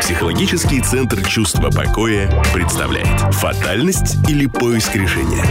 Психологический 0.00 0.80
центр 0.80 1.22
чувства 1.26 1.70
покоя 1.70 2.30
представляет 2.54 3.34
«Фатальность 3.34 4.16
или 4.28 4.46
поиск 4.46 4.94
решения?» 4.96 5.44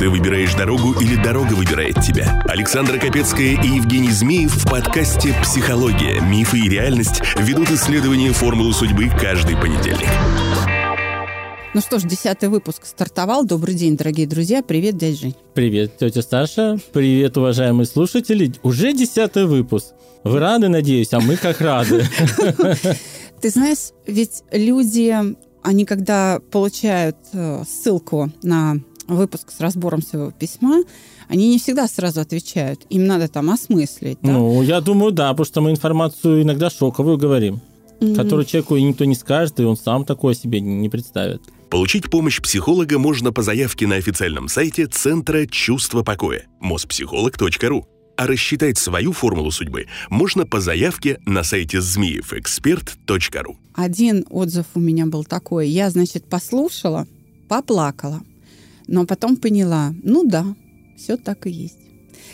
Ты 0.00 0.08
выбираешь 0.08 0.54
дорогу 0.54 0.94
или 0.98 1.14
дорога 1.14 1.52
выбирает 1.52 2.00
тебя? 2.00 2.42
Александра 2.48 2.98
Капецкая 2.98 3.60
и 3.62 3.68
Евгений 3.68 4.10
Змеев 4.10 4.54
в 4.54 4.68
подкасте 4.68 5.34
«Психология. 5.42 6.20
Мифы 6.20 6.58
и 6.58 6.68
реальность» 6.68 7.20
ведут 7.36 7.70
исследование 7.70 8.32
формулы 8.32 8.72
судьбы 8.72 9.10
каждый 9.10 9.56
понедельник. 9.56 10.08
Ну 11.72 11.80
что 11.80 12.00
ж, 12.00 12.02
десятый 12.02 12.48
выпуск 12.48 12.84
стартовал. 12.84 13.46
Добрый 13.46 13.76
день, 13.76 13.96
дорогие 13.96 14.26
друзья. 14.26 14.60
Привет, 14.60 14.96
дядя 14.96 15.16
Жень. 15.16 15.36
Привет, 15.54 15.98
тетя 15.98 16.20
Саша. 16.20 16.78
Привет, 16.92 17.36
уважаемые 17.36 17.86
слушатели. 17.86 18.52
Уже 18.64 18.92
десятый 18.92 19.46
выпуск. 19.46 19.94
Вы 20.24 20.40
рады, 20.40 20.68
надеюсь, 20.68 21.12
а 21.12 21.20
мы 21.20 21.36
как 21.36 21.60
рады. 21.60 22.04
Ты 23.40 23.50
знаешь, 23.50 23.92
ведь 24.04 24.42
люди, 24.50 25.14
они 25.62 25.84
когда 25.84 26.40
получают 26.50 27.16
э, 27.32 27.62
ссылку 27.64 28.32
на 28.42 28.80
выпуск 29.06 29.52
с 29.56 29.60
разбором 29.60 30.02
своего 30.02 30.32
письма, 30.32 30.82
они 31.28 31.50
не 31.50 31.60
всегда 31.60 31.86
сразу 31.86 32.20
отвечают. 32.20 32.84
Им 32.90 33.06
надо 33.06 33.28
там 33.28 33.48
осмыслить. 33.48 34.18
Да? 34.22 34.32
Ну, 34.32 34.60
я 34.62 34.80
думаю, 34.80 35.12
да, 35.12 35.30
потому 35.30 35.46
что 35.46 35.60
мы 35.60 35.70
информацию 35.70 36.42
иногда 36.42 36.68
шоковую 36.68 37.16
говорим, 37.16 37.60
mm-hmm. 38.00 38.14
которую 38.14 38.44
человеку 38.44 38.76
никто 38.76 39.04
не 39.04 39.14
скажет, 39.14 39.60
и 39.60 39.64
он 39.64 39.76
сам 39.76 40.04
такое 40.04 40.34
себе 40.34 40.60
не 40.60 40.88
представит. 40.88 41.42
Получить 41.70 42.10
помощь 42.10 42.40
психолога 42.40 42.98
можно 42.98 43.32
по 43.32 43.42
заявке 43.42 43.86
на 43.86 43.96
официальном 43.96 44.48
сайте 44.48 44.86
Центра 44.86 45.46
чувства 45.46 46.02
покоя 46.02 46.46
mospsycholog.ru. 46.62 47.84
А 48.16 48.26
рассчитать 48.26 48.76
свою 48.76 49.12
формулу 49.12 49.50
судьбы 49.50 49.86
можно 50.10 50.44
по 50.44 50.60
заявке 50.60 51.18
на 51.24 51.42
сайте 51.42 51.80
змеевэксперт.ру. 51.80 53.56
Один 53.74 54.26
отзыв 54.28 54.66
у 54.74 54.80
меня 54.80 55.06
был 55.06 55.24
такой. 55.24 55.68
Я, 55.68 55.88
значит, 55.88 56.28
послушала, 56.28 57.06
поплакала 57.48 58.20
но 58.90 59.06
потом 59.06 59.36
поняла, 59.36 59.94
ну 60.02 60.24
да, 60.24 60.44
все 60.96 61.16
так 61.16 61.46
и 61.46 61.50
есть. 61.50 61.78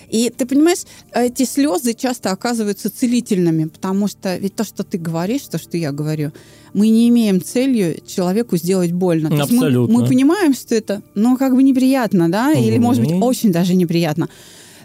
И 0.08 0.30
ты 0.30 0.46
понимаешь, 0.46 0.84
эти 1.12 1.44
слезы 1.44 1.94
часто 1.94 2.30
оказываются 2.30 2.90
целительными, 2.90 3.64
потому 3.64 4.08
что 4.08 4.36
ведь 4.36 4.54
то, 4.54 4.64
что 4.64 4.84
ты 4.84 4.98
говоришь, 4.98 5.42
то, 5.42 5.58
что 5.58 5.76
я 5.76 5.92
говорю, 5.92 6.32
мы 6.72 6.88
не 6.88 7.08
имеем 7.08 7.42
целью 7.42 7.96
человеку 8.06 8.56
сделать 8.56 8.92
больно. 8.92 9.30
То 9.30 9.42
Абсолютно. 9.44 9.94
Мы, 9.94 10.02
мы 10.02 10.08
понимаем, 10.08 10.54
что 10.54 10.74
это, 10.74 11.02
ну, 11.14 11.36
как 11.36 11.54
бы 11.54 11.62
неприятно, 11.62 12.30
да, 12.30 12.50
угу. 12.50 12.62
или, 12.62 12.78
может 12.78 13.02
быть, 13.02 13.12
очень 13.12 13.52
даже 13.52 13.74
неприятно. 13.74 14.28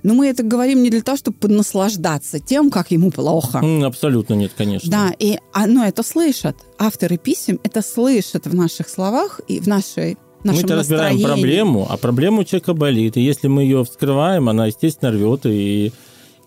Но 0.04 0.14
мы 0.14 0.28
это 0.28 0.42
говорим 0.42 0.82
не 0.82 0.90
для 0.90 1.02
того, 1.02 1.18
чтобы 1.18 1.48
наслаждаться 1.48 2.40
тем, 2.40 2.72
как 2.72 2.92
ему 2.92 3.12
плохо. 3.12 3.62
Абсолютно 3.86 4.34
нет, 4.34 4.52
конечно. 4.58 4.90
Да, 4.90 5.12
и 5.20 5.38
оно 5.54 5.86
это 5.86 6.02
слышат. 6.02 6.56
Авторы 6.80 7.18
писем 7.18 7.60
это 7.64 7.82
слышат 7.82 8.48
в 8.48 8.56
наших 8.56 8.90
словах 8.90 9.42
и 9.48 9.60
в 9.60 9.68
нашей 9.68 10.18
мы-то 10.44 10.76
разбираем 10.76 11.22
проблему, 11.22 11.88
а 11.90 11.98
проблема 11.98 12.40
у 12.40 12.44
человека 12.44 12.74
болит. 12.74 13.18
И 13.18 13.22
если 13.22 13.48
мы 13.48 13.64
ее 13.64 13.84
вскрываем, 13.84 14.50
она, 14.50 14.68
естественно, 14.68 15.12
рвет. 15.12 15.46
И... 15.46 15.92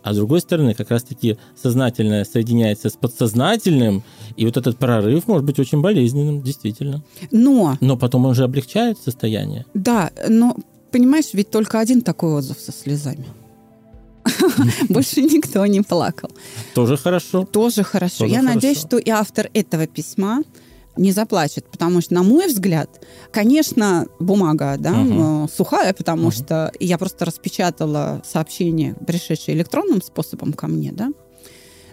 А 0.03 0.13
с 0.13 0.17
другой 0.17 0.41
стороны, 0.41 0.75
как 0.75 0.91
раз-таки 0.91 1.39
сознательное 1.61 2.25
соединяется 2.25 2.91
с 2.91 2.93
подсознательным, 2.93 4.03
и 4.37 4.45
вот 4.45 4.57
этот 4.57 4.77
прорыв 4.77 5.27
может 5.27 5.45
быть 5.45 5.59
очень 5.59 5.81
болезненным, 5.81 6.43
действительно. 6.43 7.03
Но... 7.31 7.79
Но 7.81 7.97
потом 7.97 8.27
он 8.27 8.33
уже 8.33 8.45
облегчает 8.45 8.99
состояние. 8.99 9.65
Да, 9.73 10.11
но, 10.29 10.57
понимаешь, 10.91 11.33
ведь 11.33 11.51
только 11.51 11.81
один 11.81 12.03
такой 12.03 12.35
отзыв 12.35 12.59
со 12.59 12.73
слезами. 12.73 13.27
Больше 14.89 15.23
никто 15.23 15.65
не 15.67 15.81
плакал. 15.83 16.31
Тоже 16.75 16.97
хорошо. 16.97 17.45
Тоже 17.45 17.83
хорошо. 17.83 18.27
Я 18.27 18.43
надеюсь, 18.43 18.81
что 18.81 18.99
и 18.99 19.11
автор 19.11 19.51
этого 19.55 19.87
письма 19.87 20.43
не 20.97 21.13
заплачет, 21.13 21.67
потому 21.71 22.01
что, 22.01 22.15
на 22.15 22.23
мой 22.23 22.47
взгляд, 22.47 22.89
конечно, 23.31 24.07
бумага 24.21 24.77
да, 24.79 24.93
uh-huh. 24.93 25.51
сухая, 25.55 25.93
потому 25.93 26.29
uh-huh. 26.29 26.45
что 26.45 26.73
я 26.81 26.99
просто 26.99 27.25
распечатала 27.25 28.23
сообщение, 28.25 28.95
пришедшее 29.07 29.57
электронным 29.57 30.03
способом 30.03 30.53
ко 30.53 30.67
мне, 30.67 30.93
да, 30.93 31.11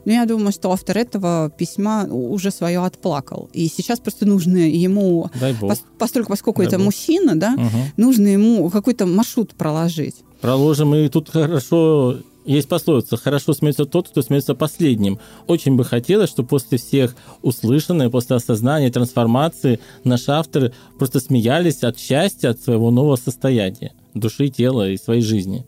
но 0.06 0.14
я 0.14 0.26
думаю, 0.26 0.52
что 0.52 0.72
автор 0.72 0.98
этого 0.98 1.52
письма 1.56 2.06
уже 2.06 2.52
свое 2.52 2.84
отплакал. 2.84 3.50
И 3.54 3.68
сейчас 3.68 4.00
просто 4.00 4.26
нужно 4.26 4.58
ему, 4.58 5.30
пос, 5.60 5.84
постольку, 6.00 6.30
поскольку 6.30 6.62
Дай 6.62 6.68
это 6.68 6.78
Бог. 6.78 6.86
мужчина, 6.86 7.40
да, 7.40 7.54
угу. 7.54 7.78
нужно 7.98 8.28
ему 8.28 8.70
какой-то 8.70 9.06
маршрут 9.06 9.54
проложить. 9.54 10.16
Проложим, 10.42 10.96
и 10.96 11.08
тут 11.08 11.30
хорошо 11.30 12.18
есть 12.46 12.68
пословица 12.68 13.18
«хорошо 13.18 13.54
смеется 13.54 13.86
тот, 13.86 14.10
кто 14.10 14.22
смеется 14.22 14.56
последним». 14.56 15.20
Очень 15.48 15.76
бы 15.76 15.84
хотелось, 15.84 16.30
чтобы 16.30 16.50
после 16.50 16.78
всех 16.78 17.16
услышанных, 17.42 18.12
после 18.12 18.36
осознания, 18.36 18.92
трансформации, 18.92 19.80
наши 20.04 20.32
авторы 20.32 20.74
просто 20.98 21.20
смеялись 21.20 21.84
от 21.84 22.00
счастья, 22.00 22.50
от 22.50 22.62
своего 22.62 22.92
нового 22.92 23.16
состояния, 23.16 23.94
души, 24.14 24.50
тела 24.50 24.90
и 24.90 24.98
своей 24.98 25.22
жизни. 25.22 25.66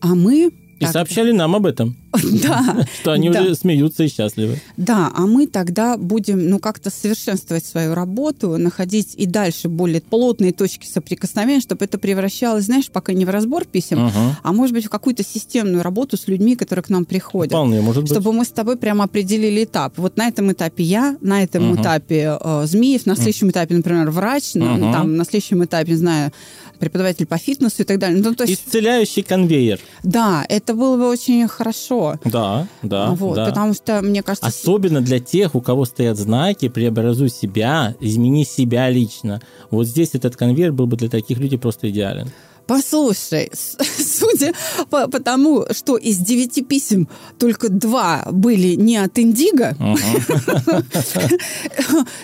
А 0.00 0.14
мы 0.14 0.52
и 0.84 0.92
сообщали 0.92 1.32
нам 1.32 1.54
об 1.54 1.66
этом. 1.66 1.96
Да. 2.44 2.86
Что 3.00 3.12
они 3.12 3.30
уже 3.30 3.54
смеются 3.54 4.04
и 4.04 4.08
счастливы. 4.08 4.60
Да, 4.76 5.10
а 5.14 5.26
мы 5.26 5.46
тогда 5.46 5.96
будем, 5.96 6.48
ну, 6.48 6.58
как-то 6.58 6.90
совершенствовать 6.90 7.64
свою 7.64 7.94
работу, 7.94 8.56
находить 8.56 9.14
и 9.16 9.26
дальше 9.26 9.68
более 9.68 10.00
плотные 10.00 10.52
точки 10.52 10.86
соприкосновения, 10.86 11.60
чтобы 11.60 11.84
это 11.84 11.98
превращалось, 11.98 12.64
знаешь, 12.64 12.90
пока 12.90 13.12
не 13.12 13.24
в 13.24 13.30
разбор 13.30 13.64
писем, 13.64 14.10
а 14.42 14.52
может 14.52 14.74
быть 14.74 14.86
в 14.86 14.90
какую-то 14.90 15.24
системную 15.24 15.82
работу 15.82 16.16
с 16.16 16.28
людьми, 16.28 16.56
которые 16.56 16.82
к 16.82 16.88
нам 16.88 17.04
приходят. 17.04 17.52
Вполне, 17.52 17.80
может 17.80 18.02
быть. 18.02 18.12
Чтобы 18.12 18.32
мы 18.32 18.44
с 18.44 18.50
тобой 18.50 18.76
прямо 18.76 19.04
определили 19.04 19.64
этап. 19.64 19.98
Вот 19.98 20.16
на 20.16 20.28
этом 20.28 20.52
этапе 20.52 20.82
я, 20.82 21.16
на 21.20 21.42
этом 21.42 21.74
этапе 21.80 22.38
э, 22.40 22.62
Змеев, 22.66 23.06
на 23.06 23.16
следующем 23.16 23.50
этапе, 23.50 23.74
например, 23.74 24.10
врач, 24.10 24.52
там, 24.52 25.16
на 25.16 25.24
следующем 25.24 25.64
этапе, 25.64 25.92
не 25.92 25.98
знаю, 25.98 26.32
преподаватель 26.78 27.26
по 27.26 27.38
фитнесу 27.38 27.82
и 27.82 27.84
так 27.84 27.98
далее. 27.98 28.22
Ну, 28.22 28.34
то 28.34 28.44
есть... 28.44 28.66
Исцеляющий 28.66 29.22
конвейер. 29.22 29.80
Да, 30.02 30.44
это 30.48 30.74
было 30.74 30.96
бы 30.96 31.08
очень 31.08 31.46
хорошо. 31.48 32.18
Да, 32.24 32.66
да, 32.82 33.10
вот, 33.10 33.36
да. 33.36 33.46
Потому 33.46 33.74
что, 33.74 34.02
мне 34.02 34.22
кажется... 34.22 34.46
Особенно 34.46 35.00
для 35.00 35.20
тех, 35.20 35.54
у 35.54 35.60
кого 35.60 35.84
стоят 35.84 36.18
знаки 36.18 36.68
«преобразуй 36.68 37.30
себя», 37.30 37.94
«измени 38.00 38.44
себя 38.44 38.90
лично». 38.90 39.40
Вот 39.70 39.86
здесь 39.86 40.10
этот 40.12 40.36
конвейер 40.36 40.72
был 40.72 40.86
бы 40.86 40.96
для 40.96 41.08
таких 41.08 41.38
людей 41.38 41.58
просто 41.58 41.90
идеален. 41.90 42.30
Послушай, 42.66 43.50
судя 43.98 44.54
по, 44.88 45.08
по 45.08 45.20
тому, 45.20 45.66
что 45.70 45.96
из 45.96 46.18
девяти 46.18 46.62
писем 46.62 47.08
только 47.38 47.68
два 47.68 48.26
были 48.30 48.74
не 48.74 48.96
от 48.96 49.18
Индиго, 49.18 49.76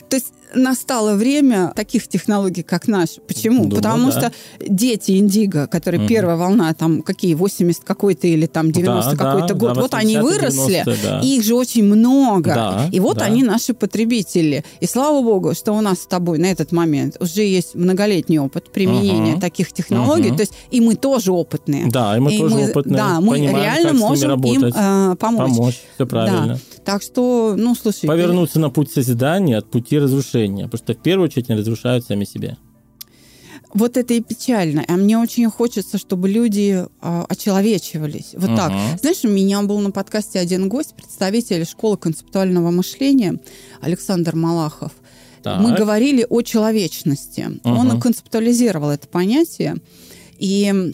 то 0.08 0.16
есть 0.16 0.32
настало 0.54 1.14
время 1.14 1.72
таких 1.74 2.08
технологий, 2.08 2.62
как 2.62 2.88
наш. 2.88 3.16
Почему? 3.26 3.64
Думаю, 3.64 3.76
Потому 3.76 4.10
да. 4.10 4.12
что 4.12 4.32
дети 4.60 5.12
Индиго, 5.12 5.66
которые 5.66 6.02
угу. 6.02 6.08
первая 6.08 6.36
волна, 6.36 6.72
там 6.74 7.02
какие, 7.02 7.34
80 7.34 7.84
какой-то 7.84 8.26
или 8.26 8.46
там 8.46 8.70
90 8.72 9.10
да, 9.10 9.16
какой-то 9.16 9.54
да, 9.54 9.54
год, 9.54 9.74
да, 9.74 9.80
вот 9.80 9.94
они 9.94 10.18
выросли, 10.18 10.82
90, 10.84 10.96
да. 11.02 11.20
и 11.20 11.36
их 11.36 11.44
же 11.44 11.54
очень 11.54 11.84
много. 11.84 12.54
Да, 12.54 12.88
и 12.90 13.00
вот 13.00 13.18
да. 13.18 13.26
они 13.26 13.42
наши 13.42 13.74
потребители. 13.74 14.64
И 14.80 14.86
слава 14.86 15.22
богу, 15.22 15.54
что 15.54 15.72
у 15.72 15.80
нас 15.80 16.00
с 16.00 16.06
тобой 16.06 16.38
на 16.38 16.46
этот 16.46 16.72
момент 16.72 17.16
уже 17.20 17.42
есть 17.42 17.74
многолетний 17.74 18.38
опыт 18.38 18.70
применения 18.70 19.32
угу. 19.34 19.40
таких 19.40 19.72
технологий, 19.72 20.30
угу. 20.30 20.36
то 20.36 20.42
есть 20.42 20.52
и 20.70 20.80
мы 20.80 20.94
тоже 20.96 21.32
опытные. 21.32 21.86
Да, 21.90 22.16
и 22.16 22.20
мы 22.20 22.34
и 22.34 22.38
тоже 22.38 22.54
мы, 22.54 22.70
опытные. 22.70 22.96
Да, 22.96 23.20
мы 23.20 23.32
понимаем, 23.32 23.56
реально 23.56 23.92
можем 23.94 24.44
им 24.44 24.64
э, 24.64 25.16
помочь. 25.16 25.50
Помочь, 25.50 25.80
все 25.94 26.06
правильно. 26.06 26.46
Да. 26.54 26.58
Так 26.84 27.02
что, 27.02 27.54
ну, 27.56 27.74
слушай... 27.74 28.06
Повернуться 28.06 28.54
ты... 28.54 28.60
на 28.60 28.70
путь 28.70 28.90
созидания 28.90 29.58
от 29.58 29.70
пути 29.70 29.98
разрушения, 29.98 30.39
потому 30.46 30.78
что 30.78 30.94
в 30.94 31.02
первую 31.02 31.26
очередь 31.26 31.50
они 31.50 31.58
разрушают 31.58 32.04
сами 32.04 32.24
себя. 32.24 32.56
Вот 33.72 33.96
это 33.96 34.14
и 34.14 34.20
печально. 34.20 34.84
А 34.88 34.92
мне 34.96 35.16
очень 35.16 35.48
хочется, 35.48 35.96
чтобы 35.98 36.28
люди 36.28 36.84
э, 37.00 37.24
очеловечивались. 37.28 38.30
Вот 38.34 38.50
uh-huh. 38.50 38.56
так. 38.56 39.00
Знаешь, 39.00 39.24
у 39.24 39.28
меня 39.28 39.62
был 39.62 39.78
на 39.78 39.92
подкасте 39.92 40.40
один 40.40 40.68
гость, 40.68 40.94
представитель 40.96 41.64
школы 41.64 41.96
концептуального 41.96 42.70
мышления 42.72 43.38
Александр 43.80 44.34
Малахов. 44.34 44.92
Так. 45.42 45.60
Мы 45.60 45.74
говорили 45.74 46.26
о 46.28 46.42
человечности. 46.42 47.40
Uh-huh. 47.40 47.76
Он 47.76 48.00
концептуализировал 48.00 48.90
это 48.90 49.06
понятие. 49.06 49.76
И 50.38 50.92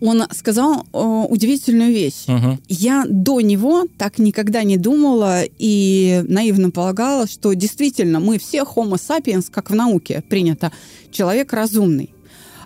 он 0.00 0.24
сказал 0.32 0.86
э, 0.92 0.98
удивительную 1.28 1.92
вещь. 1.92 2.26
Угу. 2.26 2.58
Я 2.68 3.04
до 3.08 3.40
него 3.40 3.86
так 3.96 4.18
никогда 4.18 4.62
не 4.62 4.76
думала 4.76 5.42
и 5.58 6.24
наивно 6.28 6.70
полагала, 6.70 7.26
что 7.26 7.52
действительно 7.52 8.20
мы 8.20 8.38
все 8.38 8.62
homo 8.62 8.94
sapiens, 8.94 9.46
как 9.50 9.70
в 9.70 9.74
науке 9.74 10.22
принято, 10.28 10.72
человек 11.10 11.52
разумный. 11.52 12.14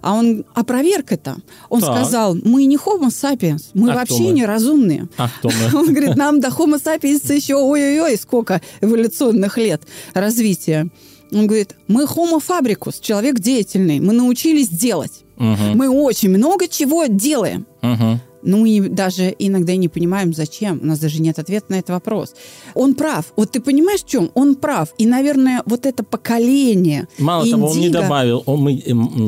А 0.02 0.14
он 0.14 0.44
опроверг 0.54 1.12
это. 1.12 1.36
Он 1.68 1.80
так. 1.80 1.94
сказал, 1.94 2.34
мы 2.34 2.64
не 2.64 2.76
homo 2.76 3.08
sapiens, 3.08 3.62
мы 3.72 3.92
а 3.92 3.94
вообще 3.94 4.24
мы? 4.24 4.32
не 4.32 4.44
разумные. 4.44 5.08
А? 5.16 5.30
Он 5.72 5.86
говорит, 5.86 6.16
нам 6.16 6.40
до 6.40 6.48
homo 6.48 6.82
sapiens 6.82 7.32
еще 7.32 7.54
ой-ой-ой, 7.54 8.16
сколько 8.16 8.60
эволюционных 8.80 9.58
лет 9.58 9.82
развития. 10.12 10.90
Он 11.30 11.46
говорит, 11.46 11.76
мы 11.86 12.02
homo 12.02 12.42
fabricus, 12.44 12.96
человек 13.00 13.38
деятельный, 13.38 14.00
мы 14.00 14.12
научились 14.12 14.68
делать. 14.68 15.22
Угу. 15.42 15.74
Мы 15.74 15.90
очень 15.90 16.30
много 16.30 16.68
чего 16.68 17.06
делаем. 17.06 17.66
Угу. 17.82 18.20
Ну, 18.44 18.58
мы 18.58 18.88
даже 18.88 19.34
иногда 19.38 19.74
не 19.76 19.88
понимаем, 19.88 20.32
зачем. 20.32 20.80
У 20.82 20.86
нас 20.86 20.98
даже 20.98 21.20
нет 21.20 21.38
ответа 21.38 21.66
на 21.68 21.74
этот 21.76 21.90
вопрос. 21.90 22.34
Он 22.74 22.94
прав. 22.94 23.32
Вот 23.36 23.52
ты 23.52 23.60
понимаешь, 23.60 24.02
в 24.02 24.08
чем? 24.08 24.30
Он 24.34 24.54
прав. 24.54 24.88
И, 24.98 25.06
наверное, 25.06 25.62
вот 25.66 25.86
это 25.86 26.04
поколение 26.04 27.08
Мало 27.18 27.42
индиго... 27.42 27.58
того, 27.58 27.70
он 27.70 27.80
не 27.80 27.88
добавил, 27.88 28.42
он, 28.46 28.60
мы 28.60 28.82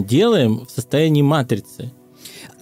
делаем 0.05 0.67
в 0.67 0.71
состоянии 0.71 1.23
матрицы. 1.23 1.93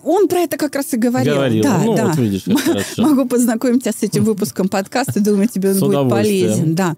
Он 0.05 0.29
про 0.29 0.41
это 0.41 0.57
как 0.57 0.75
раз 0.75 0.93
и 0.95 0.97
говорил. 0.97 1.35
Говорил. 1.35 1.63
Да, 1.63 1.83
ну, 1.85 1.95
да. 1.95 2.07
вот 2.07 2.17
видишь. 2.17 2.45
Могу 2.99 3.27
познакомить 3.27 3.83
тебя 3.83 3.93
с 3.93 4.03
этим 4.03 4.25
выпуском 4.25 4.69
подкаста. 4.69 5.23
Думаю, 5.23 5.49
тебе 5.49 5.73
он 5.73 5.79
будет 5.79 6.11
полезен. 6.11 6.75
Да. 6.75 6.97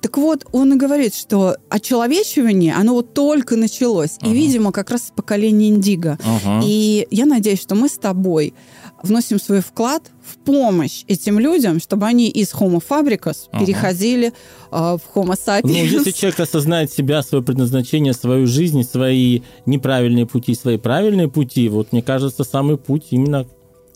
Так 0.00 0.16
вот, 0.16 0.46
он 0.52 0.74
и 0.74 0.76
говорит, 0.76 1.14
что 1.14 1.56
очеловечивание, 1.68 2.74
оно 2.74 2.94
вот 2.94 3.14
только 3.14 3.56
началось. 3.56 4.16
И, 4.22 4.30
видимо, 4.32 4.70
как 4.70 4.90
раз 4.90 5.08
с 5.08 5.10
поколения 5.10 5.68
Индиго. 5.68 6.18
Ага. 6.24 6.60
И 6.64 7.06
я 7.10 7.26
надеюсь, 7.26 7.60
что 7.60 7.74
мы 7.74 7.88
с 7.88 7.98
тобой 7.98 8.54
вносим 9.02 9.40
свой 9.40 9.60
вклад 9.60 10.02
в 10.24 10.36
помощь 10.38 11.04
этим 11.08 11.38
людям, 11.38 11.80
чтобы 11.80 12.06
они 12.06 12.28
из 12.28 12.52
Homo 12.52 12.82
fabricus 12.86 13.48
Ага. 13.52 13.64
переходили 13.64 14.28
э, 14.28 14.32
в 14.70 15.00
Homo 15.14 15.34
sapiens. 15.36 15.62
Ну, 15.64 15.72
если 15.72 16.10
человек 16.10 16.40
осознает 16.40 16.92
себя, 16.92 17.22
свое 17.22 17.42
предназначение, 17.42 18.12
свою 18.12 18.46
жизнь, 18.46 18.82
свои 18.82 19.40
неправильные 19.66 20.26
пути, 20.26 20.54
свои 20.54 20.78
правильные 20.78 21.28
пути, 21.28 21.68
вот 21.68 21.92
мне 21.92 22.02
кажется, 22.02 22.44
самый 22.44 22.76
путь 22.76 23.06
именно, 23.10 23.46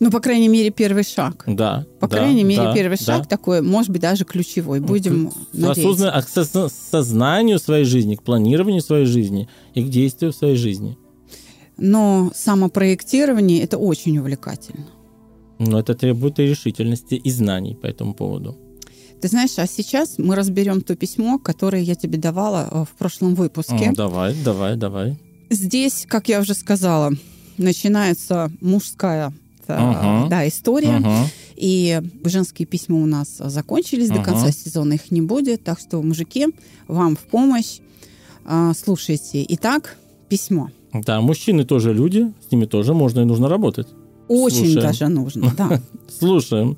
Ну, 0.03 0.11
по 0.11 0.19
крайней 0.19 0.49
мере, 0.49 0.69
первый 0.69 1.03
шаг. 1.05 1.43
да. 1.47 1.85
По 2.01 2.07
да, 2.07 2.17
крайней 2.17 2.43
мере, 2.43 2.63
да, 2.63 2.73
первый 2.73 2.97
да. 2.97 3.03
шаг 3.05 3.27
такой, 3.29 3.61
может 3.61 3.89
быть, 3.89 4.01
даже 4.01 4.25
ключевой. 4.25 4.81
Будем 4.81 5.31
надеяться. 5.53 5.81
Осознанно- 5.81 6.11
а 6.11 6.21
к 6.21 6.27
созна- 6.29 6.69
сознанию 6.91 7.57
своей 7.57 7.85
жизни, 7.85 8.15
к 8.15 8.21
планированию 8.23 8.81
своей 8.81 9.05
жизни 9.05 9.47
и 9.73 9.81
к 9.81 9.87
действию 9.89 10.33
в 10.33 10.35
своей 10.35 10.57
жизни. 10.57 10.97
Но 11.77 12.31
самопроектирование 12.35 13.61
это 13.61 13.77
очень 13.77 14.17
увлекательно. 14.17 14.85
Но 15.59 15.79
это 15.79 15.95
требует 15.95 16.39
и 16.39 16.43
решительности, 16.43 17.15
и 17.15 17.31
знаний 17.31 17.73
по 17.75 17.85
этому 17.87 18.13
поводу. 18.13 18.57
Ты 19.21 19.29
знаешь, 19.29 19.57
а 19.57 19.67
сейчас 19.67 20.15
мы 20.17 20.35
разберем 20.35 20.81
то 20.81 20.95
письмо, 20.97 21.39
которое 21.39 21.81
я 21.81 21.95
тебе 21.95 22.17
давала 22.17 22.67
э, 22.69 22.83
в 22.83 22.97
прошлом 22.97 23.35
выпуске. 23.35 23.85
М, 23.85 23.93
давай, 23.93 24.35
давай, 24.43 24.75
давай. 24.75 25.17
Здесь, 25.49 26.05
как 26.09 26.27
я 26.27 26.41
уже 26.41 26.53
сказала, 26.55 27.13
начинается 27.57 28.51
мужская 28.59 29.31
Ага. 29.67 30.27
да, 30.29 30.47
история. 30.47 30.97
Ага. 30.97 31.27
И 31.55 32.01
женские 32.25 32.65
письма 32.65 33.01
у 33.01 33.05
нас 33.05 33.37
закончились, 33.37 34.09
до 34.09 34.15
Ага. 34.15 34.23
конца 34.31 34.51
сезона 34.51 34.93
их 34.93 35.11
не 35.11 35.21
будет. 35.21 35.63
Так 35.63 35.79
что, 35.79 36.01
мужики, 36.01 36.47
вам 36.87 37.15
в 37.15 37.21
помощь. 37.21 37.79
А, 38.45 38.73
Слушайте. 38.73 39.45
Итак, 39.49 39.97
письмо. 40.29 40.69
Да, 40.93 41.21
мужчины 41.21 41.63
тоже 41.63 41.93
люди, 41.93 42.31
с 42.47 42.51
ними 42.51 42.65
тоже 42.65 42.93
можно 42.93 43.21
и 43.21 43.25
нужно 43.25 43.47
работать. 43.49 43.87
Очень 44.27 44.57
Слушаем. 44.73 44.81
даже 44.81 45.07
нужно, 45.07 45.53
да. 45.57 45.81
Слушаем. 46.19 46.77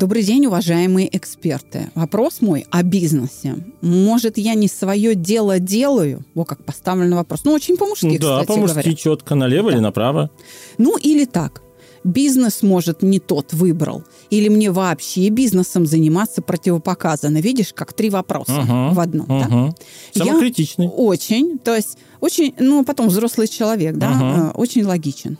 Добрый 0.00 0.22
день, 0.22 0.46
уважаемые 0.46 1.14
эксперты. 1.14 1.90
Вопрос 1.94 2.40
мой 2.40 2.64
о 2.70 2.82
бизнесе. 2.82 3.56
Может, 3.82 4.38
я 4.38 4.54
не 4.54 4.66
свое 4.66 5.14
дело 5.14 5.58
делаю? 5.58 6.24
Вот 6.32 6.48
как 6.48 6.64
поставлен 6.64 7.14
вопрос. 7.14 7.44
Ну, 7.44 7.52
очень 7.52 7.76
по-мужски, 7.76 8.06
Ну 8.06 8.12
да, 8.18 8.40
кстати 8.40 8.46
по-мужски 8.46 8.74
говоря. 8.76 8.94
четко 8.94 9.34
налево 9.34 9.68
или 9.68 9.78
направо. 9.78 10.30
Ну, 10.78 10.96
или 10.96 11.26
так. 11.26 11.60
Бизнес, 12.02 12.62
может, 12.62 13.02
не 13.02 13.18
тот 13.18 13.52
выбрал. 13.52 14.02
Или 14.30 14.48
мне 14.48 14.70
вообще 14.70 15.28
бизнесом 15.28 15.84
заниматься 15.84 16.40
противопоказано. 16.40 17.36
Видишь, 17.42 17.74
как 17.74 17.92
три 17.92 18.08
вопроса 18.08 18.54
Ага, 18.58 18.94
в 18.94 19.00
одном. 19.00 19.26
да? 19.26 19.44
ага. 19.44 19.74
Я- 20.14 20.24
Самокритичный. 20.24 20.88
Очень. 20.88 21.58
То 21.58 21.74
есть, 21.76 21.98
очень, 22.20 22.54
ну, 22.58 22.86
потом 22.86 23.08
взрослый 23.08 23.48
человек, 23.48 23.96
да, 23.96 24.52
э, 24.54 24.58
очень 24.58 24.82
логичен. 24.86 25.36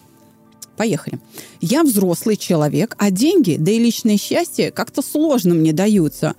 Поехали. 0.81 1.19
Я 1.61 1.85
взрослый 1.85 2.39
человек, 2.39 2.97
а 2.99 3.11
деньги, 3.11 3.57
да 3.59 3.71
и 3.71 3.79
личное 3.79 4.17
счастье 4.17 4.71
как-то 4.71 5.03
сложно 5.03 5.53
мне 5.53 5.75
даются. 5.75 6.37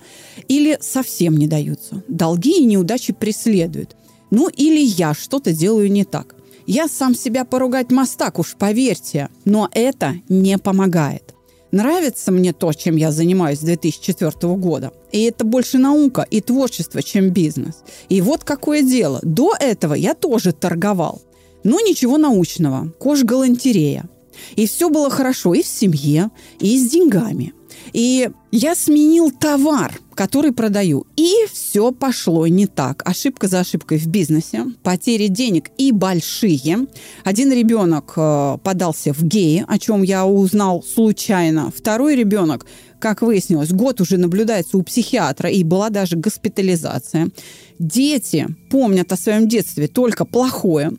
Или 0.48 0.78
совсем 0.80 1.36
не 1.36 1.46
даются. 1.46 2.02
Долги 2.08 2.58
и 2.58 2.64
неудачи 2.64 3.12
преследуют. 3.12 3.94
Ну, 4.32 4.48
или 4.48 4.80
я 4.80 5.14
что-то 5.14 5.52
делаю 5.52 5.92
не 5.92 6.04
так. 6.04 6.34
Я 6.66 6.88
сам 6.88 7.14
себя 7.14 7.44
поругать 7.44 7.92
мастак, 7.92 8.40
уж 8.40 8.56
поверьте. 8.58 9.28
Но 9.44 9.68
это 9.70 10.16
не 10.28 10.58
помогает. 10.58 11.36
Нравится 11.70 12.32
мне 12.32 12.52
то, 12.52 12.72
чем 12.72 12.96
я 12.96 13.12
занимаюсь 13.12 13.60
с 13.60 13.62
2004 13.62 14.56
года. 14.56 14.90
И 15.12 15.22
это 15.22 15.44
больше 15.44 15.78
наука 15.78 16.26
и 16.28 16.40
творчество, 16.40 17.00
чем 17.00 17.30
бизнес. 17.30 17.84
И 18.08 18.20
вот 18.20 18.42
какое 18.42 18.82
дело. 18.82 19.20
До 19.22 19.54
этого 19.56 19.94
я 19.94 20.14
тоже 20.14 20.52
торговал. 20.52 21.22
Но 21.62 21.78
ничего 21.78 22.18
научного. 22.18 22.92
Кож-галантерея. 22.98 24.08
И 24.56 24.66
все 24.66 24.88
было 24.88 25.10
хорошо 25.10 25.54
и 25.54 25.62
в 25.62 25.66
семье, 25.66 26.30
и 26.60 26.78
с 26.78 26.90
деньгами. 26.90 27.52
И 27.92 28.30
я 28.50 28.74
сменил 28.74 29.30
товар, 29.30 29.98
который 30.14 30.52
продаю. 30.52 31.06
И 31.16 31.32
все 31.52 31.92
пошло 31.92 32.46
не 32.46 32.66
так. 32.66 33.02
Ошибка 33.04 33.48
за 33.48 33.60
ошибкой 33.60 33.98
в 33.98 34.06
бизнесе, 34.06 34.66
потери 34.82 35.26
денег 35.26 35.70
и 35.78 35.92
большие. 35.92 36.86
Один 37.24 37.52
ребенок 37.52 38.12
э, 38.16 38.58
подался 38.62 39.12
в 39.12 39.22
геи, 39.22 39.64
о 39.66 39.78
чем 39.78 40.02
я 40.02 40.26
узнал 40.26 40.82
случайно. 40.82 41.72
Второй 41.74 42.16
ребенок, 42.16 42.66
как 42.98 43.22
выяснилось, 43.22 43.72
год 43.72 44.00
уже 44.00 44.16
наблюдается 44.16 44.78
у 44.78 44.82
психиатра, 44.82 45.50
и 45.50 45.64
была 45.64 45.90
даже 45.90 46.16
госпитализация. 46.16 47.30
Дети 47.78 48.46
помнят 48.70 49.12
о 49.12 49.16
своем 49.16 49.48
детстве 49.48 49.88
только 49.88 50.24
плохое 50.24 50.92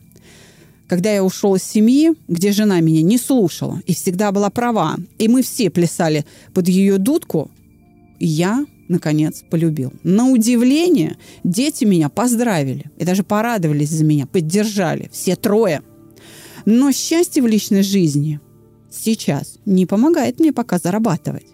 когда 0.88 1.12
я 1.12 1.24
ушел 1.24 1.56
из 1.56 1.64
семьи, 1.64 2.14
где 2.28 2.52
жена 2.52 2.80
меня 2.80 3.02
не 3.02 3.18
слушала 3.18 3.82
и 3.86 3.94
всегда 3.94 4.32
была 4.32 4.50
права, 4.50 4.98
и 5.18 5.28
мы 5.28 5.42
все 5.42 5.70
плясали 5.70 6.26
под 6.54 6.68
ее 6.68 6.98
дудку, 6.98 7.50
я, 8.20 8.66
наконец, 8.88 9.44
полюбил. 9.50 9.94
На 10.04 10.30
удивление, 10.30 11.18
дети 11.44 11.84
меня 11.84 12.10
поздравили 12.10 12.86
и 12.98 13.06
даже 13.06 13.24
порадовались 13.24 13.90
за 13.90 14.04
меня, 14.04 14.26
поддержали, 14.26 15.10
все 15.12 15.36
трое. 15.36 15.82
Но 16.66 16.92
счастье 16.92 17.42
в 17.42 17.48
личной 17.48 17.84
жизни 17.84 18.40
сейчас 18.90 19.58
не 19.66 19.86
помогает 19.86 20.40
мне 20.40 20.54
пока 20.54 20.78
зарабатывать. 20.78 21.48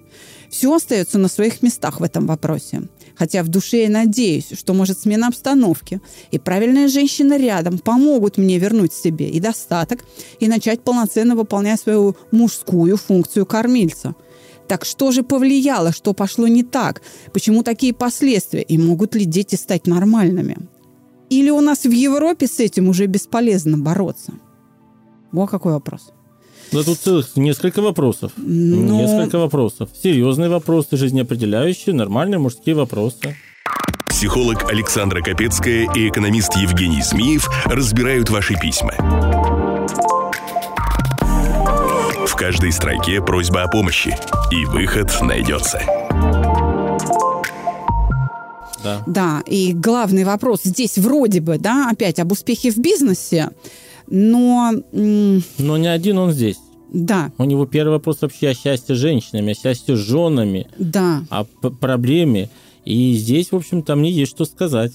Все 0.49 0.73
остается 0.73 1.17
на 1.17 1.27
своих 1.27 1.61
местах 1.61 1.99
в 1.99 2.03
этом 2.03 2.25
вопросе. 2.25 2.83
Хотя 3.19 3.43
в 3.43 3.49
душе 3.49 3.83
я 3.83 3.89
надеюсь, 3.89 4.47
что, 4.57 4.73
может, 4.73 4.97
смена 4.97 5.27
обстановки 5.27 5.99
и 6.31 6.39
правильная 6.39 6.87
женщина 6.87 7.37
рядом 7.37 7.77
помогут 7.77 8.37
мне 8.37 8.57
вернуть 8.57 8.93
себе 8.93 9.29
и 9.29 9.41
достаток, 9.41 10.05
и 10.39 10.47
начать 10.47 10.81
полноценно 10.81 11.35
выполнять 11.35 11.81
свою 11.81 12.15
мужскую 12.31 12.95
функцию 12.95 13.45
кормильца. 13.45 14.15
Так 14.69 14.85
что 14.85 15.11
же 15.11 15.23
повлияло, 15.23 15.91
что 15.91 16.13
пошло 16.13 16.47
не 16.47 16.63
так? 16.63 17.01
Почему 17.33 17.61
такие 17.61 17.93
последствия? 17.93 18.61
И 18.61 18.77
могут 18.77 19.15
ли 19.15 19.25
дети 19.25 19.55
стать 19.55 19.85
нормальными? 19.85 20.57
Или 21.29 21.49
у 21.49 21.59
нас 21.59 21.83
в 21.83 21.91
Европе 21.91 22.47
с 22.47 22.59
этим 22.61 22.87
уже 22.87 23.05
бесполезно 23.07 23.77
бороться? 23.77 24.33
Вот 25.33 25.49
какой 25.49 25.73
вопрос. 25.73 26.13
Да 26.71 26.83
тут 26.83 26.99
целых 26.99 27.35
несколько 27.35 27.81
вопросов. 27.81 28.31
Ну- 28.37 28.99
Несколько 29.01 29.37
вопросов. 29.39 29.89
Серьезные 30.03 30.49
вопросы, 30.49 30.97
жизнеопределяющие, 30.97 31.95
нормальные 31.95 32.37
мужские 32.39 32.75
вопросы. 32.75 33.35
Психолог 34.07 34.69
Александра 34.69 35.21
Капецкая 35.21 35.87
и 35.95 36.09
экономист 36.09 36.55
Евгений 36.57 37.01
Змеев 37.01 37.49
разбирают 37.65 38.29
ваши 38.29 38.53
письма. 38.55 38.93
В 42.27 42.35
каждой 42.35 42.71
строке 42.71 43.21
просьба 43.21 43.63
о 43.63 43.67
помощи, 43.67 44.15
и 44.51 44.65
выход 44.65 45.09
найдется. 45.21 45.81
Да. 48.83 49.03
Да, 49.07 49.43
и 49.45 49.73
главный 49.73 50.23
вопрос 50.23 50.61
здесь 50.63 50.97
вроде 50.97 51.41
бы, 51.41 51.57
да, 51.57 51.89
опять 51.91 52.19
об 52.19 52.31
успехе 52.31 52.71
в 52.71 52.77
бизнесе, 52.77 53.49
но 54.09 54.71
Но 54.91 55.77
не 55.77 55.87
один 55.87 56.17
он 56.17 56.31
здесь. 56.31 56.57
да, 56.91 57.31
У 57.37 57.43
него 57.43 57.65
первый 57.65 57.91
вопрос 57.91 58.21
вообще 58.21 58.49
о 58.49 58.53
счастье 58.53 58.95
с 58.95 58.97
женщинами, 58.97 59.51
о 59.51 59.55
счастье 59.55 59.95
с 59.95 59.99
женами, 59.99 60.67
да, 60.77 61.23
о 61.29 61.43
проблеме. 61.43 62.49
И 62.85 63.13
здесь, 63.13 63.51
в 63.51 63.55
общем-то, 63.55 63.95
мне 63.95 64.11
есть 64.11 64.31
что 64.31 64.45
сказать. 64.45 64.93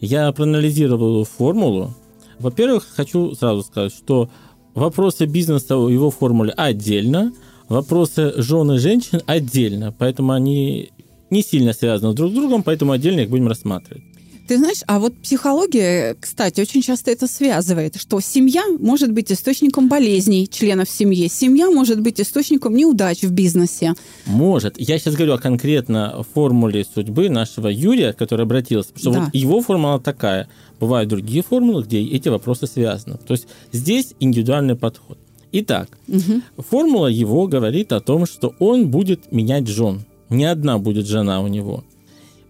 Я 0.00 0.30
проанализировал 0.32 1.24
формулу. 1.24 1.94
Во-первых, 2.38 2.86
хочу 2.94 3.34
сразу 3.34 3.62
сказать, 3.62 3.92
что 3.92 4.28
вопросы 4.74 5.26
бизнеса 5.26 5.76
в 5.76 5.88
его 5.88 6.10
формуле 6.10 6.52
отдельно, 6.56 7.32
вопросы 7.68 8.32
жены 8.36 8.78
женщин 8.78 9.20
отдельно, 9.26 9.94
поэтому 9.96 10.32
они 10.32 10.90
не 11.30 11.42
сильно 11.42 11.72
связаны 11.72 12.14
друг 12.14 12.30
с 12.32 12.34
другом, 12.34 12.62
поэтому 12.62 12.92
отдельно 12.92 13.20
их 13.20 13.30
будем 13.30 13.48
рассматривать. 13.48 14.02
Ты 14.48 14.58
знаешь, 14.58 14.80
а 14.86 14.98
вот 14.98 15.14
психология, 15.16 16.16
кстати, 16.18 16.60
очень 16.60 16.82
часто 16.82 17.10
это 17.10 17.26
связывает, 17.26 17.96
что 17.96 18.20
семья 18.20 18.62
может 18.78 19.12
быть 19.12 19.30
источником 19.30 19.88
болезней 19.88 20.48
членов 20.48 20.90
семьи, 20.90 21.28
семья 21.28 21.70
может 21.70 22.00
быть 22.00 22.20
источником 22.20 22.74
неудач 22.74 23.22
в 23.22 23.30
бизнесе. 23.30 23.94
Может. 24.26 24.78
Я 24.78 24.98
сейчас 24.98 25.14
говорю 25.14 25.34
о 25.34 25.38
конкретно 25.38 26.24
формуле 26.34 26.84
судьбы 26.84 27.28
нашего 27.28 27.68
Юрия, 27.68 28.12
который 28.12 28.42
обратился, 28.42 28.92
потому 28.92 29.00
что 29.00 29.12
Да. 29.12 29.24
вот 29.26 29.34
его 29.34 29.60
формула 29.60 30.00
такая. 30.00 30.48
Бывают 30.80 31.08
другие 31.08 31.42
формулы, 31.42 31.84
где 31.84 32.00
эти 32.00 32.28
вопросы 32.28 32.66
связаны. 32.66 33.18
То 33.18 33.32
есть 33.34 33.46
здесь 33.70 34.14
индивидуальный 34.20 34.74
подход. 34.74 35.18
Итак, 35.52 35.88
угу. 36.08 36.42
формула 36.58 37.06
его 37.06 37.46
говорит 37.46 37.92
о 37.92 38.00
том, 38.00 38.26
что 38.26 38.54
он 38.58 38.90
будет 38.90 39.30
менять 39.32 39.68
жен. 39.68 40.04
Не 40.30 40.46
одна 40.46 40.78
будет 40.78 41.06
жена 41.06 41.40
у 41.42 41.46
него. 41.46 41.84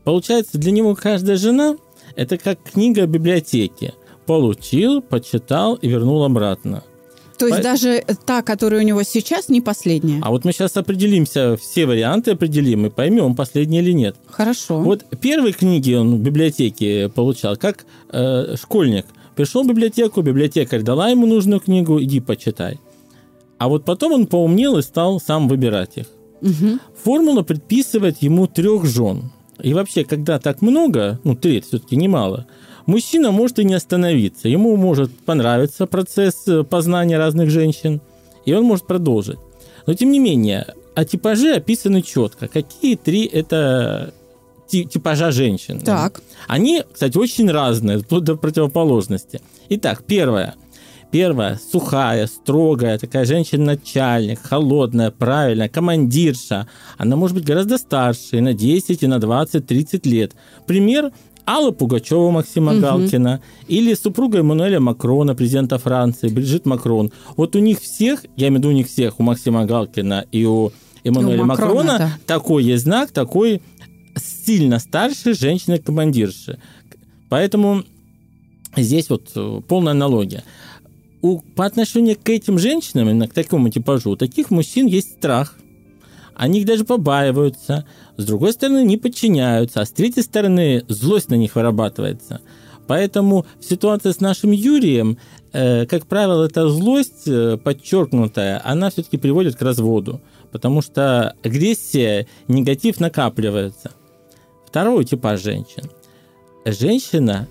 Получается, 0.04 0.58
для 0.58 0.72
него 0.72 0.94
каждая 0.94 1.36
жена– 1.36 1.76
это 2.16 2.38
как 2.38 2.58
книга 2.62 3.06
библиотеки. 3.06 3.94
Получил, 4.26 5.02
почитал 5.02 5.74
и 5.74 5.88
вернул 5.88 6.24
обратно. 6.24 6.82
То 7.38 7.46
есть 7.46 7.58
По... 7.58 7.62
даже 7.64 8.04
та, 8.24 8.42
которая 8.42 8.82
у 8.82 8.84
него 8.84 9.02
сейчас, 9.02 9.48
не 9.48 9.60
последняя. 9.60 10.20
А 10.22 10.30
вот 10.30 10.44
мы 10.44 10.52
сейчас 10.52 10.76
определимся, 10.76 11.56
все 11.56 11.86
варианты 11.86 12.32
определим 12.32 12.86
и 12.86 12.90
поймем, 12.90 13.34
последняя 13.34 13.80
или 13.80 13.92
нет. 13.92 14.16
Хорошо. 14.26 14.78
Вот 14.78 15.04
первые 15.20 15.52
книги 15.52 15.92
он 15.92 16.16
в 16.16 16.20
библиотеке 16.20 17.08
получал, 17.08 17.56
как 17.56 17.84
э, 18.10 18.54
школьник. 18.56 19.06
Пришел 19.34 19.64
в 19.64 19.66
библиотеку, 19.66 20.22
библиотекарь 20.22 20.82
дала 20.82 21.08
ему 21.08 21.26
нужную 21.26 21.58
книгу, 21.58 22.00
иди 22.00 22.20
почитай. 22.20 22.78
А 23.58 23.68
вот 23.68 23.84
потом 23.84 24.12
он 24.12 24.26
поумнел 24.26 24.78
и 24.78 24.82
стал 24.82 25.20
сам 25.20 25.48
выбирать 25.48 25.96
их. 25.96 26.06
Угу. 26.42 26.78
Формула 27.02 27.42
предписывает 27.42 28.22
ему 28.22 28.46
трех 28.46 28.84
жен. 28.84 29.32
И 29.60 29.74
вообще, 29.74 30.04
когда 30.04 30.38
так 30.38 30.62
много, 30.62 31.20
ну, 31.24 31.34
треть 31.34 31.66
все-таки 31.66 31.96
немало, 31.96 32.46
мужчина 32.86 33.30
может 33.30 33.58
и 33.58 33.64
не 33.64 33.74
остановиться. 33.74 34.48
Ему 34.48 34.76
может 34.76 35.12
понравиться 35.20 35.86
процесс 35.86 36.46
э, 36.48 36.64
познания 36.64 37.18
разных 37.18 37.50
женщин, 37.50 38.00
и 38.44 38.52
он 38.54 38.64
может 38.64 38.86
продолжить. 38.86 39.38
Но, 39.86 39.94
тем 39.94 40.10
не 40.10 40.18
менее, 40.18 40.66
а 40.94 41.04
типажи 41.04 41.54
описаны 41.54 42.02
четко. 42.02 42.48
Какие 42.48 42.96
три 42.96 43.24
это 43.26 44.12
типажа 44.66 45.30
женщин? 45.32 45.80
Так. 45.80 46.22
Они, 46.48 46.82
кстати, 46.92 47.16
очень 47.18 47.50
разные, 47.50 47.98
вплоть 47.98 48.24
до 48.24 48.36
противоположности. 48.36 49.40
Итак, 49.68 50.02
первое. 50.06 50.54
Первая– 51.12 51.60
сухая, 51.72 52.26
строгая, 52.26 52.98
такая 52.98 53.26
женщина-начальник, 53.26 54.40
холодная, 54.42 55.10
правильная, 55.10 55.68
командирша. 55.68 56.66
Она 56.96 57.16
может 57.16 57.36
быть 57.36 57.44
гораздо 57.44 57.76
старше, 57.76 58.38
и 58.38 58.40
на 58.40 58.54
10, 58.54 59.02
и 59.02 59.06
на 59.06 59.18
20, 59.18 59.66
30 59.66 60.06
лет. 60.06 60.32
Пример 60.66 61.12
Алла 61.46 61.70
Пугачева 61.70 62.30
Максима 62.30 62.72
угу. 62.72 62.80
Галкина 62.80 63.42
или 63.68 63.92
супруга 63.92 64.38
Эммануэля 64.38 64.80
Макрона, 64.80 65.34
президента 65.34 65.76
Франции, 65.76 66.28
Брижит 66.28 66.64
Макрон. 66.64 67.12
Вот 67.36 67.56
у 67.56 67.58
них 67.58 67.80
всех, 67.80 68.24
я 68.36 68.48
имею 68.48 68.60
в 68.60 68.64
виду 68.64 68.68
у 68.70 68.72
них 68.72 68.86
всех, 68.86 69.20
у 69.20 69.22
Максима 69.22 69.66
Галкина 69.66 70.24
и 70.32 70.46
у 70.46 70.72
Эммануэля 71.04 71.44
Макрона, 71.44 71.74
Макрона 71.74 71.98
да. 71.98 72.10
такой 72.26 72.64
есть 72.64 72.84
знак, 72.84 73.10
такой 73.10 73.60
сильно 74.16 74.78
старше 74.78 75.34
женщины-командирши. 75.34 76.58
Поэтому 77.28 77.82
здесь 78.76 79.10
вот 79.10 79.30
э, 79.34 79.60
полная 79.68 79.92
аналогия 79.92 80.42
у, 81.22 81.38
по 81.38 81.64
отношению 81.64 82.16
к 82.22 82.28
этим 82.28 82.58
женщинам, 82.58 83.08
именно 83.08 83.28
к 83.28 83.32
такому 83.32 83.70
типажу, 83.70 84.10
у 84.10 84.16
таких 84.16 84.50
мужчин 84.50 84.86
есть 84.86 85.12
страх. 85.12 85.56
Они 86.34 86.60
их 86.60 86.66
даже 86.66 86.84
побаиваются. 86.84 87.86
С 88.16 88.24
другой 88.24 88.52
стороны, 88.52 88.84
не 88.84 88.96
подчиняются. 88.96 89.80
А 89.80 89.86
с 89.86 89.90
третьей 89.92 90.22
стороны, 90.22 90.84
злость 90.88 91.30
на 91.30 91.34
них 91.34 91.54
вырабатывается. 91.54 92.40
Поэтому 92.88 93.46
в 93.60 93.64
ситуации 93.64 94.10
с 94.10 94.20
нашим 94.20 94.50
Юрием, 94.50 95.18
э, 95.52 95.86
как 95.86 96.06
правило, 96.06 96.44
эта 96.44 96.68
злость 96.68 97.26
э, 97.26 97.56
подчеркнутая, 97.56 98.60
она 98.64 98.90
все-таки 98.90 99.18
приводит 99.18 99.56
к 99.56 99.62
разводу. 99.62 100.20
Потому 100.50 100.82
что 100.82 101.36
агрессия, 101.44 102.26
негатив 102.48 102.98
накапливается. 102.98 103.92
Второй 104.66 105.04
типаж 105.04 105.40
женщин. 105.40 105.90
Женщина 106.64 107.46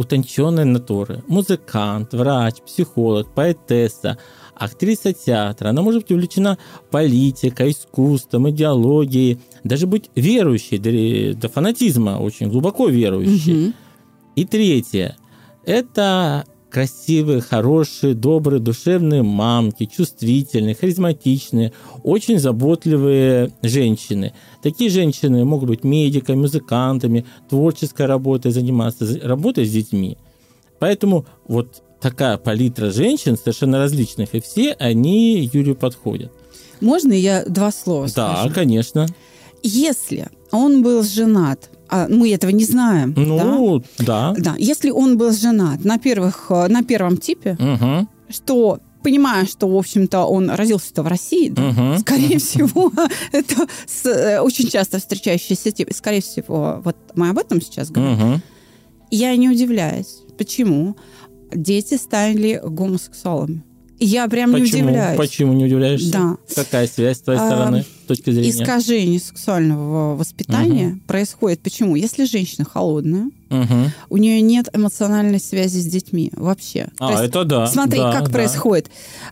утонченной 0.00 0.64
натуры. 0.64 1.22
Музыкант, 1.28 2.14
врач, 2.14 2.62
психолог, 2.66 3.34
поэтесса, 3.34 4.16
актриса 4.54 5.12
театра. 5.12 5.68
Она 5.68 5.82
может 5.82 6.02
быть 6.02 6.12
увлечена 6.12 6.56
политикой, 6.90 7.72
искусством, 7.72 8.48
идеологией, 8.48 9.40
даже 9.62 9.86
быть 9.86 10.10
верующей 10.14 10.78
до, 10.78 11.38
до 11.38 11.48
фанатизма, 11.50 12.18
очень 12.18 12.48
глубоко 12.48 12.88
верующей. 12.88 13.66
Угу. 13.66 13.72
И 14.36 14.44
третье– 14.46 15.18
это 15.66 16.46
красивые, 16.70 17.40
хорошие, 17.40 18.14
добрые, 18.14 18.60
душевные 18.60 19.22
мамки, 19.22 19.86
чувствительные, 19.86 20.74
харизматичные, 20.74 21.72
очень 22.02 22.38
заботливые 22.38 23.52
женщины. 23.62 24.32
Такие 24.62 24.90
женщины 24.90 25.44
могут 25.44 25.68
быть 25.68 25.84
медиками, 25.84 26.36
музыкантами, 26.36 27.26
творческой 27.48 28.06
работой 28.06 28.52
заниматься, 28.52 29.06
работой 29.22 29.64
с 29.66 29.70
детьми. 29.70 30.16
Поэтому 30.78 31.26
вот 31.46 31.82
такая 32.00 32.38
палитра 32.38 32.90
женщин 32.90 33.36
совершенно 33.36 33.78
различных, 33.78 34.34
и 34.34 34.40
все 34.40 34.72
они 34.72 35.50
Юрию 35.52 35.76
подходят. 35.76 36.32
Можно 36.80 37.12
я 37.12 37.44
два 37.44 37.70
слова 37.72 38.06
Да, 38.14 38.36
скажу? 38.38 38.54
конечно. 38.54 39.06
Если 39.62 40.28
он 40.52 40.82
был 40.82 41.02
женат 41.02 41.70
а 41.90 42.06
мы 42.08 42.32
этого 42.32 42.50
не 42.50 42.64
знаем. 42.64 43.14
Ну, 43.16 43.82
да. 43.98 44.32
Да. 44.32 44.34
да. 44.38 44.54
Если 44.58 44.90
он 44.90 45.18
был 45.18 45.32
женат 45.32 45.84
на, 45.84 45.98
первых, 45.98 46.46
э, 46.50 46.68
на 46.68 46.82
первом 46.84 47.16
типе, 47.16 47.56
угу. 47.58 48.08
что 48.28 48.78
понимая, 49.02 49.46
что, 49.46 49.68
в 49.68 49.76
общем-то, 49.76 50.24
он 50.24 50.50
родился-то 50.50 51.02
в 51.02 51.08
России, 51.08 51.48
да, 51.48 51.68
угу, 51.68 51.98
скорее 52.00 52.38
всего, 52.38 52.92
это 53.32 53.66
с, 53.86 54.06
э, 54.06 54.40
очень 54.40 54.68
часто 54.68 54.98
встречающийся 54.98 55.72
тип. 55.72 55.90
Скорее 55.92 56.22
всего, 56.22 56.80
вот 56.84 56.96
мы 57.14 57.30
об 57.30 57.38
этом 57.38 57.60
сейчас 57.60 57.90
говорим. 57.90 58.34
Угу. 58.34 58.40
Я 59.10 59.34
не 59.36 59.48
удивляюсь. 59.48 60.18
Почему? 60.38 60.96
Дети 61.52 61.96
стали 61.96 62.60
гомосексуалами. 62.64 63.64
Я 63.98 64.28
прям 64.28 64.52
Почему? 64.52 64.64
не 64.64 64.82
удивляюсь. 64.82 65.18
Почему 65.18 65.52
не 65.52 65.64
удивляешься? 65.66 66.12
Да. 66.12 66.36
Какая 66.54 66.86
связь 66.86 67.18
с 67.18 67.20
твоей 67.20 67.40
а, 67.40 67.46
стороны, 67.46 67.84
точки 68.10 68.30
зрения? 68.30 68.50
Искажение 68.50 69.20
сексуального 69.20 70.16
воспитания 70.16 70.88
угу. 70.88 71.00
происходит. 71.06 71.60
Почему? 71.60 71.96
Если 71.96 72.24
женщина 72.24 72.64
холодная, 72.64 73.30
угу. 73.50 73.90
у 74.08 74.16
нее 74.16 74.40
нет 74.40 74.68
эмоциональной 74.72 75.40
связи 75.40 75.78
с 75.78 75.86
детьми 75.86 76.30
вообще. 76.34 76.88
А, 76.98 77.12
есть, 77.12 77.24
это 77.24 77.44
да. 77.44 77.66
Смотри, 77.66 78.00
да, 78.00 78.12
как 78.12 78.26
да. 78.26 78.32
происходит. 78.32 78.90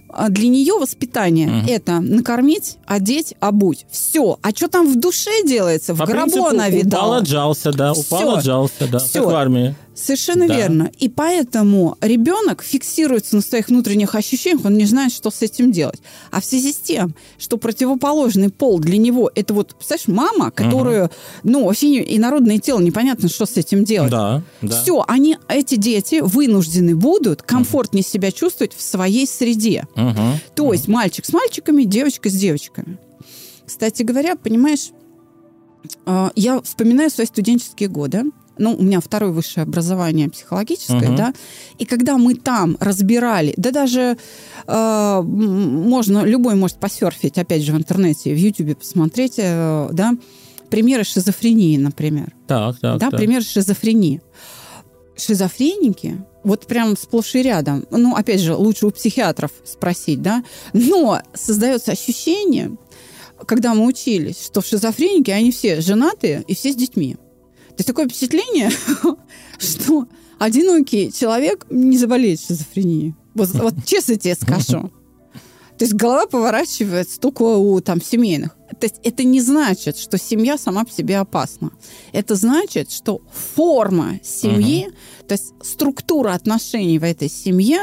А, 0.08 0.28
для 0.28 0.48
нее 0.48 0.74
воспитание 0.74 1.48
угу. 1.48 1.68
это 1.68 2.00
накормить, 2.00 2.76
одеть, 2.86 3.34
обуть. 3.40 3.86
Все. 3.90 4.38
А 4.42 4.50
что 4.50 4.68
там 4.68 4.90
в 4.92 4.98
душе 4.98 5.30
делается? 5.44 5.94
В 5.94 5.98
По 5.98 6.06
гробу 6.06 6.30
принципу, 6.30 6.46
она 6.46 6.68
видала. 6.68 7.06
Упал, 7.06 7.14
отжался, 7.22 7.72
да. 7.72 7.92
Упал, 7.92 8.36
отжался, 8.36 8.88
да. 8.90 8.98
Все. 8.98 9.22
Как 9.22 9.32
в 9.32 9.34
армии. 9.34 9.74
Совершенно 9.98 10.46
да. 10.46 10.56
верно. 10.56 10.90
И 10.98 11.08
поэтому 11.08 11.96
ребенок 12.00 12.62
фиксируется 12.62 13.34
на 13.34 13.42
своих 13.42 13.68
внутренних 13.68 14.14
ощущениях, 14.14 14.64
он 14.64 14.74
не 14.74 14.84
знает, 14.84 15.12
что 15.12 15.30
с 15.30 15.42
этим 15.42 15.72
делать. 15.72 16.00
А 16.30 16.40
в 16.40 16.44
связи 16.44 16.72
с 16.72 16.76
тем, 16.76 17.14
что 17.36 17.56
противоположный 17.56 18.48
пол 18.48 18.67
для 18.78 18.98
него 18.98 19.30
это 19.34 19.54
вот, 19.54 19.74
представляешь, 19.74 20.08
мама, 20.08 20.50
которую, 20.50 21.04
угу. 21.06 21.12
ну, 21.44 21.64
вообще 21.64 22.02
и 22.02 22.18
народное 22.18 22.58
тело, 22.58 22.80
непонятно, 22.80 23.28
что 23.28 23.46
с 23.46 23.56
этим 23.56 23.84
делать. 23.84 24.10
Да, 24.10 24.42
да. 24.60 24.82
Все, 24.82 25.02
они, 25.08 25.38
эти 25.48 25.76
дети 25.76 26.20
вынуждены 26.20 26.94
будут 26.94 27.42
комфортнее 27.42 28.02
угу. 28.02 28.10
себя 28.10 28.30
чувствовать 28.32 28.74
в 28.74 28.82
своей 28.82 29.26
среде. 29.26 29.86
Угу. 29.96 30.40
То 30.54 30.72
есть 30.74 30.88
мальчик 30.88 31.24
с 31.24 31.32
мальчиками, 31.32 31.84
девочка 31.84 32.28
с 32.28 32.34
девочками. 32.34 32.98
Кстати 33.64 34.02
говоря, 34.02 34.36
понимаешь, 34.36 34.90
а, 36.04 36.30
я 36.34 36.60
вспоминаю 36.60 37.10
свои 37.10 37.26
студенческие 37.26 37.88
годы 37.88 38.24
ну, 38.58 38.74
у 38.74 38.82
меня 38.82 39.00
второе 39.00 39.30
высшее 39.30 39.64
образование 39.64 40.28
психологическое, 40.28 41.10
uh-huh. 41.10 41.16
да, 41.16 41.34
и 41.78 41.84
когда 41.84 42.18
мы 42.18 42.34
там 42.34 42.76
разбирали, 42.80 43.54
да 43.56 43.70
даже 43.70 44.16
э, 44.66 45.22
можно, 45.22 46.24
любой 46.24 46.54
может 46.54 46.78
посерфить, 46.78 47.38
опять 47.38 47.62
же, 47.62 47.72
в 47.72 47.76
интернете, 47.76 48.32
в 48.32 48.38
Ютубе 48.38 48.74
посмотреть, 48.74 49.34
э, 49.38 49.88
да, 49.92 50.12
примеры 50.70 51.04
шизофрении, 51.04 51.76
например. 51.76 52.34
Так, 52.46 52.78
так, 52.80 52.98
да, 52.98 53.10
так. 53.10 53.18
пример 53.18 53.42
шизофрении. 53.42 54.20
Шизофреники, 55.16 56.24
вот 56.44 56.66
прям 56.66 56.96
сплошь 56.96 57.34
и 57.34 57.42
рядом, 57.42 57.86
ну, 57.90 58.14
опять 58.14 58.40
же, 58.40 58.54
лучше 58.54 58.86
у 58.86 58.90
психиатров 58.90 59.50
спросить, 59.64 60.22
да, 60.22 60.44
но 60.72 61.20
создается 61.34 61.92
ощущение, 61.92 62.76
когда 63.46 63.74
мы 63.74 63.86
учились, 63.86 64.44
что 64.44 64.60
шизофреники, 64.60 65.30
они 65.30 65.50
все 65.50 65.80
женатые 65.80 66.44
и 66.46 66.54
все 66.54 66.72
с 66.72 66.76
детьми. 66.76 67.16
То 67.78 67.82
есть 67.82 67.86
такое 67.86 68.08
впечатление, 68.08 68.72
что 69.58 70.08
одинокий 70.40 71.12
человек 71.12 71.64
не 71.70 71.96
заболеет 71.96 72.40
шизофренией. 72.40 73.14
Вот, 73.34 73.50
вот 73.50 73.74
честно 73.86 74.16
тебе 74.16 74.34
скажу. 74.34 74.90
То 75.78 75.84
есть 75.84 75.94
голова 75.94 76.26
поворачивается 76.26 77.20
только 77.20 77.42
у 77.42 77.80
там, 77.80 78.02
семейных. 78.02 78.56
То 78.80 78.86
есть 78.86 78.96
это 79.04 79.22
не 79.22 79.40
значит, 79.40 79.96
что 79.96 80.18
семья 80.18 80.58
сама 80.58 80.82
по 80.82 80.90
себе 80.90 81.18
опасна. 81.18 81.70
Это 82.10 82.34
значит, 82.34 82.90
что 82.90 83.22
форма 83.54 84.18
семьи, 84.24 84.88
uh-huh. 84.88 85.26
то 85.28 85.34
есть 85.34 85.54
структура 85.62 86.32
отношений 86.32 86.98
в 86.98 87.04
этой 87.04 87.30
семье 87.30 87.78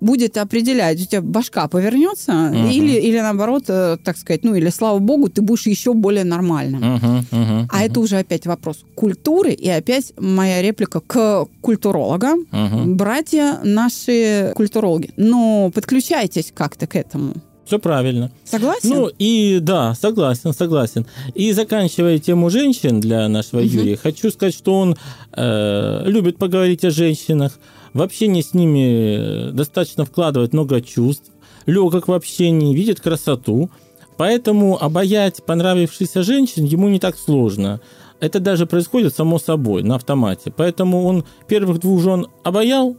будет 0.00 0.36
определять, 0.36 1.00
у 1.00 1.04
тебя 1.04 1.22
башка 1.22 1.68
повернется, 1.68 2.32
uh-huh. 2.32 2.72
или, 2.72 2.98
или 2.98 3.18
наоборот, 3.20 3.64
э, 3.68 3.96
так 4.04 4.16
сказать, 4.16 4.44
ну 4.44 4.54
или 4.54 4.70
слава 4.70 4.98
богу, 4.98 5.28
ты 5.28 5.42
будешь 5.42 5.66
еще 5.66 5.94
более 5.94 6.24
нормальным. 6.24 6.82
Uh-huh, 6.82 7.24
uh-huh, 7.30 7.66
а 7.70 7.84
это 7.84 8.00
уже 8.00 8.18
опять 8.18 8.46
вопрос 8.46 8.84
культуры, 8.94 9.52
и 9.52 9.68
опять 9.68 10.12
моя 10.16 10.62
реплика 10.62 11.00
к 11.00 11.46
культурологам. 11.60 12.46
Uh-huh. 12.50 12.84
Братья 12.94 13.60
наши 13.64 14.52
культурологи, 14.54 15.10
но 15.16 15.70
подключайтесь 15.74 16.52
как-то 16.54 16.86
к 16.86 16.96
этому. 16.96 17.34
Все 17.68 17.78
правильно. 17.78 18.30
Согласен? 18.46 18.88
Ну 18.88 19.10
и 19.18 19.58
да, 19.60 19.94
согласен, 19.94 20.54
согласен. 20.54 21.06
И 21.34 21.52
заканчивая 21.52 22.18
тему 22.18 22.48
женщин 22.48 22.98
для 22.98 23.28
нашего 23.28 23.60
угу. 23.60 23.68
Юрия, 23.68 23.96
хочу 23.98 24.30
сказать, 24.30 24.54
что 24.54 24.74
он 24.78 24.96
э, 25.34 26.02
любит 26.06 26.38
поговорить 26.38 26.82
о 26.86 26.90
женщинах. 26.90 27.58
В 27.98 28.02
общении 28.02 28.42
с 28.42 28.54
ними 28.54 29.50
достаточно 29.50 30.04
вкладывает 30.04 30.52
много 30.52 30.80
чувств, 30.80 31.32
легок 31.66 32.06
в 32.06 32.12
общении, 32.12 32.72
видит 32.72 33.00
красоту. 33.00 33.70
Поэтому 34.16 34.80
обаять 34.80 35.42
понравившихся 35.44 36.22
женщин 36.22 36.64
ему 36.64 36.88
не 36.90 37.00
так 37.00 37.18
сложно. 37.18 37.80
Это 38.20 38.38
даже 38.38 38.66
происходит 38.66 39.16
само 39.16 39.40
собой, 39.40 39.82
на 39.82 39.96
автомате. 39.96 40.52
Поэтому 40.56 41.06
он 41.06 41.24
первых 41.48 41.80
двух 41.80 42.00
жен 42.00 42.28
обаял, 42.44 42.96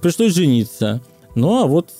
пришлось 0.00 0.32
жениться. 0.32 1.02
Ну 1.34 1.62
а 1.62 1.66
вот 1.66 1.90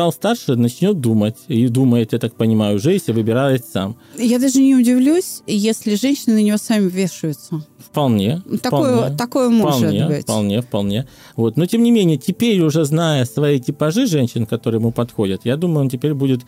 стал 0.00 0.12
старше, 0.12 0.56
начнет 0.56 0.98
думать. 0.98 1.36
И 1.48 1.68
думает, 1.68 2.14
я 2.14 2.18
так 2.18 2.34
понимаю, 2.34 2.76
уже, 2.76 2.92
если 2.92 3.12
выбирает 3.12 3.66
сам. 3.66 3.96
Я 4.16 4.38
даже 4.38 4.58
не 4.58 4.74
удивлюсь, 4.74 5.42
если 5.46 5.94
женщины 5.94 6.36
на 6.36 6.42
него 6.42 6.56
сами 6.56 6.88
вешаются. 6.88 7.62
Вполне. 7.78 8.40
Такое, 8.62 8.96
вполне, 8.96 9.16
такое 9.16 9.50
может 9.50 9.80
вполне, 9.80 10.06
быть. 10.06 10.22
Вполне, 10.22 10.62
вполне. 10.62 11.08
Вот. 11.36 11.58
Но, 11.58 11.66
тем 11.66 11.82
не 11.82 11.90
менее, 11.90 12.16
теперь 12.16 12.60
уже 12.62 12.86
зная 12.86 13.26
свои 13.26 13.60
типажи 13.60 14.06
женщин, 14.06 14.46
которые 14.46 14.80
ему 14.80 14.90
подходят, 14.90 15.42
я 15.44 15.56
думаю, 15.56 15.82
он 15.82 15.90
теперь 15.90 16.14
будет 16.14 16.40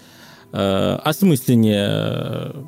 э, 0.53 0.99
осмысленнее 1.05 1.89
э, 1.91 2.63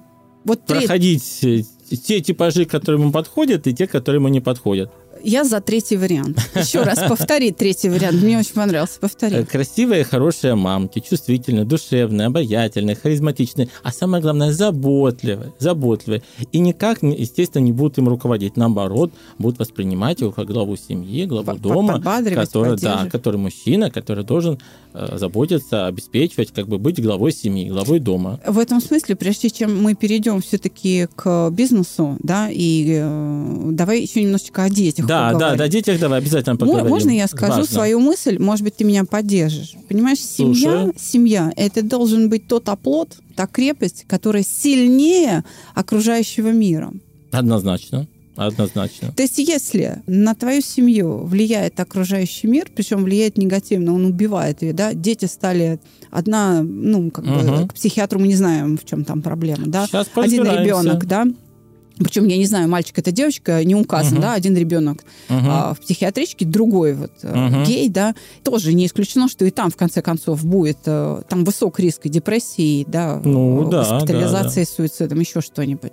вот 0.45 0.67
проходить 0.67 1.39
треть... 1.41 1.67
те 2.07 2.21
типажи, 2.21 2.67
которые 2.67 3.01
ему 3.01 3.11
подходят, 3.11 3.67
и 3.67 3.75
те, 3.75 3.87
которые 3.87 4.19
ему 4.21 4.29
не 4.29 4.41
подходят. 4.41 4.93
Я 5.25 5.45
за 5.45 5.61
третий 5.61 5.97
вариант. 5.97 6.39
Еще 6.55 6.83
раз 6.83 6.99
повтори 7.09 7.51
третий 7.51 7.89
вариант. 7.89 8.23
Мне 8.23 8.39
очень 8.39 8.53
понравился. 8.53 9.01
Повтори. 9.01 9.37
Э, 9.37 9.45
красивые, 9.45 10.05
хорошие 10.05 10.55
мамки, 10.55 11.01
чувствительные, 11.01 11.65
душевные, 11.65 12.27
обаятельные, 12.27 12.95
харизматичные, 12.95 13.69
а 13.83 13.91
самое 13.91 14.23
главное, 14.23 14.53
заботливые. 14.53 15.55
Заботливые. 15.59 16.23
И 16.53 16.59
никак, 16.59 17.03
естественно, 17.03 17.63
не 17.63 17.73
будут 17.73 17.97
им 17.99 18.09
руководить. 18.09 18.57
Наоборот, 18.57 19.13
будут 19.39 19.59
воспринимать 19.59 20.21
его 20.21 20.31
как 20.31 20.47
главу 20.47 20.77
семьи, 20.77 21.25
главу 21.25 21.55
дома, 21.55 22.03
который, 22.03 22.77
да, 22.77 23.09
который 23.11 23.37
мужчина, 23.37 23.91
который 23.91 24.25
должен 24.25 24.59
заботиться, 24.95 25.87
обеспечивать, 25.87 26.53
как 26.53 26.69
бы 26.69 26.79
быть 26.79 27.03
главой 27.03 27.33
семьи, 27.33 27.69
главой 27.69 27.99
дома. 27.99 28.41
В 28.47 28.59
этом 28.59 28.81
смысле, 28.81 29.17
прежде 29.17 29.51
чем 29.51 29.83
мы 29.83 29.95
перейдем 29.95 30.41
все-таки 30.41 31.09
к 31.17 31.51
бизнесу, 31.51 32.17
да, 32.21 32.49
и 32.51 32.99
э, 33.01 33.71
давай 33.73 34.03
еще 34.03 34.23
немножечко 34.23 34.63
о 34.63 34.71
детях 34.71 35.07
да, 35.07 35.33
поговорим. 35.33 35.39
Да, 35.53 35.57
да, 35.57 35.65
о 35.65 35.69
детях 35.69 35.99
давай 35.99 36.21
обязательно 36.21 36.57
поговорим. 36.57 36.89
Можно 36.89 37.11
я 37.11 37.27
скажу 37.27 37.59
Важно. 37.61 37.75
свою 37.75 38.01
мысль? 38.01 38.39
Может 38.39 38.65
быть, 38.65 38.77
ты 38.77 38.85
меня 38.85 39.05
поддержишь. 39.05 39.75
Понимаешь, 39.89 40.21
семья, 40.21 40.91
семья– 40.97 41.53
это 41.57 41.83
должен 41.83 42.29
быть 42.29 42.47
тот 42.47 42.69
оплот, 42.69 43.17
та 43.35 43.47
крепость, 43.47 44.05
которая 44.07 44.45
сильнее 44.45 45.45
окружающего 45.75 46.53
мира. 46.53 46.93
Однозначно. 47.33 48.07
Однозначно. 48.37 49.13
То 49.13 49.23
есть, 49.23 49.39
если 49.39 50.03
на 50.07 50.35
твою 50.35 50.61
семью 50.61 51.25
влияет 51.25 51.79
окружающий 51.79 52.49
мир, 52.49 52.69
причем 52.75 53.05
влияет 53.05 53.39
негативно, 53.39 53.95
он 53.95 54.05
убивает 54.05 54.63
ее, 54.63 54.73
да, 54.73 54.93
дети 54.93 55.27
стали 55.27 55.79
одна, 56.11 56.63
ну, 56.63 57.11
как 57.11 57.25
угу. 57.25 57.33
бы 57.33 57.69
к 57.69 57.75
психиатру 57.75 58.19
мы 58.19 58.27
не 58.27 58.37
знаем, 58.37 58.77
в 58.77 58.85
чем 58.85 59.05
там 59.05 59.23
проблема, 59.23 59.67
да. 59.67 59.87
Сейчас 59.87 60.09
Один 60.15 60.45
ребенок, 60.45 61.07
да, 61.07 61.27
причем 61.99 62.27
я 62.27 62.37
не 62.37 62.47
знаю, 62.47 62.69
мальчик 62.69 62.99
это 62.99 63.13
девочка, 63.13 63.63
не 63.63 63.77
указан, 63.77 64.19
uh-huh. 64.19 64.23
да, 64.23 64.35
один 64.35 64.57
ребенок 64.57 65.05
uh-huh. 65.29 65.43
а, 65.47 65.75
в 65.75 65.81
психиатричке, 65.81 66.45
другой 66.45 66.95
вот 66.95 67.13
uh-huh. 67.23 67.65
гей, 67.65 67.89
да, 67.89 68.17
тоже 68.43 68.73
не 68.75 68.87
исключено, 68.87 69.29
что 69.29 69.45
и 69.45 69.51
там 69.51 69.71
в 69.71 69.77
конце 69.77 70.03
концов 70.03 70.45
будет 70.45 70.79
э, 70.87 71.23
там 71.29 71.45
высок 71.45 71.79
риск 71.79 72.09
депрессии, 72.09 72.85
да, 72.89 73.21
ну, 73.25 73.71
госпитализации, 73.71 74.63
да, 74.63 74.67
да. 74.67 74.77
суицидом, 74.77 75.21
еще 75.21 75.41
что-нибудь. 75.41 75.93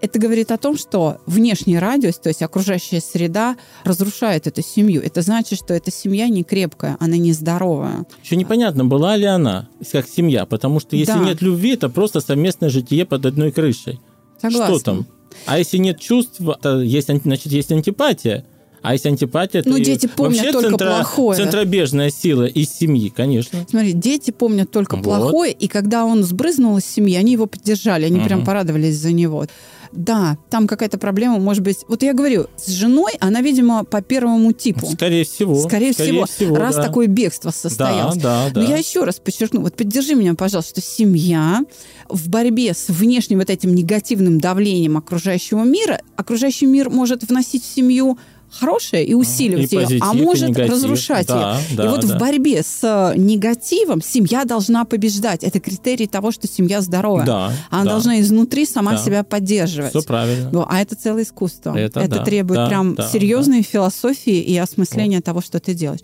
Это 0.00 0.18
говорит 0.18 0.50
о 0.50 0.58
том, 0.58 0.76
что 0.76 1.18
внешний 1.26 1.78
радиус, 1.78 2.18
то 2.18 2.28
есть 2.28 2.42
окружающая 2.42 3.00
среда, 3.00 3.56
разрушает 3.84 4.46
эту 4.46 4.62
семью. 4.62 5.02
Это 5.02 5.22
значит, 5.22 5.58
что 5.58 5.74
эта 5.74 5.90
семья 5.90 6.28
не 6.28 6.44
крепкая, 6.44 6.96
она 7.00 7.16
нездоровая. 7.16 8.06
Еще 8.22 8.36
непонятно, 8.36 8.84
была 8.84 9.16
ли 9.16 9.24
она 9.24 9.68
как 9.92 10.08
семья, 10.08 10.46
потому 10.46 10.80
что 10.80 10.96
если 10.96 11.12
да. 11.12 11.24
нет 11.24 11.42
любви, 11.42 11.74
это 11.74 11.88
просто 11.88 12.20
совместное 12.20 12.68
житие 12.68 13.04
под 13.04 13.26
одной 13.26 13.52
крышей. 13.52 14.00
Согласна. 14.40 14.74
Что 14.76 14.84
там? 14.84 15.06
А 15.46 15.58
если 15.58 15.78
нет 15.78 16.00
чувств, 16.00 16.40
то 16.60 16.80
есть, 16.80 17.08
значит, 17.22 17.52
есть 17.52 17.72
антипатия. 17.72 18.44
А 18.80 18.92
если 18.92 19.08
антипатия, 19.08 19.62
то 19.62 19.70
ну, 19.70 19.78
дети 19.78 20.06
помнят 20.06 20.36
вообще 20.36 20.52
только 20.52 20.68
центро, 20.68 20.86
плохое. 20.86 21.36
центробежная 21.36 22.10
сила 22.10 22.44
из 22.44 22.70
семьи, 22.70 23.08
конечно. 23.08 23.66
Смотри, 23.68 23.92
дети 23.92 24.30
помнят 24.30 24.70
только 24.70 24.96
вот. 24.96 25.04
плохое, 25.04 25.52
и 25.52 25.66
когда 25.66 26.04
он 26.04 26.22
сбрызнул 26.22 26.78
из 26.78 26.84
семьи, 26.84 27.16
они 27.16 27.32
его 27.32 27.46
поддержали, 27.46 28.04
они 28.04 28.18
угу. 28.18 28.26
прям 28.26 28.44
порадовались 28.44 28.96
за 28.96 29.12
него 29.12 29.46
да, 29.92 30.38
там 30.50 30.66
какая-то 30.66 30.98
проблема, 30.98 31.38
может 31.38 31.62
быть. 31.62 31.78
Вот 31.88 32.02
я 32.02 32.12
говорю, 32.12 32.46
с 32.56 32.68
женой 32.68 33.12
она, 33.20 33.40
видимо, 33.40 33.84
по 33.84 34.02
первому 34.02 34.52
типу. 34.52 34.86
Скорее 34.86 35.24
всего. 35.24 35.54
Скорее, 35.60 35.92
скорее 35.92 36.10
всего, 36.10 36.26
всего, 36.26 36.56
раз 36.56 36.76
да. 36.76 36.84
такое 36.84 37.06
бегство 37.06 37.50
состоялось. 37.50 38.16
Да, 38.16 38.50
да, 38.52 38.60
Но 38.60 38.66
да. 38.66 38.72
я 38.72 38.76
еще 38.76 39.04
раз 39.04 39.18
подчеркну, 39.18 39.60
вот 39.62 39.74
поддержи 39.74 40.14
меня, 40.14 40.34
пожалуйста, 40.34 40.80
что 40.80 40.90
семья 40.90 41.62
в 42.08 42.28
борьбе 42.28 42.74
с 42.74 42.88
внешним 42.88 43.38
вот 43.38 43.50
этим 43.50 43.74
негативным 43.74 44.40
давлением 44.40 44.96
окружающего 44.96 45.64
мира, 45.64 46.00
окружающий 46.16 46.66
мир 46.66 46.90
может 46.90 47.28
вносить 47.28 47.64
в 47.64 47.74
семью 47.74 48.18
хорошее 48.50 49.04
и 49.04 49.14
усиливать 49.14 49.72
и 49.72 49.76
ее, 49.76 49.82
позитив, 49.82 50.02
а 50.04 50.12
может 50.12 50.56
разрушать 50.56 51.26
да, 51.26 51.58
ее. 51.58 51.76
Да, 51.76 51.84
и 51.84 51.88
вот 51.88 52.00
да. 52.00 52.16
в 52.16 52.18
борьбе 52.18 52.62
с 52.62 52.80
э, 52.82 53.18
негативом 53.18 54.02
семья 54.02 54.44
должна 54.44 54.84
побеждать. 54.84 55.44
Это 55.44 55.60
критерий 55.60 56.06
того, 56.06 56.30
что 56.30 56.46
семья 56.46 56.80
здоровая. 56.80 57.26
Да, 57.26 57.52
Она 57.70 57.84
да. 57.84 57.90
должна 57.90 58.20
изнутри 58.20 58.66
сама 58.66 58.92
да. 58.92 58.98
себя 58.98 59.24
поддерживать. 59.24 59.90
Все 59.90 60.02
правильно. 60.02 60.66
А 60.68 60.80
это 60.80 60.96
целое 60.96 61.22
искусство. 61.22 61.76
Это, 61.76 62.00
это 62.00 62.16
да, 62.16 62.24
требует 62.24 62.60
да, 62.60 62.68
прям 62.68 62.94
да, 62.94 63.08
серьезной 63.08 63.58
да. 63.58 63.64
философии 63.64 64.40
и 64.40 64.56
осмысления 64.56 65.18
вот. 65.18 65.24
того, 65.24 65.40
что 65.40 65.60
ты 65.60 65.74
делаешь. 65.74 66.00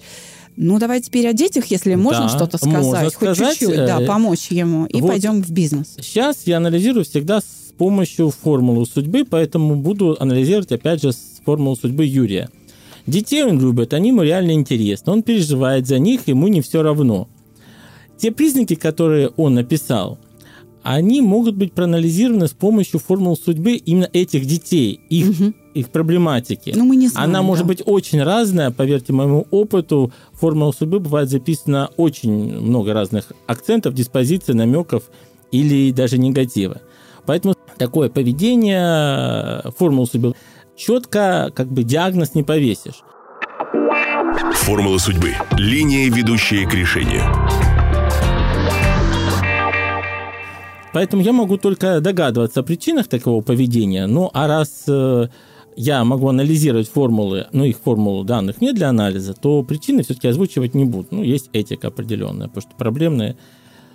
Ну, 0.57 0.79
давай 0.79 1.01
теперь 1.01 1.27
о 1.29 1.33
детях, 1.33 1.67
если 1.67 1.95
можно 1.97 2.25
да, 2.25 2.29
что-то 2.29 2.59
сказать, 2.59 2.85
можно 2.85 3.05
хоть 3.05 3.15
сказать, 3.15 3.59
чуть-чуть, 3.59 3.77
да, 3.77 4.01
э, 4.01 4.07
помочь 4.07 4.49
ему, 4.51 4.87
и 4.87 5.01
вот 5.01 5.09
пойдем 5.09 5.43
в 5.43 5.51
бизнес. 5.51 5.95
Сейчас 6.01 6.43
я 6.45 6.59
анализирую 6.59 7.05
всегда 7.05 7.41
с 7.41 7.64
помощью 7.75 8.31
формулы 8.31 8.87
судьбы, 8.87 9.25
поэтому 9.29 9.77
буду 9.77 10.17
анализировать, 10.19 10.73
опять 10.73 11.03
же, 11.03 11.13
с 11.13 11.41
формулы 11.45 11.77
судьбы 11.77 12.05
Юрия. 12.05 12.51
Детей 13.07 13.45
он 13.45 13.61
любит, 13.61 13.93
они 13.93 14.09
ему 14.09 14.23
реально 14.23 14.53
интересны, 14.53 15.13
он 15.13 15.23
переживает 15.23 15.87
за 15.87 15.99
них, 15.99 16.27
ему 16.27 16.49
не 16.49 16.63
все 16.63 16.83
равно. 16.83 17.29
Те 18.17 18.33
признаки, 18.33 18.75
которые 18.75 19.29
он 19.37 19.55
написал, 19.55 20.19
они 20.83 21.23
могут 21.23 21.57
быть 21.57 21.73
проанализированы 21.73 22.47
с 22.47 22.53
помощью 22.53 23.01
формул 23.01 23.37
судьбы 23.37 23.73
именно 23.73 24.09
этих 24.13 24.45
детей, 24.45 25.01
их, 25.09 25.31
угу. 25.31 25.55
их 25.73 25.89
проблематики. 25.89 26.75
Ну, 26.77 26.85
мы 26.85 26.97
не 26.97 27.09
знаем, 27.09 27.31
Она 27.31 27.39
да. 27.39 27.43
может 27.43 27.67
быть 27.67 27.83
очень 27.85 28.23
разная, 28.23 28.71
поверьте 28.71 29.15
моему 29.15 29.47
опыту. 29.51 30.13
Формула 30.33 30.73
судьбы 30.73 31.01
бывает 31.01 31.31
записана 31.31 31.91
очень 31.97 32.61
много 32.61 32.93
разных 32.93 33.33
акцентов, 33.47 33.95
диспозиций, 33.95 34.55
намеков 34.55 35.05
или 35.51 35.91
даже 35.91 36.19
негатива. 36.19 36.83
Поэтому 37.25 37.55
такое 37.77 38.09
поведение, 38.09 39.63
формула 39.77 40.07
судьбы, 40.07 40.35
четко 40.77 41.51
как 41.55 41.69
бы 41.69 41.83
диагноз 41.83 42.35
не 42.35 42.43
повесишь. 42.43 43.03
Формула 44.55 44.99
судьбы. 44.99 45.35
Линия, 45.59 46.11
ведущая 46.11 46.67
к 46.67 46.75
решению. 46.75 47.23
Поэтому 50.93 51.23
я 51.23 51.33
могу 51.33 51.59
только 51.59 52.01
догадываться 52.01 52.61
о 52.61 52.63
причинах 52.63 53.09
такого 53.09 53.43
поведения. 53.43 54.07
Ну, 54.07 54.31
а 54.33 54.47
раз 54.47 54.85
э, 54.87 55.27
я 55.77 56.05
могу 56.05 56.29
анализировать 56.29 56.89
формулы, 56.89 57.49
ну, 57.53 57.65
их 57.65 57.79
формулу 57.79 58.23
данных 58.23 58.61
не 58.61 58.73
для 58.73 58.91
анализа, 58.91 59.35
то 59.35 59.65
причины 59.65 60.05
все-таки 60.05 60.29
озвучивать 60.29 60.75
не 60.75 60.85
буду. 60.85 61.09
Ну, 61.11 61.23
есть 61.25 61.51
этика 61.53 61.89
определенная, 61.89 62.47
потому 62.47 62.63
что 62.63 62.77
проблемные 62.77 63.37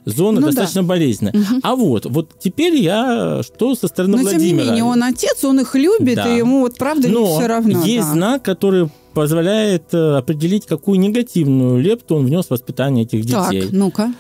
зона 0.06 0.40
ну, 0.40 0.48
достаточно 0.48 0.82
да. 0.82 0.88
болезненная. 0.88 1.34
Угу. 1.34 1.60
А 1.64 1.76
вот, 1.76 2.06
вот 2.06 2.32
теперь 2.40 2.76
я 2.76 3.42
что 3.44 3.76
со 3.76 3.88
стороны 3.88 4.18
Но, 4.18 4.24
Владимира? 4.24 4.48
тем 4.48 4.58
не 4.58 4.64
менее, 4.64 4.84
он 4.84 5.04
отец, 5.04 5.44
он 5.44 5.60
их 5.60 5.76
любит, 5.76 6.16
да. 6.16 6.34
и 6.34 6.38
ему 6.38 6.62
вот 6.62 6.78
правда 6.78 7.08
Но 7.08 7.38
все 7.38 7.48
равно. 7.48 7.84
есть 7.84 8.08
да. 8.08 8.14
знак, 8.14 8.44
который 8.44 8.90
позволяет 9.14 9.94
э, 9.94 10.18
определить, 10.18 10.66
какую 10.66 11.00
негативную 11.00 11.80
лепту 11.80 12.16
он 12.16 12.26
внес 12.26 12.46
в 12.46 12.52
воспитание 12.52 13.06
этих 13.06 13.22
детей. 13.22 13.64
Так, 13.64 13.72
ну-ка. 13.72 14.14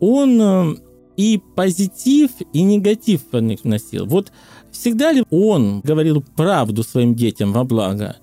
Он 0.00 0.40
э, 0.40 0.76
и 1.16 1.40
позитив, 1.54 2.30
и 2.52 2.62
негатив 2.62 3.20
вносил. 3.30 4.06
Вот 4.06 4.32
всегда 4.70 5.12
ли 5.12 5.24
он 5.30 5.80
говорил 5.80 6.24
правду 6.36 6.82
своим 6.82 7.14
детям 7.14 7.52
во 7.52 7.64
благо? 7.64 8.16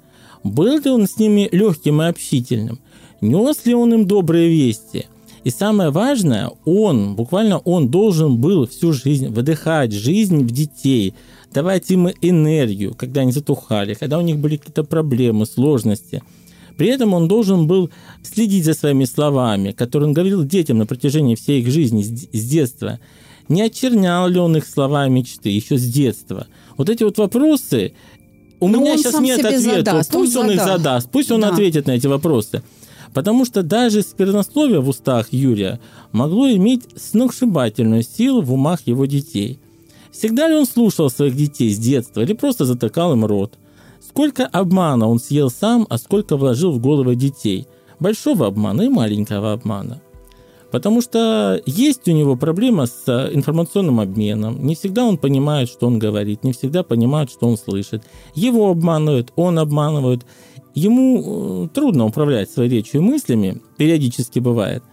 Был 0.44 0.80
ли 0.80 0.90
он 0.90 1.08
с 1.08 1.18
ними 1.18 1.48
легким 1.52 2.02
и 2.02 2.06
общительным? 2.06 2.80
нес 3.22 3.66
ли 3.66 3.74
он 3.74 3.94
им 3.94 4.06
добрые 4.06 4.50
вести. 4.50 5.08
И 5.44 5.50
самое 5.50 5.90
важное, 5.90 6.52
он, 6.66 7.16
буквально 7.16 7.60
он 7.60 7.90
должен 7.90 8.38
был 8.38 8.68
всю 8.68 8.94
жизнь 8.94 9.28
выдыхать 9.30 9.94
жизнь 9.94 10.44
в 10.44 10.52
детей, 10.52 11.14
давать 11.54 11.90
им 11.92 12.10
энергию, 12.22 12.94
когда 12.96 13.22
они 13.22 13.32
затухали, 13.32 13.94
когда 13.94 14.18
у 14.20 14.22
них 14.22 14.38
были 14.38 14.58
какие-то 14.58 14.84
проблемы, 14.84 15.46
сложности. 15.46 16.22
При 16.78 16.88
этом 16.88 17.14
он 17.14 17.28
должен 17.28 17.68
был 17.68 17.90
следить 18.24 18.66
за 18.66 18.74
своими 18.74 19.06
словами, 19.06 19.72
которые 19.72 20.08
он 20.08 20.14
говорил 20.14 20.44
детям 20.46 20.78
на 20.78 20.86
протяжении 20.86 21.36
всей 21.36 21.62
их 21.62 21.70
жизни 21.70 22.04
с 22.04 22.50
детства. 22.50 23.00
Не 23.50 23.64
очернял 23.64 24.28
ли 24.28 24.40
он 24.40 24.56
их 24.56 24.66
слова 24.66 25.08
мечты 25.08 25.50
еще 25.50 25.78
с 25.78 25.84
детства? 25.84 26.48
Вот 26.78 26.90
эти 26.90 27.04
вот 27.04 27.18
вопросы, 27.18 27.94
у 28.60 28.68
Но 28.68 28.80
меня 28.80 28.98
сейчас 28.98 29.20
нет 29.20 29.44
ответа. 29.44 29.92
Задаст, 29.92 30.12
пусть 30.12 30.36
он, 30.36 30.46
он 30.46 30.52
их 30.52 30.64
задаст, 30.64 31.10
пусть 31.12 31.32
он 31.32 31.42
да. 31.42 31.50
ответит 31.50 31.88
на 31.88 31.92
эти 31.92 32.08
вопросы. 32.08 32.62
Потому 33.14 33.46
что 33.46 33.64
даже 33.64 34.02
сквернословие 34.02 34.82
в 34.82 34.90
устах 34.90 35.34
Юрия 35.34 35.80
могло 36.12 36.50
иметь 36.52 36.84
сногсшибательную 36.96 38.04
силу 38.04 38.42
в 38.42 38.54
умах 38.54 38.82
его 38.86 39.06
детей. 39.06 39.60
Всегда 40.12 40.48
ли 40.48 40.56
он 40.56 40.66
слушал 40.66 41.10
своих 41.10 41.36
детей 41.36 41.72
с 41.72 41.78
детства 41.78 42.22
или 42.22 42.34
просто 42.34 42.66
затыкал 42.66 43.14
им 43.14 43.26
рот? 43.26 43.58
Сколько 44.02 44.46
обмана 44.46 45.08
он 45.08 45.20
съел 45.20 45.50
сам, 45.50 45.86
а 45.90 45.98
сколько 45.98 46.38
вложил 46.38 46.72
в 46.72 46.82
головы 46.82 47.16
детей? 47.16 47.68
Большого 48.00 48.48
обмана 48.48 48.84
и 48.84 48.90
маленького 48.90 49.54
обмана. 49.54 50.02
Потому 50.72 51.02
что 51.02 51.62
есть 51.66 52.08
у 52.08 52.12
него 52.12 52.36
проблема 52.36 52.86
с 52.86 53.30
информационным 53.34 54.00
обменом. 54.00 54.64
Не 54.66 54.76
всегда 54.76 55.06
он 55.06 55.18
понимает, 55.18 55.68
что 55.68 55.88
он 55.88 55.98
говорит, 55.98 56.44
не 56.44 56.54
всегда 56.54 56.84
понимает, 56.84 57.32
что 57.32 57.48
он 57.48 57.58
слышит. 57.58 58.04
Его 58.36 58.70
обманывают, 58.70 59.34
он 59.36 59.58
обманывает. 59.58 60.26
Ему 60.80 61.66
э, 61.66 61.68
трудно 61.74 62.06
управлять 62.06 62.50
своей 62.50 62.70
речью 62.70 63.02
и 63.02 63.04
мыслями, 63.04 63.62
периодически 63.78 64.40
бывает. 64.40 64.84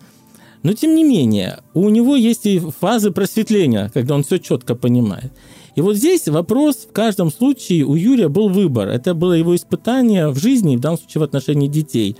Но 0.62 0.72
тем 0.72 0.96
не 0.96 1.04
менее, 1.04 1.60
у 1.74 1.88
него 1.90 2.16
есть 2.16 2.44
и 2.46 2.58
фазы 2.58 3.12
просветления, 3.12 3.90
когда 3.94 4.16
он 4.16 4.24
все 4.24 4.38
четко 4.38 4.74
понимает. 4.74 5.32
И 5.76 5.80
вот 5.80 5.96
здесь 5.96 6.26
вопрос 6.26 6.88
в 6.90 6.92
каждом 6.92 7.30
случае 7.30 7.84
у 7.84 7.94
Юрия 7.94 8.28
был 8.28 8.48
выбор. 8.48 8.88
Это 8.88 9.14
было 9.14 9.34
его 9.34 9.54
испытание 9.54 10.28
в 10.28 10.38
жизни, 10.38 10.76
в 10.76 10.80
данном 10.80 10.98
случае 10.98 11.20
в 11.20 11.24
отношении 11.24 11.68
детей. 11.68 12.16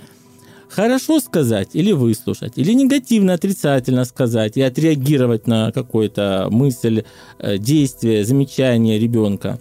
Хорошо 0.69 1.19
сказать 1.19 1.69
или 1.73 1.91
выслушать, 1.91 2.53
или 2.55 2.73
негативно, 2.73 3.33
отрицательно 3.33 4.05
сказать 4.05 4.55
и 4.55 4.61
отреагировать 4.61 5.47
на 5.47 5.71
какую-то 5.71 6.47
мысль, 6.51 7.03
э, 7.39 7.57
действие, 7.57 8.23
замечание 8.23 8.97
ребенка. 8.99 9.59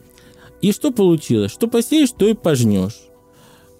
И 0.63 0.73
что 0.73 0.93
получилось? 0.93 1.51
Что 1.51 1.67
посеешь, 1.67 2.11
то 2.13 2.29
и 2.29 2.35
пожнешь. 2.35 3.06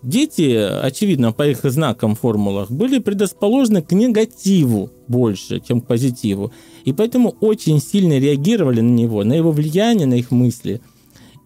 Дети, 0.03 0.57
очевидно, 0.83 1.33
по 1.33 1.49
их 1.49 1.61
знакам, 1.65 2.15
формулах, 2.15 2.71
были 2.71 2.99
предрасположены 2.99 3.83
к 3.83 3.93
негативу 3.93 4.91
больше, 5.09 5.61
чем 5.61 5.81
к 5.81 5.87
позитиву. 5.87 6.53
И 6.85 6.93
поэтому 6.93 7.35
очень 7.41 7.81
сильно 7.81 8.19
реагировали 8.19 8.81
на 8.81 8.91
него, 8.91 9.25
на 9.25 9.33
его 9.33 9.51
влияние, 9.51 10.07
на 10.07 10.15
их 10.15 10.31
мысли. 10.31 10.81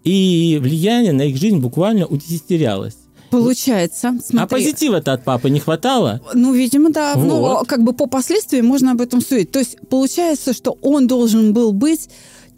И 0.05 0.59
влияние 0.61 1.13
на 1.13 1.23
их 1.23 1.37
жизнь 1.37 1.59
буквально 1.59 2.07
удесятерялось. 2.07 2.97
Получается. 3.31 4.19
Смотри. 4.25 4.39
А 4.39 4.47
позитива-то 4.47 5.13
от 5.13 5.25
папы 5.25 5.51
не 5.51 5.61
хватало? 5.61 6.21
Ну, 6.35 6.53
видимо, 6.53 6.91
да. 6.91 7.15
Вот. 7.15 7.25
Ну, 7.25 7.65
как 7.67 7.85
бы 7.85 7.93
по 7.93 8.07
последствиям 8.07 8.67
можно 8.67 8.93
об 8.93 9.01
этом 9.01 9.21
судить. 9.21 9.53
То 9.53 9.61
есть 9.61 9.77
получается, 9.89 10.53
что 10.53 10.77
он 10.83 11.07
должен 11.07 11.53
был 11.53 11.73
быть 11.73 12.09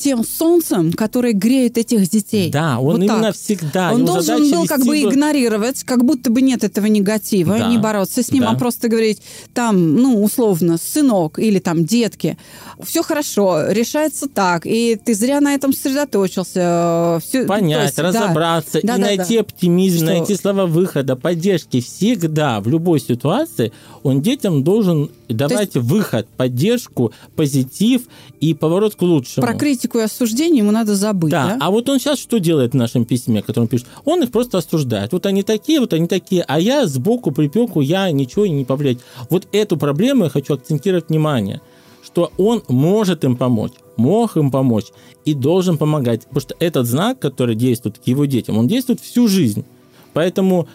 тем 0.02 0.24
солнцем, 0.24 0.92
которое 0.92 1.32
греет 1.32 1.78
этих 1.78 2.08
детей. 2.10 2.50
Да, 2.50 2.78
он 2.78 2.84
вот 2.84 2.96
именно 2.96 3.22
так. 3.22 3.36
всегда. 3.36 3.92
Он 3.92 4.04
должен 4.04 4.50
был 4.50 4.66
как 4.66 4.84
бы 4.84 5.00
игнорировать, 5.00 5.84
как 5.84 6.04
будто 6.04 6.30
бы 6.30 6.42
нет 6.42 6.64
этого 6.64 6.86
негатива, 6.86 7.58
да. 7.58 7.68
не 7.68 7.78
бороться 7.78 8.22
с 8.22 8.32
ним, 8.32 8.42
а 8.44 8.46
да. 8.46 8.52
а 8.52 8.58
просто 8.58 8.88
говорить 8.88 9.22
там, 9.54 9.96
ну, 9.96 10.22
условно, 10.22 10.76
сынок 10.78 11.38
или 11.38 11.60
там 11.60 11.84
детки, 11.84 12.36
все 12.82 13.02
хорошо, 13.02 13.70
решается 13.70 14.28
так, 14.28 14.66
и 14.66 14.96
ты 14.96 15.14
зря 15.14 15.40
на 15.40 15.54
этом 15.54 15.72
сосредоточился. 15.72 17.20
Все, 17.24 17.44
Понять, 17.44 17.86
есть, 17.86 17.98
разобраться 17.98 18.72
да. 18.72 18.78
и 18.80 18.86
да, 18.86 18.98
найти 18.98 19.34
да. 19.36 19.40
оптимизм, 19.42 19.98
Что? 19.98 20.06
найти 20.06 20.34
слова 20.34 20.66
выхода, 20.66 21.14
поддержки. 21.14 21.80
Всегда, 21.80 22.60
в 22.60 22.68
любой 22.68 22.98
ситуации 22.98 23.72
он 24.02 24.20
детям 24.20 24.64
должен 24.64 25.10
давать 25.28 25.74
есть... 25.74 25.86
выход, 25.86 26.26
поддержку, 26.36 27.12
позитив 27.36 28.02
и 28.40 28.54
поворот 28.54 28.96
к 28.96 29.02
лучшему. 29.02 29.46
Про 29.46 29.54
критику 29.92 29.98
и 29.98 30.02
осуждение 30.02 30.58
ему 30.58 30.70
надо 30.70 30.94
забыть. 30.94 31.30
Да, 31.30 31.48
да? 31.48 31.58
а 31.60 31.70
вот 31.70 31.88
он 31.88 31.98
сейчас 31.98 32.18
что 32.18 32.38
делает 32.38 32.72
в 32.72 32.76
нашем 32.76 33.04
письме, 33.04 33.42
которое 33.42 33.62
он 33.62 33.68
пишет? 33.68 33.86
Он 34.04 34.22
их 34.22 34.30
просто 34.30 34.58
осуждает. 34.58 35.12
Вот 35.12 35.26
они 35.26 35.42
такие, 35.42 35.80
вот 35.80 35.92
они 35.92 36.06
такие, 36.06 36.44
а 36.46 36.58
я 36.58 36.86
сбоку 36.86 37.30
припеку, 37.30 37.80
я 37.80 38.10
ничего 38.10 38.46
не 38.46 38.64
повлиять. 38.64 38.98
Вот 39.30 39.46
эту 39.52 39.76
проблему 39.76 40.24
я 40.24 40.30
хочу 40.30 40.54
акцентировать 40.54 41.08
внимание– 41.08 41.60
что 42.04 42.32
он 42.36 42.64
может 42.66 43.22
им 43.22 43.36
помочь, 43.36 43.74
мог 43.96 44.36
им 44.36 44.50
помочь 44.50 44.86
и 45.24 45.34
должен 45.34 45.78
помогать. 45.78 46.22
Потому 46.22 46.40
что 46.40 46.56
этот 46.58 46.86
знак, 46.86 47.20
который 47.20 47.54
действует 47.54 48.00
к 48.00 48.06
его 48.08 48.24
детям, 48.24 48.58
он 48.58 48.66
действует 48.66 49.00
всю 49.00 49.28
жизнь. 49.28 49.64
Поэтому 50.12 50.66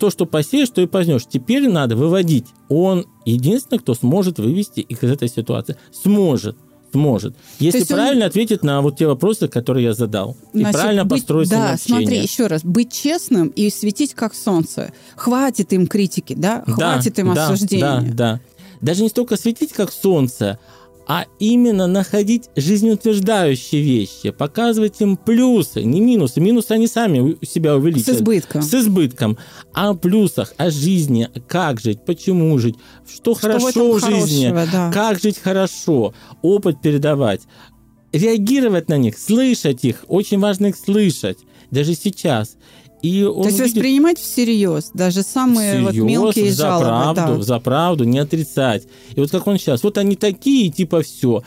то, 0.00 0.10
что 0.10 0.26
посеешь, 0.26 0.68
то 0.70 0.82
и 0.82 0.86
познешь. 0.86 1.24
Теперь 1.24 1.68
надо 1.68 1.94
выводить. 1.94 2.46
Он 2.68 3.06
единственный, 3.24 3.78
кто 3.78 3.94
сможет 3.94 4.40
вывести 4.40 4.80
их 4.80 5.04
из 5.04 5.10
этой 5.12 5.28
ситуации. 5.28 5.76
Сможет 5.92 6.56
сможет. 6.92 7.34
Если 7.58 7.84
правильно 7.84 8.24
он... 8.24 8.30
ответить 8.30 8.62
на 8.62 8.80
вот 8.80 8.96
те 8.98 9.06
вопросы, 9.06 9.48
которые 9.48 9.84
я 9.84 9.94
задал. 9.94 10.36
Значит, 10.52 10.68
и 10.68 10.72
правильно 10.72 11.04
быть, 11.04 11.20
построить 11.20 11.50
Да, 11.50 11.76
смотри, 11.76 12.18
еще 12.18 12.46
раз. 12.46 12.62
Быть 12.64 12.92
честным 12.92 13.48
и 13.48 13.70
светить 13.70 14.14
как 14.14 14.34
солнце. 14.34 14.92
Хватит 15.16 15.72
им 15.72 15.86
критики, 15.86 16.34
да? 16.34 16.64
Хватит 16.66 17.14
да, 17.14 17.22
им 17.22 17.34
да, 17.34 17.44
осуждения. 17.44 18.00
Да, 18.00 18.10
да 18.12 18.40
даже 18.80 19.02
не 19.02 19.08
столько 19.08 19.36
светить, 19.36 19.72
как 19.72 19.92
солнце, 19.92 20.58
а 21.06 21.26
именно 21.38 21.86
находить 21.86 22.50
жизнеутверждающие 22.56 23.80
вещи, 23.80 24.30
показывать 24.30 25.00
им 25.00 25.16
плюсы, 25.16 25.84
не 25.84 26.00
минусы. 26.00 26.40
Минусы 26.40 26.72
они 26.72 26.88
сами 26.88 27.36
себя 27.44 27.76
увеличивают. 27.76 28.18
С 28.18 28.20
избытком. 28.20 28.62
С 28.62 28.74
избытком. 28.74 29.38
О 29.72 29.94
плюсах, 29.94 30.52
о 30.56 30.70
жизни, 30.70 31.28
как 31.46 31.80
жить, 31.80 32.04
почему 32.04 32.58
жить, 32.58 32.76
что, 33.06 33.34
что 33.34 33.34
хорошо 33.34 33.92
в, 33.92 34.00
в 34.00 34.04
жизни, 34.04 34.50
да. 34.50 34.90
как 34.92 35.20
жить 35.20 35.38
хорошо, 35.38 36.12
опыт 36.42 36.80
передавать, 36.82 37.42
реагировать 38.12 38.88
на 38.88 38.96
них, 38.96 39.16
слышать 39.16 39.84
их. 39.84 40.04
Очень 40.08 40.40
важно 40.40 40.66
их 40.66 40.76
слышать. 40.76 41.38
Даже 41.70 41.94
сейчас. 41.94 42.56
И 43.02 43.22
он 43.24 43.42
То 43.42 43.48
есть 43.48 43.60
видит... 43.60 43.74
воспринимать 43.74 44.18
всерьез, 44.18 44.90
даже 44.94 45.22
самые 45.22 45.72
всерьез, 45.72 45.94
вот 45.94 45.94
мелкие 45.94 46.50
за 46.50 46.62
жалобы. 46.62 46.84
Правду, 46.84 47.36
да. 47.36 47.42
За 47.42 47.60
правду, 47.60 48.04
не 48.04 48.18
отрицать. 48.18 48.84
И 49.14 49.20
вот 49.20 49.30
как 49.30 49.46
он 49.46 49.58
сейчас, 49.58 49.82
вот 49.82 49.98
они 49.98 50.16
такие, 50.16 50.70
типа 50.70 51.02
все. 51.02 51.42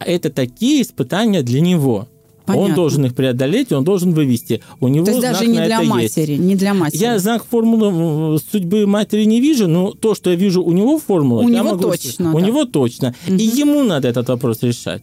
Это 0.00 0.30
такие 0.30 0.82
испытания 0.82 1.42
для 1.42 1.60
него. 1.60 2.08
Понятно. 2.46 2.68
Он 2.68 2.74
должен 2.74 3.04
их 3.06 3.14
преодолеть, 3.14 3.72
он 3.72 3.82
должен 3.82 4.12
вывести. 4.12 4.62
У 4.80 4.86
него 4.86 5.04
То 5.04 5.10
есть 5.10 5.22
даже 5.22 5.46
не 5.46 5.58
для 5.64 5.82
матери, 5.82 6.32
есть. 6.32 6.42
не 6.42 6.54
для 6.54 6.74
матери. 6.74 7.00
Я 7.00 7.18
знак 7.18 7.44
формулы 7.44 8.38
судьбы 8.38 8.86
матери 8.86 9.24
не 9.24 9.40
вижу, 9.40 9.66
но 9.66 9.90
то, 9.90 10.14
что 10.14 10.30
я 10.30 10.36
вижу 10.36 10.62
у 10.62 10.72
него 10.72 10.98
в 10.98 11.02
формулах, 11.02 11.44
у 11.44 11.48
я 11.48 11.58
него 11.58 11.70
могу 11.70 11.82
точно, 11.90 12.32
у 12.32 12.38
да. 12.38 12.46
него 12.46 12.64
точно. 12.64 13.14
Угу. 13.26 13.34
И 13.34 13.42
ему 13.42 13.82
надо 13.82 14.06
этот 14.06 14.28
вопрос 14.28 14.62
решать. 14.62 15.02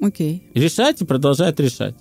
Окей. 0.00 0.44
Решать 0.54 1.00
и 1.00 1.04
продолжать 1.04 1.58
решать. 1.58 1.96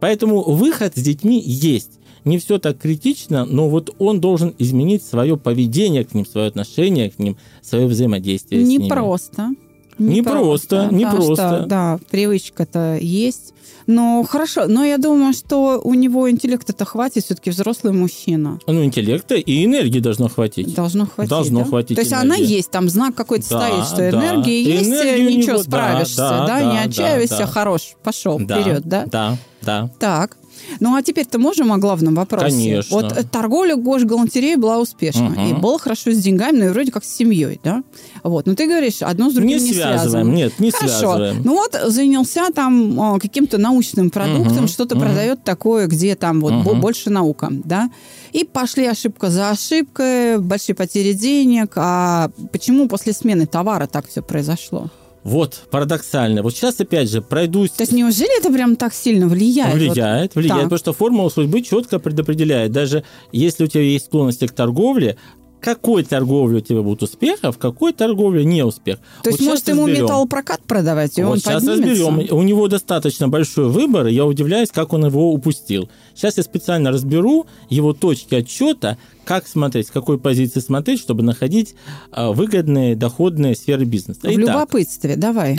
Поэтому 0.00 0.42
выход 0.42 0.96
с 0.96 1.00
детьми 1.00 1.40
есть 1.40 1.98
не 2.28 2.38
все 2.38 2.58
так 2.58 2.78
критично, 2.78 3.44
но 3.44 3.68
вот 3.68 3.94
он 3.98 4.20
должен 4.20 4.54
изменить 4.58 5.02
свое 5.02 5.36
поведение 5.36 6.04
к 6.04 6.14
ним, 6.14 6.26
свое 6.26 6.48
отношение 6.48 7.10
к 7.10 7.18
ним, 7.18 7.36
свое 7.62 7.86
взаимодействие 7.86 8.62
не 8.62 8.76
с 8.76 8.78
ними. 8.78 8.88
Просто. 8.88 9.50
Не, 9.98 10.16
не 10.16 10.22
просто, 10.22 10.88
не 10.92 11.04
просто. 11.04 11.64
да, 11.66 11.98
привычка-то 12.10 12.98
есть. 13.00 13.52
Но 13.88 14.22
хорошо, 14.22 14.66
но 14.66 14.84
я 14.84 14.98
думаю, 14.98 15.32
что 15.32 15.80
у 15.82 15.94
него 15.94 16.30
интеллекта-то 16.30 16.84
хватит, 16.84 17.24
все-таки 17.24 17.50
взрослый 17.50 17.92
мужчина. 17.92 18.60
Ну, 18.66 18.84
интеллекта 18.84 19.34
и 19.34 19.64
энергии 19.64 19.98
должно 19.98 20.28
хватить. 20.28 20.74
Должно 20.74 21.06
хватить, 21.06 21.30
Должно 21.30 21.60
да? 21.60 21.64
хватить 21.64 21.96
То 21.96 22.02
есть 22.02 22.12
энергии. 22.12 22.26
она 22.26 22.36
есть, 22.36 22.70
там 22.70 22.88
знак 22.90 23.14
какой-то 23.14 23.48
да, 23.48 23.66
стоит, 23.66 23.84
что 23.86 23.96
да. 23.96 24.10
энергия 24.10 24.62
есть, 24.62 24.90
энергия 24.90 25.36
ничего, 25.36 25.52
него, 25.54 25.62
справишься, 25.62 26.16
да, 26.16 26.46
да, 26.46 26.46
да 26.46 26.72
не 26.72 26.78
отчаивайся, 26.80 27.38
да, 27.38 27.46
хорош, 27.46 27.94
пошел 28.04 28.38
да, 28.38 28.60
вперед, 28.60 28.82
да? 28.84 29.06
Да, 29.06 29.38
да. 29.62 29.90
Так, 29.98 30.36
ну, 30.80 30.94
а 30.94 31.02
теперь-то 31.02 31.38
можем 31.38 31.72
о 31.72 31.78
главном 31.78 32.14
вопросе? 32.14 32.56
Конечно. 32.56 32.96
Вот 32.96 33.12
э, 33.12 33.24
торговля 33.24 33.76
госгалантереей 33.76 34.56
была 34.56 34.78
успешна. 34.78 35.28
Угу. 35.28 35.40
И 35.40 35.52
было 35.54 35.78
хорошо 35.78 36.12
с 36.12 36.18
деньгами, 36.18 36.58
ну 36.58 36.66
и 36.66 36.68
вроде 36.68 36.92
как 36.92 37.04
с 37.04 37.08
семьей, 37.08 37.60
да? 37.62 37.82
Вот. 38.22 38.46
Но 38.46 38.54
ты 38.54 38.66
говоришь, 38.66 39.02
одно 39.02 39.30
с 39.30 39.34
другим 39.34 39.58
не, 39.58 39.64
не 39.64 39.72
связываем. 39.72 40.00
связано. 40.00 40.30
Нет, 40.32 40.58
не 40.58 40.70
хорошо. 40.70 40.98
связываем. 40.98 41.42
Ну 41.44 41.54
вот 41.54 41.76
занялся 41.86 42.50
там 42.50 43.16
э, 43.16 43.18
каким-то 43.20 43.58
научным 43.58 44.10
продуктом, 44.10 44.64
угу. 44.64 44.68
что-то 44.68 44.94
угу. 44.94 45.04
продает 45.04 45.44
такое, 45.44 45.86
где 45.86 46.14
там 46.14 46.40
вот 46.40 46.52
угу. 46.52 46.74
больше 46.76 47.10
наука, 47.10 47.48
да? 47.50 47.90
И 48.32 48.44
пошли 48.44 48.86
ошибка 48.86 49.30
за 49.30 49.50
ошибкой, 49.50 50.38
большие 50.38 50.76
потери 50.76 51.12
денег. 51.12 51.72
А 51.76 52.30
почему 52.52 52.88
после 52.88 53.12
смены 53.12 53.46
товара 53.46 53.86
так 53.86 54.06
все 54.08 54.22
произошло? 54.22 54.90
Вот, 55.24 55.62
парадоксально. 55.70 56.42
Вот 56.42 56.54
сейчас, 56.54 56.80
опять 56.80 57.10
же, 57.10 57.20
пройдусь... 57.20 57.70
То 57.70 57.82
есть 57.82 57.92
неужели 57.92 58.38
это 58.38 58.52
прям 58.52 58.76
так 58.76 58.94
сильно 58.94 59.26
влияет? 59.28 59.74
Влияет, 59.74 60.34
вот. 60.34 60.40
влияет, 60.40 60.60
так. 60.60 60.70
потому 60.70 60.78
что 60.78 60.92
формула 60.92 61.28
судьбы 61.28 61.62
четко 61.62 61.98
предопределяет. 61.98 62.72
Даже 62.72 63.04
если 63.32 63.64
у 63.64 63.66
тебя 63.66 63.82
есть 63.82 64.06
склонности 64.06 64.46
к 64.46 64.52
торговле, 64.52 65.16
какой 65.60 66.04
торговле 66.04 66.58
у 66.58 66.60
тебя 66.60 66.82
будет 66.82 67.02
успех, 67.02 67.38
а 67.42 67.52
в 67.52 67.58
какой 67.58 67.92
торговле 67.92 68.44
не 68.44 68.64
успех. 68.64 68.98
То 69.22 69.30
есть, 69.30 69.40
Вот 69.40 69.48
может, 69.48 69.68
ему 69.68 69.82
разберем. 69.86 70.04
металлопрокат 70.04 70.62
продавать, 70.62 71.18
и 71.18 71.22
Вот 71.22 71.32
он 71.32 71.38
сейчас 71.38 71.64
поднимется? 71.64 72.06
разберем. 72.10 72.36
У 72.38 72.42
него 72.42 72.68
достаточно 72.68 73.28
большой 73.28 73.68
выбор, 73.68 74.06
и 74.06 74.14
я 74.14 74.24
удивляюсь, 74.26 74.70
как 74.70 74.92
он 74.92 75.06
его 75.06 75.32
упустил. 75.32 75.88
Сейчас 76.14 76.36
я 76.36 76.42
специально 76.42 76.90
разберу 76.90 77.46
его 77.68 77.92
точки 77.92 78.34
отчета, 78.34 78.98
как 79.24 79.46
смотреть, 79.46 79.88
с 79.88 79.90
какой 79.90 80.18
позиции 80.18 80.60
смотреть, 80.60 81.00
чтобы 81.00 81.22
находить 81.22 81.74
а, 82.10 82.32
выгодные, 82.32 82.96
доходные 82.96 83.54
сферы 83.54 83.84
бизнеса. 83.84 84.20
В 84.22 84.24
Итак, 84.24 84.38
любопытстве, 84.38 85.16
давай. 85.16 85.58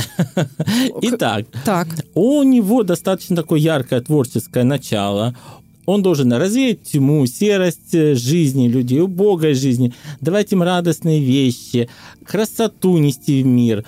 итак, 1.02 1.46
Так, 1.66 1.88
у 2.16 2.42
него 2.44 2.84
достаточно 2.84 3.36
такое 3.36 3.60
яркое 3.60 4.02
творческое 4.02 4.64
начало. 4.64 5.36
Он 5.90 6.04
должен 6.04 6.32
развеять 6.32 6.84
тьму, 6.84 7.26
серость 7.26 7.96
э, 7.96 8.14
жизни 8.14 8.68
людей, 8.68 9.02
убогость 9.02 9.60
жизни, 9.60 9.92
давать 10.22 10.52
им 10.52 10.62
радостные 10.62 11.20
вещи, 11.20 11.90
красоту 12.24 13.00
нести 13.00 13.42
в 13.42 13.48
мир. 13.48 13.84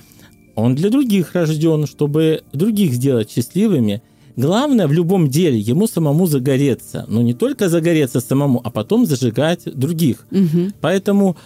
Он 0.55 0.73
для 0.73 0.89
других 0.89 1.35
рожден, 1.35 1.85
чтобы 1.85 2.41
других 2.53 2.93
сделать 2.93 3.29
счастливыми. 3.29 4.01
Главное 4.35 4.87
в 4.87 4.91
любом 4.91 5.29
деле 5.29 5.59
ему 5.59 5.85
самому 5.85 6.25
загореться. 6.25 7.05
Но 7.07 7.21
не 7.21 7.35
только 7.35 7.69
загореться 7.69 8.19
самому, 8.19 8.61
а 8.63 8.71
потом 8.71 9.05
зажигать 9.05 9.65
других. 9.65 10.25
Мгм. 10.31 10.73
Поэтому 10.81 11.37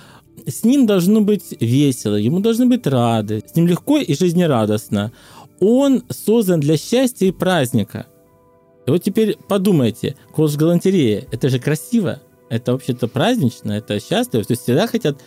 с 0.47 0.63
ним 0.63 0.85
должно 0.85 1.19
быть 1.19 1.53
весело, 1.59 2.15
ему 2.15 2.39
должны 2.39 2.65
быть 2.65 2.87
рады, 2.87 3.43
с 3.45 3.57
ним 3.57 3.67
легко 3.67 3.97
и 3.97 4.15
жизнерадостно. 4.15 5.11
Он 5.59 6.03
создан 6.09 6.61
для 6.61 6.77
счастья 6.77 7.25
и 7.25 7.31
праздника. 7.31 8.05
И 8.87 8.91
вот 8.91 9.03
теперь 9.03 9.37
подумайте, 9.47 10.15
колос 10.33 10.55
галантерея, 10.55 11.25
это 11.31 11.49
же 11.49 11.59
красиво, 11.59 12.21
это 12.49 12.73
вообще-то 12.73 13.07
празднично, 13.07 13.71
это 13.73 13.99
счастливо, 13.99 14.43
то 14.45 14.51
есть 14.51 14.61
всегда 14.63 14.87
хотят 14.87 15.17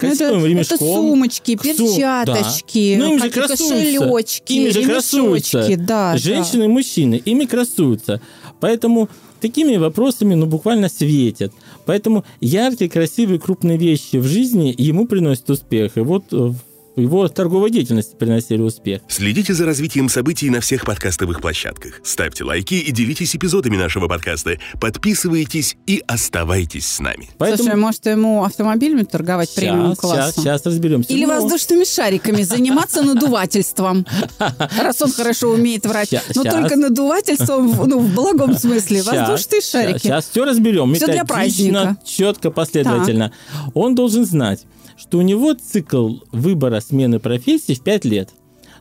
Ну, 0.00 0.08
это, 0.08 0.16
красивым 0.16 0.38
это 0.40 0.48
ремешком. 0.48 0.78
сумочки, 0.78 1.56
Су- 1.56 1.62
перчаточки, 1.62 2.96
да. 2.98 3.04
Ну, 3.04 3.12
им 3.12 3.22
же 3.22 3.30
кошелечки, 3.30 4.52
Ими 4.52 4.70
же 4.70 4.82
красуются. 4.84 5.76
да, 5.78 6.16
Женщины 6.16 6.64
и 6.64 6.68
мужчины, 6.68 7.16
ими 7.24 7.44
красуются. 7.44 8.20
Поэтому 8.60 9.08
такими 9.40 9.76
вопросами 9.76 10.34
ну, 10.34 10.46
буквально 10.46 10.88
светят. 10.88 11.52
Поэтому 11.84 12.24
яркие, 12.40 12.88
красивые, 12.88 13.38
крупные 13.40 13.76
вещи 13.76 14.16
в 14.16 14.24
жизни 14.24 14.74
ему 14.78 15.06
приносят 15.06 15.50
успех. 15.50 15.96
И 15.96 16.00
вот 16.00 16.24
э, 16.32 16.36
в 16.36 16.56
его 16.96 17.26
торговой 17.28 17.70
деятельности 17.70 18.14
приносили 18.16 18.60
успех. 18.60 19.02
Следите 19.08 19.54
за 19.54 19.64
развитием 19.66 20.08
событий 20.08 20.50
на 20.50 20.60
всех 20.60 20.84
подкастовых 20.84 21.40
площадках. 21.40 22.00
Ставьте 22.04 22.44
лайки 22.44 22.74
и 22.74 22.92
делитесь 22.92 23.34
эпизодами 23.34 23.76
нашего 23.76 24.08
подкаста. 24.08 24.58
Подписывайтесь 24.80 25.76
и 25.86 26.02
оставайтесь 26.06 26.86
с 26.86 27.00
нами. 27.00 27.28
Поэтому 27.38 27.64
Слушай, 27.64 27.76
может, 27.80 28.06
ему 28.06 28.44
автомобилями 28.44 29.02
торговать 29.02 29.54
премиум 29.54 29.88
сейчас, 29.94 29.98
классом? 29.98 30.42
сейчас, 30.42 30.60
сейчас 30.60 30.66
разберемся. 30.66 31.12
Или 31.12 31.24
Ну, 31.24 31.34
воздушными 31.40 31.84
шариками 31.84 32.42
заниматься 32.42 33.02
надувательством. 33.02 34.06
Раз 34.38 35.00
он 35.02 35.12
хорошо 35.12 35.50
умеет 35.50 35.86
врать. 35.86 36.12
Но 36.34 36.42
только 36.44 36.76
надувательством, 36.76 37.72
в- 37.72 37.86
ну, 37.88 37.98
в 38.00 38.14
благом 38.14 38.56
смысле. 38.56 39.02
Воздушные 39.02 39.60
шарики. 39.60 39.98
Сейчас 40.02 40.28
все 40.30 40.44
разберем. 40.44 40.94
Всё 40.94 41.06
для 41.06 41.24
праздника. 41.24 41.96
четко, 42.04 42.50
последовательно. 42.50 43.32
Он 43.74 43.94
должен 43.94 44.24
знать, 44.24 44.60
что 45.02 45.18
у 45.18 45.22
него 45.22 45.52
цикл 45.54 46.18
выбора 46.30 46.80
смены 46.80 47.18
профессии 47.18 47.74
в 47.74 47.82
5 47.82 48.04
лет. 48.04 48.30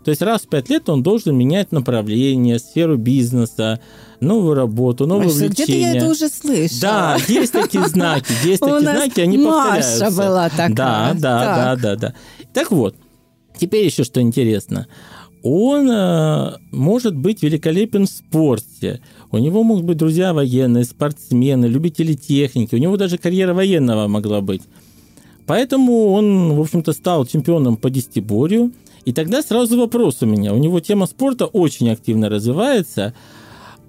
То 0.06 0.12
есть 0.12 0.22
раз 0.22 0.42
в 0.44 0.50
5 0.50 0.70
лет 0.70 0.88
он 0.90 1.02
должен 1.02 1.36
менять 1.36 1.72
направление, 1.72 2.60
сферу 2.60 2.98
бизнеса, 2.98 3.80
новую 4.20 4.54
работу, 4.54 5.08
новое 5.08 5.28
Ой, 5.28 5.34
что, 5.34 5.48
Где-то 5.48 5.72
я 5.72 5.78
увлечение. 5.78 5.98
это 5.98 6.12
уже 6.12 6.30
слышала. 6.30 6.80
Да, 6.82 7.18
есть 7.28 7.52
такие 7.52 7.88
знаки, 7.88 8.32
есть 8.44 8.60
такие 8.62 8.80
знаки, 8.82 9.20
они 9.20 9.38
Маша 9.40 9.82
повторяются. 9.82 10.12
была 10.22 10.50
такая. 10.50 10.70
Да, 10.76 11.14
да, 11.16 11.56
да, 11.56 11.76
да, 11.76 11.96
да. 11.96 12.14
Так 12.54 12.72
вот, 12.72 12.96
теперь 13.58 13.86
еще 13.86 14.04
что 14.04 14.22
интересно. 14.22 14.88
Он 15.44 15.90
э, 15.90 16.58
может 16.72 17.16
быть 17.16 17.42
великолепен 17.42 18.06
в 18.06 18.10
спорте. 18.12 19.02
У 19.32 19.40
него 19.40 19.64
могут 19.64 19.86
быть 19.86 19.98
друзья 19.98 20.36
военные, 20.36 20.84
спортсмены, 20.84 21.66
любители 21.66 22.14
техники. 22.14 22.76
У 22.76 22.78
него 22.78 22.96
даже 22.96 23.18
карьера 23.18 23.56
военного 23.56 24.08
могла 24.08 24.42
быть. 24.42 24.62
Поэтому 25.48 26.12
он, 26.14 26.54
в 26.56 26.62
общем-то, 26.62 26.94
стал 26.94 27.26
чемпионом 27.26 27.78
по 27.78 27.90
десятиборью. 27.90 28.72
И 29.06 29.14
тогда 29.14 29.42
сразу 29.42 29.78
вопрос 29.80 30.18
у 30.22 30.26
меня. 30.26 30.54
У 30.54 30.58
него 30.58 30.80
тема 30.80 31.08
спорта 31.08 31.46
очень 31.46 31.90
активно 31.90 32.30
развивается. 32.30 33.14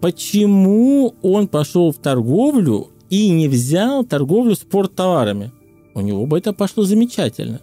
Почему 0.01 1.15
он 1.23 1.49
пошел 1.49 1.93
в 1.93 1.97
торговлю 1.97 2.89
и 3.11 3.29
не 3.29 3.47
взял 3.49 4.05
торговлю 4.05 4.55
спорттоварами? 4.57 5.53
У 5.95 6.01
него 6.01 6.27
бы 6.27 6.39
это 6.39 6.53
пошло 6.53 6.83
замечательно. 6.85 7.61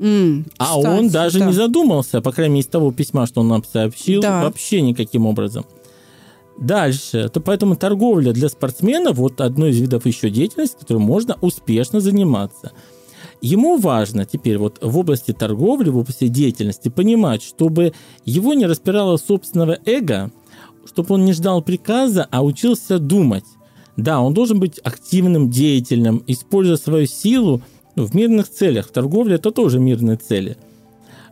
М, 0.00 0.46
А 0.58 0.76
кстати, 0.76 0.86
он 0.98 1.08
даже 1.08 1.38
да. 1.40 1.46
не 1.46 1.52
задумался, 1.52 2.20
по 2.22 2.32
крайней 2.32 2.54
мере, 2.54 2.62
из 2.62 2.68
того 2.68 2.92
письма, 2.92 3.26
что 3.26 3.40
он 3.42 3.48
нам 3.48 3.64
сообщил, 3.64 4.22
Да. 4.22 4.44
вообще 4.44 4.80
никаким 4.80 5.26
образом. 5.26 5.66
Дальше. 6.58 7.28
То 7.28 7.40
поэтому 7.40 7.76
торговля 7.76 8.32
для 8.32 8.48
спортсменов 8.48 9.16
вот 9.16 9.40
одно 9.40 9.66
из 9.66 9.78
видов 9.78 10.06
еще 10.06 10.30
деятельности, 10.30 10.76
которой 10.80 10.98
можно 10.98 11.36
успешно 11.40 12.00
заниматься. 12.00 12.72
Ему 13.40 13.76
важно 13.78 14.24
теперь 14.24 14.58
вот 14.58 14.78
в 14.82 14.98
области 14.98 15.32
торговли, 15.32 15.90
в 15.90 15.98
области 15.98 16.28
деятельности 16.28 16.88
понимать, 16.88 17.42
чтобы 17.42 17.92
его 18.24 18.54
не 18.54 18.66
распирало 18.66 19.16
собственного 19.16 19.78
эго, 19.84 20.32
чтобы 20.84 21.14
он 21.14 21.24
не 21.24 21.32
ждал 21.32 21.62
приказа, 21.62 22.26
а 22.30 22.42
учился 22.42 22.98
думать. 22.98 23.44
Да, 23.96 24.20
он 24.20 24.34
должен 24.34 24.58
быть 24.58 24.78
активным, 24.82 25.50
деятельным, 25.50 26.22
используя 26.26 26.76
свою 26.76 27.06
силу 27.06 27.62
в 27.94 28.14
мирных 28.14 28.48
целях. 28.48 28.90
Торговля– 28.90 29.34
это 29.36 29.50
тоже 29.50 29.78
мирные 29.78 30.16
цели. 30.16 30.56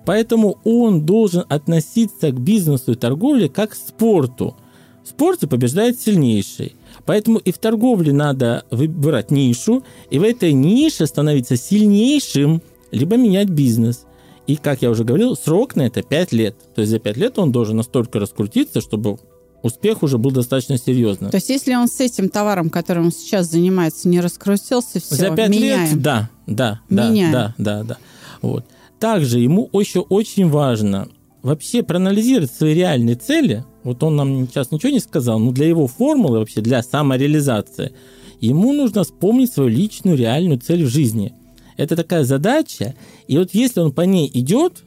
Поэтому 0.04 0.58
он 0.64 1.04
должен 1.04 1.44
относиться 1.48 2.30
к 2.30 2.40
бизнесу 2.40 2.92
и 2.92 2.96
торговле 2.96 3.48
как 3.48 3.70
к 3.70 3.74
спорту. 3.74 4.56
В 5.04 5.08
спорте 5.08 5.46
побеждает 5.48 6.00
сильнейший. 6.00 6.76
Поэтому 7.04 7.38
и 7.38 7.52
в 7.52 7.58
торговле 7.58 8.12
надо 8.12 8.64
выбирать 8.70 9.30
нишу, 9.30 9.84
и 10.10 10.18
в 10.18 10.22
этой 10.22 10.52
нише 10.52 11.06
становиться 11.06 11.56
сильнейшим, 11.56 12.62
либо 12.90 13.16
менять 13.16 13.48
бизнес. 13.48 14.06
И, 14.46 14.56
как 14.56 14.82
я 14.82 14.90
уже 14.90 15.04
говорил, 15.04 15.36
срок 15.36 15.74
на 15.76 15.82
это 15.82 16.02
5 16.02 16.32
лет. 16.32 16.56
То 16.74 16.80
есть 16.82 16.90
за 16.90 16.98
5 16.98 17.16
лет 17.16 17.38
он 17.38 17.50
должен 17.52 17.76
настолько 17.76 18.18
раскрутиться, 18.20 18.80
чтобы 18.80 19.18
успех 19.62 20.02
уже 20.04 20.18
был 20.18 20.30
достаточно 20.30 20.78
серьезным. 20.78 21.30
То 21.30 21.36
есть, 21.38 21.48
если 21.48 21.74
он 21.74 21.88
с 21.88 21.98
этим 22.00 22.28
товаром, 22.28 22.70
которым 22.70 23.06
он 23.06 23.12
сейчас 23.12 23.50
занимается, 23.50 24.08
не 24.08 24.20
раскрутился, 24.20 25.00
все, 25.00 25.14
За 25.16 25.30
5 25.30 25.48
меняем. 25.50 25.90
лет, 25.90 26.02
да, 26.02 26.30
да, 26.46 26.80
да, 26.88 27.10
Меняем. 27.10 27.32
да, 27.32 27.54
да, 27.58 27.82
да. 27.82 27.96
Вот. 28.40 28.64
Также 29.00 29.40
ему 29.40 29.68
еще 29.72 30.00
очень 30.00 30.48
важно 30.48 31.08
вообще 31.46 31.84
проанализировать 31.84 32.50
свои 32.50 32.74
реальные 32.74 33.14
цели. 33.14 33.64
Вот 33.84 34.02
он 34.02 34.16
нам 34.16 34.48
сейчас 34.48 34.72
ничего 34.72 34.90
не 34.90 34.98
сказал, 34.98 35.38
но 35.38 35.52
для 35.52 35.68
его 35.68 35.86
формулы 35.86 36.40
вообще, 36.40 36.60
для 36.60 36.82
самореализации, 36.82 37.92
ему 38.40 38.72
нужно 38.72 39.04
вспомнить 39.04 39.52
свою 39.52 39.70
личную 39.70 40.16
реальную 40.16 40.58
цель 40.58 40.84
в 40.84 40.88
жизни. 40.88 41.32
Это 41.76 41.94
такая 41.94 42.24
задача, 42.24 42.96
и 43.28 43.38
вот 43.38 43.50
если 43.52 43.78
он 43.78 43.92
по 43.92 44.00
ней 44.00 44.28
идет, 44.34 44.82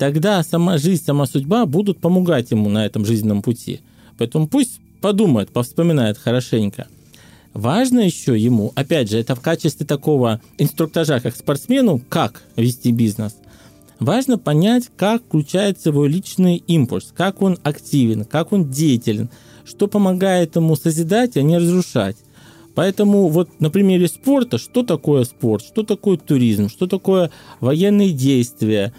тогда 0.00 0.42
сама 0.42 0.78
жизнь, 0.78 1.04
сама 1.04 1.26
судьба 1.26 1.64
будут 1.64 2.00
помогать 2.00 2.50
ему 2.50 2.68
на 2.68 2.84
этом 2.84 3.04
жизненном 3.04 3.40
пути. 3.40 3.80
Поэтому 4.18 4.48
пусть 4.48 4.80
подумает, 5.00 5.50
повспоминает 5.50 6.18
хорошенько. 6.18 6.88
Важно 7.54 8.00
еще 8.00 8.36
ему, 8.36 8.72
опять 8.74 9.10
же, 9.10 9.18
это 9.18 9.36
в 9.36 9.40
качестве 9.40 9.86
такого 9.86 10.40
инструктажа, 10.58 11.20
как 11.20 11.36
спортсмену, 11.36 12.00
как 12.08 12.42
вести 12.56 12.90
бизнес. 12.90 13.36
Важно 14.00 14.38
понять, 14.38 14.90
как 14.96 15.22
включается 15.22 15.90
его 15.90 16.06
личный 16.06 16.56
импульс, 16.56 17.12
как 17.14 17.42
он 17.42 17.58
активен, 17.62 18.24
как 18.24 18.52
он 18.52 18.70
деятелен, 18.70 19.28
что 19.66 19.88
помогает 19.88 20.56
ему 20.56 20.74
созидать, 20.74 21.36
а 21.36 21.42
не 21.42 21.58
разрушать. 21.58 22.16
Поэтому 22.74 23.28
вот 23.28 23.60
на 23.60 23.68
примере 23.68 24.08
спорта, 24.08 24.56
что 24.56 24.82
такое 24.82 25.24
спорт, 25.24 25.62
что 25.62 25.82
такое 25.82 26.16
туризм, 26.16 26.70
что 26.70 26.86
такое 26.86 27.30
военные 27.60 28.12
действия, 28.12 28.94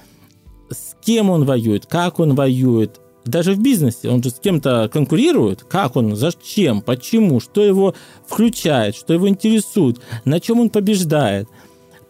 с 0.70 0.96
кем 1.04 1.32
он 1.32 1.46
воюет, 1.46 1.88
как 1.88 2.20
он 2.20 2.36
воюет, 2.36 3.02
даже 3.26 3.54
в 3.54 3.62
бизнесе, 3.62 4.10
он 4.10 4.22
же 4.22 4.30
с 4.30 4.40
кем-то 4.40 4.88
конкурирует, 4.92 5.64
как 5.64 5.96
он, 5.96 6.16
зачем, 6.16 6.82
почему, 6.82 7.40
что 7.40 7.64
его 7.64 7.96
включает, 8.28 8.96
что 8.96 9.14
его 9.14 9.28
интересует, 9.28 10.00
на 10.26 10.40
чем 10.40 10.60
он 10.60 10.70
побеждает. 10.70 11.48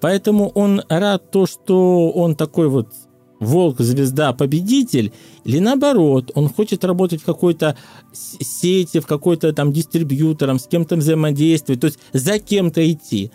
Поэтому 0.01 0.49
он 0.49 0.81
рад 0.89 1.31
то, 1.31 1.45
что 1.45 2.09
он 2.11 2.35
такой 2.35 2.67
вот 2.67 2.87
волк, 3.39 3.79
звезда, 3.79 4.33
победитель, 4.33 5.11
или 5.43 5.59
наоборот, 5.59 6.31
он 6.35 6.49
хочет 6.49 6.83
работать 6.83 7.21
в 7.21 7.25
какой-то 7.25 7.75
сети, 8.13 8.99
в 8.99 9.07
какой-то 9.07 9.51
там 9.53 9.71
дистрибьютором, 9.73 10.59
с 10.59 10.67
кем-то 10.67 10.95
взаимодействовать, 10.95 11.81
то 11.81 11.87
есть 11.87 11.99
за 12.13 12.39
кем-то 12.39 12.91
идти. 12.91 13.31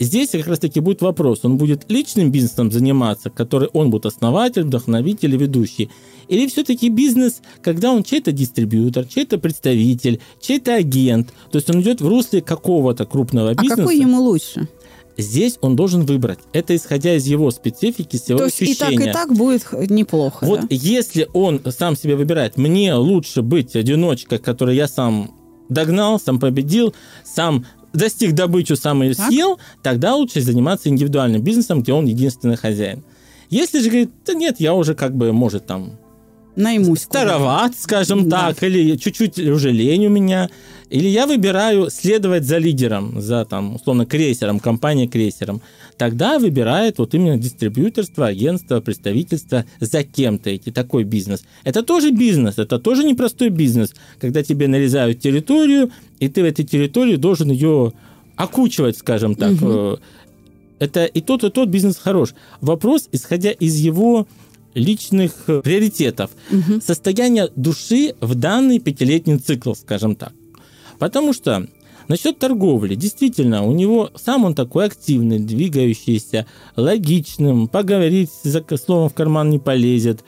Здесь 0.00 0.30
как 0.30 0.46
раз-таки 0.46 0.78
будет 0.78 1.02
вопрос, 1.02 1.40
он 1.42 1.56
будет 1.56 1.90
личным 1.90 2.30
бизнесом 2.30 2.70
заниматься, 2.70 3.30
который 3.30 3.68
он 3.72 3.90
будет 3.90 4.06
основатель, 4.06 4.62
вдохновитель 4.62 5.34
и 5.34 5.38
ведущий, 5.38 5.90
или 6.28 6.46
все-таки 6.46 6.88
бизнес, 6.88 7.40
когда 7.62 7.90
он 7.92 8.04
чей-то 8.04 8.30
дистрибьютор, 8.30 9.06
чей-то 9.06 9.38
представитель, 9.38 10.20
чей-то 10.40 10.76
агент, 10.76 11.32
то 11.50 11.58
есть 11.58 11.68
он 11.68 11.80
идет 11.80 12.00
в 12.00 12.06
русле 12.06 12.40
какого-то 12.42 13.06
крупного 13.06 13.50
А 13.50 13.54
бизнеса. 13.54 13.76
какой 13.82 13.98
ему 13.98 14.22
лучше? 14.22 14.68
Здесь 15.18 15.58
он 15.60 15.76
должен 15.76 16.06
выбрать. 16.06 16.38
Это 16.52 16.74
исходя 16.74 17.14
из 17.14 17.26
его 17.26 17.50
специфики, 17.50 18.16
с 18.16 18.28
его 18.28 18.38
То 18.38 18.44
есть 18.46 18.62
ощущения. 18.62 18.94
и 18.94 18.98
так, 18.98 19.08
и 19.08 19.12
так 19.12 19.32
будет 19.36 19.90
неплохо, 19.90 20.44
Вот 20.44 20.60
да? 20.62 20.66
если 20.70 21.28
он 21.34 21.60
сам 21.70 21.96
себе 21.96 22.16
выбирает, 22.16 22.56
мне 22.56 22.94
лучше 22.94 23.42
быть 23.42 23.76
одиночкой, 23.76 24.38
который 24.38 24.76
я 24.76 24.88
сам 24.88 25.34
догнал, 25.68 26.18
сам 26.18 26.38
победил, 26.40 26.94
сам 27.24 27.66
достиг 27.92 28.32
добычу, 28.34 28.76
сам 28.76 29.02
ее 29.02 29.14
Так. 29.14 29.28
съел, 29.28 29.58
тогда 29.82 30.14
лучше 30.14 30.40
заниматься 30.40 30.88
индивидуальным 30.88 31.42
бизнесом, 31.42 31.82
где 31.82 31.92
он 31.92 32.06
единственный 32.06 32.56
хозяин. 32.56 33.02
Если 33.50 33.80
же 33.80 33.88
говорит, 33.88 34.10
да 34.26 34.34
нет, 34.34 34.56
я 34.60 34.74
уже 34.74 34.94
как 34.94 35.16
бы, 35.16 35.32
может, 35.32 35.66
там, 35.66 35.98
Наймусь. 36.58 37.02
староват, 37.02 37.72
скажем 37.78 38.28
Да. 38.28 38.48
так, 38.48 38.62
или 38.62 38.96
чуть-чуть 38.96 39.38
уже 39.38 39.70
лень 39.70 40.06
у 40.06 40.10
меня, 40.10 40.50
или 40.90 41.06
я 41.08 41.26
выбираю 41.26 41.88
следовать 41.90 42.44
за 42.44 42.58
лидером, 42.58 43.20
за 43.20 43.44
там, 43.44 43.76
условно, 43.76 44.06
крейсером, 44.06 44.58
компанией 44.58 45.06
крейсером, 45.08 45.60
тогда 45.96 46.38
выбирает 46.38 46.98
вот 46.98 47.14
именно 47.14 47.36
дистрибьюторство, 47.38 48.26
агентство, 48.26 48.80
представительство 48.80 49.64
за 49.80 50.02
кем-то 50.02 50.54
идти, 50.56 50.70
такой 50.70 51.04
бизнес. 51.04 51.44
Это 51.64 51.82
тоже 51.82 52.10
бизнес, 52.10 52.58
это 52.58 52.78
тоже 52.78 53.04
непростой 53.04 53.50
бизнес, 53.50 53.94
когда 54.20 54.42
тебе 54.42 54.66
нарезают 54.66 55.20
территорию, 55.20 55.90
и 56.20 56.28
ты 56.28 56.42
в 56.42 56.44
этой 56.44 56.64
территории 56.64 57.16
должен 57.16 57.50
ее 57.50 57.92
окучивать, 58.36 58.96
скажем 58.98 59.34
так. 59.34 59.52
Э, 59.62 59.96
Это 60.80 61.06
и 61.06 61.20
тот, 61.20 61.42
и 61.42 61.50
тот 61.50 61.68
бизнес 61.68 61.96
хорош. 61.96 62.34
Вопрос, 62.60 63.08
исходя 63.10 63.50
из 63.50 63.74
его 63.80 64.28
личных 64.78 65.32
э, 65.48 65.60
приоритетов, 65.62 66.30
состояние 66.84 67.50
души 67.56 68.14
в 68.20 68.34
данный 68.34 68.78
пятилетний 68.78 69.38
цикл, 69.38 69.74
скажем 69.74 70.16
так. 70.16 70.32
Потому 70.98 71.32
что 71.32 71.66
насчет 72.08 72.38
торговли, 72.38 72.94
действительно, 72.94 73.64
у 73.64 73.72
него 73.72 74.10
сам 74.16 74.44
он 74.44 74.54
такой 74.54 74.86
активный, 74.86 75.38
двигающийся, 75.38 76.46
логичным, 76.76 77.68
поговорить 77.68 78.30
за 78.42 78.64
словом 78.82 79.08
в 79.08 79.14
карман 79.14 79.50
не 79.50 79.58
полезет. 79.58 80.24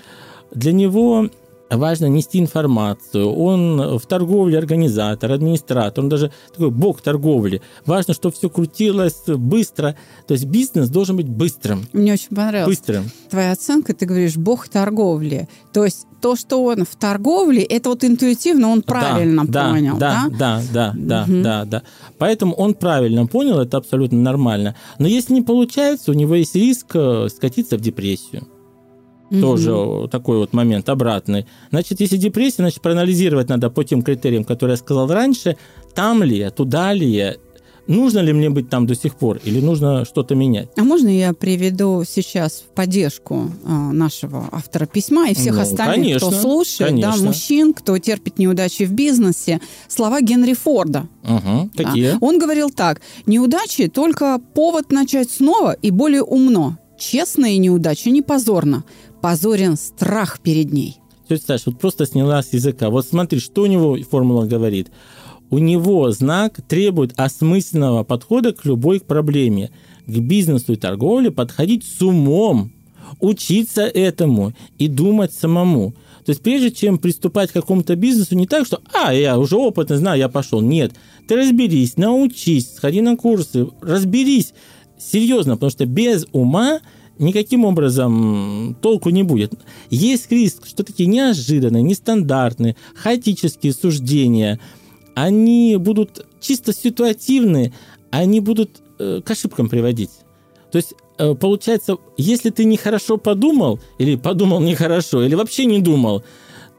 Для 0.54 0.72
него 0.72 1.30
важно 1.70 2.06
нести 2.06 2.38
информацию. 2.38 3.30
Он 3.32 3.98
в 3.98 4.06
торговле 4.06 4.58
организатор, 4.58 5.32
администратор, 5.32 6.04
он 6.04 6.08
даже 6.08 6.32
такой 6.52 6.70
бог 6.70 7.00
торговли. 7.00 7.62
Важно, 7.86 8.14
чтобы 8.14 8.34
все 8.34 8.48
крутилось 8.48 9.22
быстро. 9.26 9.96
То 10.26 10.34
есть 10.34 10.46
бизнес 10.46 10.88
должен 10.88 11.16
быть 11.16 11.28
быстрым. 11.28 11.86
Мне 11.92 12.12
очень 12.14 12.34
понравилось. 12.34 12.78
Быстрым. 12.78 13.10
Твоя 13.30 13.52
оценка, 13.52 13.94
ты 13.94 14.06
говоришь, 14.06 14.36
бог 14.36 14.68
торговли. 14.68 15.48
То 15.72 15.84
есть 15.84 16.06
то, 16.20 16.36
что 16.36 16.62
он 16.64 16.84
в 16.84 16.96
торговле, 16.96 17.62
это 17.62 17.88
вот 17.88 18.04
интуитивно 18.04 18.68
он 18.68 18.82
правильно 18.82 19.46
да, 19.46 19.70
понял, 19.70 19.96
да? 19.96 20.26
да? 20.30 20.62
Да, 20.72 20.92
да, 20.94 20.94
да, 20.94 21.24
да, 21.28 21.64
да. 21.64 21.82
Поэтому 22.18 22.54
он 22.54 22.74
правильно 22.74 23.26
понял, 23.26 23.58
это 23.60 23.78
абсолютно 23.78 24.18
нормально. 24.18 24.76
Но 24.98 25.06
если 25.06 25.32
не 25.32 25.42
получается, 25.42 26.10
у 26.10 26.14
него 26.14 26.34
есть 26.34 26.54
риск 26.54 26.86
э, 26.94 27.28
скатиться 27.34 27.78
в 27.78 27.80
депрессию. 27.80 28.46
Мгм. 29.30 29.40
Тоже 29.40 30.08
такой 30.10 30.38
вот 30.38 30.52
момент 30.52 30.88
обратный. 30.88 31.46
Значит, 31.70 32.00
если 32.00 32.16
депрессия, 32.16 32.56
значит, 32.62 32.80
проанализировать 32.82 33.48
надо 33.48 33.70
по 33.70 33.84
тем 33.84 34.02
критериям, 34.02 34.44
которые 34.44 34.72
я 34.74 34.76
сказал 34.78 35.06
раньше, 35.08 35.56
там 35.94 36.22
ли 36.22 36.36
я, 36.38 36.50
туда 36.50 36.92
ли 36.92 37.06
я, 37.08 37.36
нужно 37.86 38.18
ли 38.20 38.32
мне 38.32 38.50
быть 38.50 38.68
там 38.68 38.86
до 38.86 38.94
сих 38.94 39.14
пор, 39.14 39.40
или 39.44 39.60
нужно 39.60 40.04
что-то 40.04 40.34
менять. 40.34 40.68
А 40.76 40.82
можно 40.82 41.08
я 41.08 41.32
приведу 41.32 42.02
сейчас 42.06 42.64
в 42.68 42.74
поддержку 42.74 43.50
а, 43.64 43.92
нашего 43.92 44.48
автора 44.52 44.86
письма 44.86 45.28
и 45.28 45.34
всех 45.34 45.54
Ну, 45.56 45.60
остальных, 45.62 46.16
кто 46.18 46.26
конечно, 46.26 46.40
слушает, 46.42 46.94
да, 47.00 47.08
конечно. 47.10 47.26
мужчин, 47.28 47.72
кто 47.74 47.98
терпит 47.98 48.38
неудачи 48.38 48.84
в 48.84 48.92
бизнесе, 48.92 49.60
слова 49.88 50.20
Генри 50.20 50.54
Форда. 50.54 51.06
Угу, 51.24 51.70
Да. 51.74 51.84
какие? 51.84 52.14
Он 52.20 52.38
говорил 52.38 52.70
так: 52.70 53.00
неудачи 53.26 53.88
только 53.88 54.40
повод 54.54 54.90
начать 54.92 55.30
снова 55.30 55.72
и 55.72 55.90
более 55.90 56.22
умно. 56.22 56.76
Честная 56.98 57.56
неудача 57.56 58.10
не 58.10 58.20
позорна, 58.20 58.84
позорен 59.20 59.76
страх 59.76 60.40
перед 60.40 60.72
ней. 60.72 61.00
Тетя 61.28 61.44
Саша, 61.46 61.70
вот 61.70 61.78
просто 61.78 62.06
сняла 62.06 62.42
с 62.42 62.52
языка. 62.52 62.90
Вот 62.90 63.06
смотри, 63.06 63.38
что 63.38 63.62
у 63.62 63.66
него 63.66 63.96
формула 64.02 64.46
говорит. 64.46 64.90
У 65.50 65.58
него 65.58 66.10
знак 66.10 66.60
требует 66.68 67.12
осмысленного 67.18 68.04
подхода 68.04 68.52
к 68.52 68.64
любой 68.64 69.00
проблеме. 69.00 69.70
К 70.06 70.18
бизнесу 70.18 70.72
и 70.72 70.76
торговле 70.76 71.30
подходить 71.30 71.84
с 71.84 72.02
умом, 72.02 72.72
учиться 73.20 73.82
этому 73.82 74.52
и 74.78 74.88
думать 74.88 75.32
самому. 75.32 75.94
То 76.24 76.30
есть 76.30 76.42
прежде 76.42 76.70
чем 76.70 76.98
приступать 76.98 77.50
к 77.50 77.54
какому-то 77.54 77.96
бизнесу, 77.96 78.34
не 78.36 78.46
так, 78.46 78.66
что 78.66 78.80
«а, 78.92 79.12
я 79.14 79.38
уже 79.38 79.56
опытный, 79.56 79.96
знаю, 79.96 80.18
я 80.18 80.28
пошел». 80.28 80.60
Нет, 80.60 80.92
ты 81.26 81.36
разберись, 81.36 81.96
научись, 81.96 82.74
сходи 82.74 83.00
на 83.00 83.16
курсы, 83.16 83.68
разберись 83.80 84.52
серьезно, 84.98 85.54
потому 85.54 85.70
что 85.70 85.86
без 85.86 86.26
ума 86.32 86.80
никаким 87.20 87.64
образом 87.64 88.76
толку 88.80 89.10
не 89.10 89.22
будет. 89.22 89.52
Есть 89.90 90.30
риск, 90.32 90.66
что 90.66 90.82
такие 90.82 91.08
неожиданные, 91.08 91.82
нестандартные, 91.82 92.76
хаотические 92.94 93.72
суждения, 93.72 94.58
они 95.14 95.76
будут 95.76 96.26
чисто 96.40 96.72
ситуативные, 96.72 97.72
они 98.10 98.40
будут 98.40 98.82
э, 98.98 99.20
к 99.24 99.30
ошибкам 99.30 99.68
приводить. 99.68 100.10
То 100.72 100.76
есть 100.76 100.94
э, 101.18 101.34
получается, 101.34 101.96
если 102.16 102.50
ты 102.50 102.64
нехорошо 102.64 103.18
подумал, 103.18 103.80
или 103.98 104.16
подумал 104.16 104.60
нехорошо, 104.60 105.22
или 105.22 105.34
вообще 105.34 105.66
не 105.66 105.80
думал, 105.80 106.24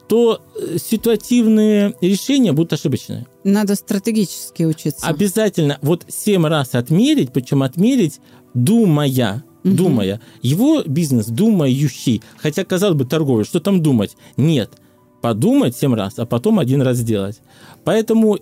то 0.08 0.42
э, 0.56 0.78
ситуативные 0.78 1.94
решения 2.00 2.52
будут 2.52 2.72
ошибочные. 2.72 3.26
Надо 3.44 3.76
стратегически 3.76 4.64
учиться. 4.64 5.06
Обязательно 5.06 5.78
вот 5.82 6.04
семь 6.08 6.46
раз 6.46 6.74
отмерить, 6.74 7.32
причем 7.32 7.62
отмерить, 7.62 8.20
думая, 8.54 9.44
Мгм. 9.64 9.76
думая. 9.76 10.20
Его 10.42 10.82
бизнес 10.82 11.26
думающий. 11.26 12.22
Хотя, 12.36 12.64
казалось 12.64 12.96
бы, 12.96 13.04
торговля, 13.04 13.44
что 13.44 13.60
там 13.60 13.82
думать? 13.82 14.16
Нет. 14.36 14.70
Подумать 15.20 15.76
семь 15.76 15.94
раз, 15.94 16.18
а 16.18 16.26
потом 16.26 16.58
один 16.58 16.82
раз 16.82 16.96
сделать. 16.96 17.40
Поэтому, 17.84 18.38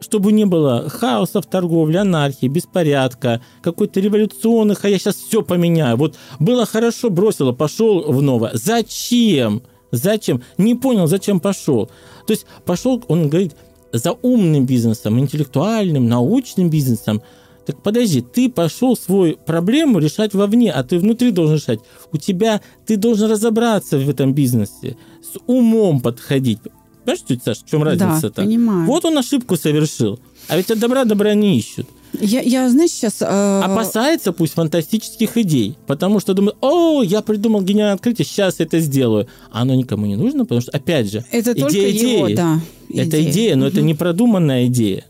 чтобы 0.00 0.32
не 0.32 0.44
было 0.44 0.88
хаоса 0.88 1.40
в 1.40 1.46
торговле, 1.46 2.00
анархии, 2.00 2.46
беспорядка, 2.46 3.40
какой-то 3.60 3.98
революционных, 4.00 4.84
а 4.84 4.88
я 4.88 4.98
сейчас 4.98 5.16
все 5.16 5.42
поменяю. 5.42 5.96
Вот 5.96 6.16
было 6.38 6.64
хорошо, 6.64 7.10
бросила, 7.10 7.52
пошел 7.52 8.04
в 8.12 8.22
новое. 8.22 8.52
Зачем? 8.54 9.62
Зачем? 9.90 10.42
Не 10.58 10.74
понял, 10.76 11.06
зачем 11.08 11.40
пошел. 11.40 11.86
То 12.26 12.32
есть 12.32 12.46
пошел, 12.64 13.02
он 13.08 13.28
говорит, 13.28 13.56
за 13.92 14.12
умным 14.12 14.64
бизнесом, 14.64 15.18
интеллектуальным, 15.18 16.08
научным 16.08 16.70
бизнесом. 16.70 17.22
Так 17.66 17.82
подожди, 17.82 18.20
ты 18.22 18.48
пошел 18.50 18.96
свою 18.96 19.36
проблему 19.36 19.98
решать 19.98 20.34
вовне, 20.34 20.72
а 20.72 20.82
ты 20.82 20.98
внутри 20.98 21.30
должен 21.30 21.56
решать. 21.56 21.78
У 22.12 22.16
тебя, 22.16 22.60
ты 22.86 22.96
должен 22.96 23.30
разобраться 23.30 23.98
в 23.98 24.08
этом 24.08 24.34
бизнесе, 24.34 24.96
с 25.22 25.38
умом 25.46 26.00
подходить. 26.00 26.58
Понимаешь, 27.04 27.24
тетя 27.26 27.42
Саша, 27.46 27.60
в 27.64 27.70
чем 27.70 27.82
разница-то? 27.82 28.28
Да, 28.36 28.42
понимаю. 28.42 28.86
Вот 28.86 29.04
он 29.04 29.18
ошибку 29.18 29.56
совершил. 29.56 30.18
А 30.48 30.56
ведь 30.56 30.70
от 30.70 30.78
добра 30.78 31.04
добра 31.04 31.34
не 31.34 31.58
ищут. 31.58 31.86
Я, 32.20 32.40
я 32.42 32.68
знаешь, 32.68 32.90
сейчас... 32.90 33.22
э, 33.22 33.60
Опасается 33.64 34.32
пусть 34.32 34.52
фантастических 34.54 35.36
идей, 35.38 35.76
потому 35.86 36.20
что 36.20 36.34
думает, 36.34 36.56
о, 36.60 37.02
я 37.02 37.22
придумал 37.22 37.62
гениальное 37.62 37.94
открытие, 37.94 38.26
сейчас 38.26 38.56
это 38.60 38.80
сделаю. 38.80 39.28
А 39.50 39.62
оно 39.62 39.74
никому 39.74 40.04
не 40.06 40.16
нужно, 40.16 40.44
потому 40.44 40.60
что, 40.60 40.70
опять 40.72 41.10
же, 41.10 41.24
это 41.30 41.54
только 41.54 41.90
идея 41.90 42.16
его, 42.16 42.26
идеи. 42.26 42.36
да. 42.36 42.60
Это 42.94 43.22
идея, 43.30 43.56
но 43.56 43.66
это 43.66 43.80
не 43.80 43.94
продуманная 43.94 44.66
идея. 44.66 45.04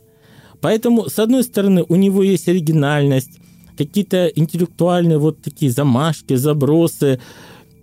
Поэтому, 0.63 1.11
с 1.11 1.19
одной 1.19 1.43
стороны, 1.43 1.85
у 1.89 1.97
него 1.97 2.23
есть 2.23 2.49
оригинальность, 2.49 3.41
какие-то 3.77 4.29
интеллектуальные 4.29 5.19
вот 5.19 5.43
такие 5.43 5.71
замашки, 5.73 6.37
забросы, 6.37 7.21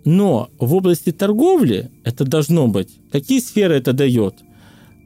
но 0.05 0.49
в 0.57 0.73
области 0.73 1.11
торговли 1.11 1.91
это 2.05 2.23
должно 2.23 2.67
быть. 2.67 2.89
Какие 3.11 3.41
сферы 3.41 3.75
это 3.75 3.91
дает? 3.91 4.35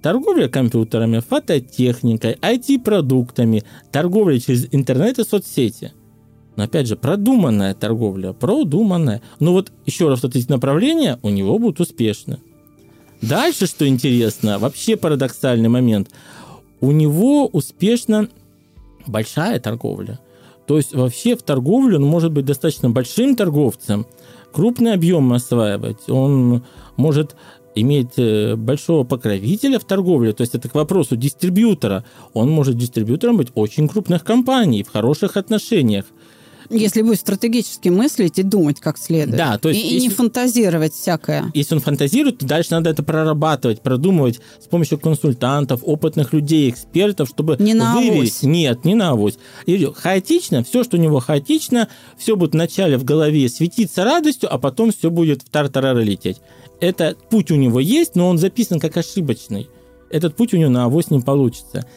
Торговля 0.03 0.49
компьютерами, 0.49 1.19
фототехникой, 1.19 2.33
IT-продуктами, 2.41 3.63
торговля 3.91 4.39
через 4.39 4.67
интернет 4.71 5.17
и 5.17 5.23
соцсети. 5.23 5.93
Но 6.55 6.65
опять 6.65 6.87
же, 6.87 6.95
продуманная 6.95 7.73
торговля, 7.73 8.33
продуманная. 8.33 9.21
Но 9.39 9.53
вот 9.53 9.71
еще 9.87 10.09
раз, 10.09 10.21
вот 10.21 10.35
эти 10.35 10.47
направления 10.51 11.17
у 11.23 11.29
него 11.29 11.57
будут 11.57 11.79
успешны. 11.79 12.37
Дальше, 13.21 13.65
что 13.65 13.87
интересно, 13.87 14.59
вообще 14.59 14.97
парадоксальный 14.97 15.69
момент. 15.69 16.09
У 16.83 16.91
него 16.91 17.47
успешна 17.47 18.27
большая 19.07 19.57
торговля. 19.61 20.19
То 20.67 20.75
есть 20.75 20.93
вообще 20.93 21.37
в 21.37 21.41
торговле 21.41 21.95
он 21.95 22.03
может 22.03 22.33
быть 22.33 22.43
достаточно 22.43 22.89
большим 22.89 23.37
торговцем, 23.37 24.05
крупный 24.51 24.91
объем 24.91 25.31
осваивать. 25.31 26.09
Он 26.09 26.65
может 26.97 27.37
иметь 27.73 28.17
э, 28.17 28.57
большого 28.57 29.05
покровителя 29.05 29.79
в 29.79 29.85
торговле, 29.85 30.33
то 30.33 30.41
есть 30.41 30.55
это 30.55 30.67
к 30.67 30.75
вопросу 30.75 31.15
дистрибьютора. 31.15 32.03
Он 32.33 32.49
может 32.49 32.77
дистрибьютором 32.77 33.37
быть 33.37 33.53
очень 33.55 33.87
крупных 33.87 34.25
компаний 34.25 34.83
в 34.83 34.91
хороших 34.91 35.37
отношениях. 35.37 36.03
Если 36.69 37.01
будет 37.01 37.19
стратегически 37.19 37.89
мыслить 37.89 38.39
и 38.39 38.43
думать 38.43 38.79
как 38.79 38.97
следует. 38.97 39.37
Да, 39.37 39.57
то 39.57 39.69
есть 39.69 39.83
и, 39.83 39.97
и 39.97 40.01
не 40.01 40.09
фантазировать 40.09 40.93
всякое. 40.93 41.51
Если 41.53 41.75
он 41.75 41.81
фантазирует, 41.81 42.39
то 42.39 42.45
дальше 42.45 42.71
надо 42.71 42.89
это 42.89 43.03
прорабатывать, 43.03 43.81
продумывать 43.81 44.39
с 44.61 44.67
помощью 44.67 44.99
консультантов, 44.99 45.81
опытных 45.83 46.33
людей, 46.33 46.69
экспертов, 46.69 47.29
чтобы 47.29 47.57
не 47.59 47.73
на 47.73 47.95
выявить. 47.95 48.13
Авось. 48.13 48.43
Нет, 48.43 48.85
не 48.85 48.95
на 48.95 49.09
авось. 49.11 49.37
И 49.65 49.85
хаотично, 49.95 50.63
все, 50.63 50.83
что 50.83 50.97
у 50.97 50.99
него 50.99 51.19
хаотично, 51.19 51.87
все 52.17 52.35
будет 52.35 52.53
вначале 52.53 52.97
в 52.97 53.03
голове 53.03 53.49
светиться 53.49 54.03
радостью, 54.03 54.53
а 54.53 54.57
потом 54.57 54.91
все 54.91 55.09
будет 55.09 55.41
в 55.43 55.49
тартарары 55.49 56.03
лететь. 56.03 56.37
Это 56.79 57.15
путь 57.29 57.51
у 57.51 57.55
него 57.55 57.79
есть, 57.79 58.15
но 58.15 58.27
он 58.27 58.37
записан 58.37 58.79
как 58.79 58.97
ошибочный. 58.97 59.69
Этот 60.09 60.35
путь 60.35 60.53
у 60.53 60.57
него 60.57 60.69
на 60.69 60.85
авось 60.85 61.09
не 61.09 61.19
получится. 61.19 61.87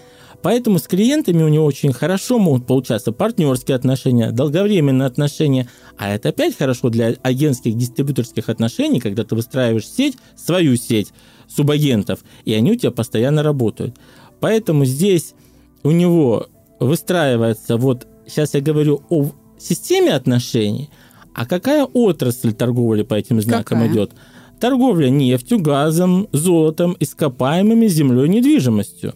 Поэтому 0.46 0.78
с 0.78 0.86
клиентами 0.86 1.42
у 1.42 1.48
него 1.48 1.64
очень 1.64 1.92
хорошо 1.92 2.38
могут 2.38 2.68
получаться 2.68 3.10
партнерские 3.10 3.74
отношения, 3.74 4.30
долговременные 4.30 5.06
отношения. 5.06 5.68
А 5.98 6.14
это 6.14 6.28
опять 6.28 6.56
хорошо 6.56 6.88
для 6.88 7.16
агентских 7.22 7.76
дистрибьюторских 7.76 8.48
отношений, 8.48 9.00
когда 9.00 9.24
ты 9.24 9.34
выстраиваешь 9.34 9.88
сеть, 9.88 10.16
свою 10.36 10.76
сеть 10.76 11.12
субагентов, 11.48 12.20
и 12.44 12.54
они 12.54 12.70
у 12.70 12.74
тебя 12.76 12.92
постоянно 12.92 13.42
работают. 13.42 13.96
Поэтому 14.38 14.84
здесь 14.84 15.34
у 15.82 15.90
него 15.90 16.46
выстраивается, 16.78 17.76
вот 17.76 18.06
сейчас 18.28 18.54
я 18.54 18.60
говорю 18.60 19.02
о 19.10 19.32
системе 19.58 20.14
отношений, 20.14 20.90
а 21.34 21.44
какая 21.44 21.86
отрасль 21.86 22.52
торговли 22.52 23.02
по 23.02 23.14
этим 23.14 23.42
знакам 23.42 23.80
Какая? 23.80 23.92
идет? 23.92 24.12
Торговля 24.60 25.08
нефтью, 25.08 25.58
газом, 25.58 26.28
золотом, 26.30 26.96
ископаемыми, 27.00 27.88
землей, 27.88 28.28
недвижимостью. 28.28 29.14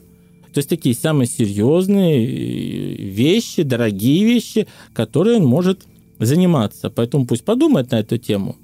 То 0.52 0.58
есть 0.58 0.68
такие 0.68 0.94
самые 0.94 1.26
серьезные 1.26 2.24
э, 2.24 3.02
вещи, 3.02 3.62
дорогие 3.62 4.24
вещи, 4.24 4.66
которые 4.92 5.38
он 5.38 5.46
может 5.46 5.82
заниматься. 6.18 6.90
Поэтому 6.90 7.26
пусть 7.26 7.44
подумает 7.44 7.90
на 7.90 8.00
эту 8.00 8.18
тему. 8.18 8.56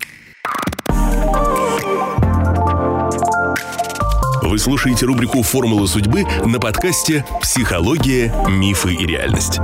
Вы 4.43 4.59
слушаете 4.59 5.07
рубрику 5.07 5.43
«Формула 5.43 5.87
судьбы» 5.87 6.25
на 6.45 6.61
подкасте 6.61 7.25
«Психология, 7.43 8.33
мифы 8.49 8.95
и 8.95 9.07
реальность». 9.07 9.59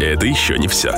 Это 0.00 0.26
еще 0.26 0.58
не 0.58 0.68
все. 0.68 0.94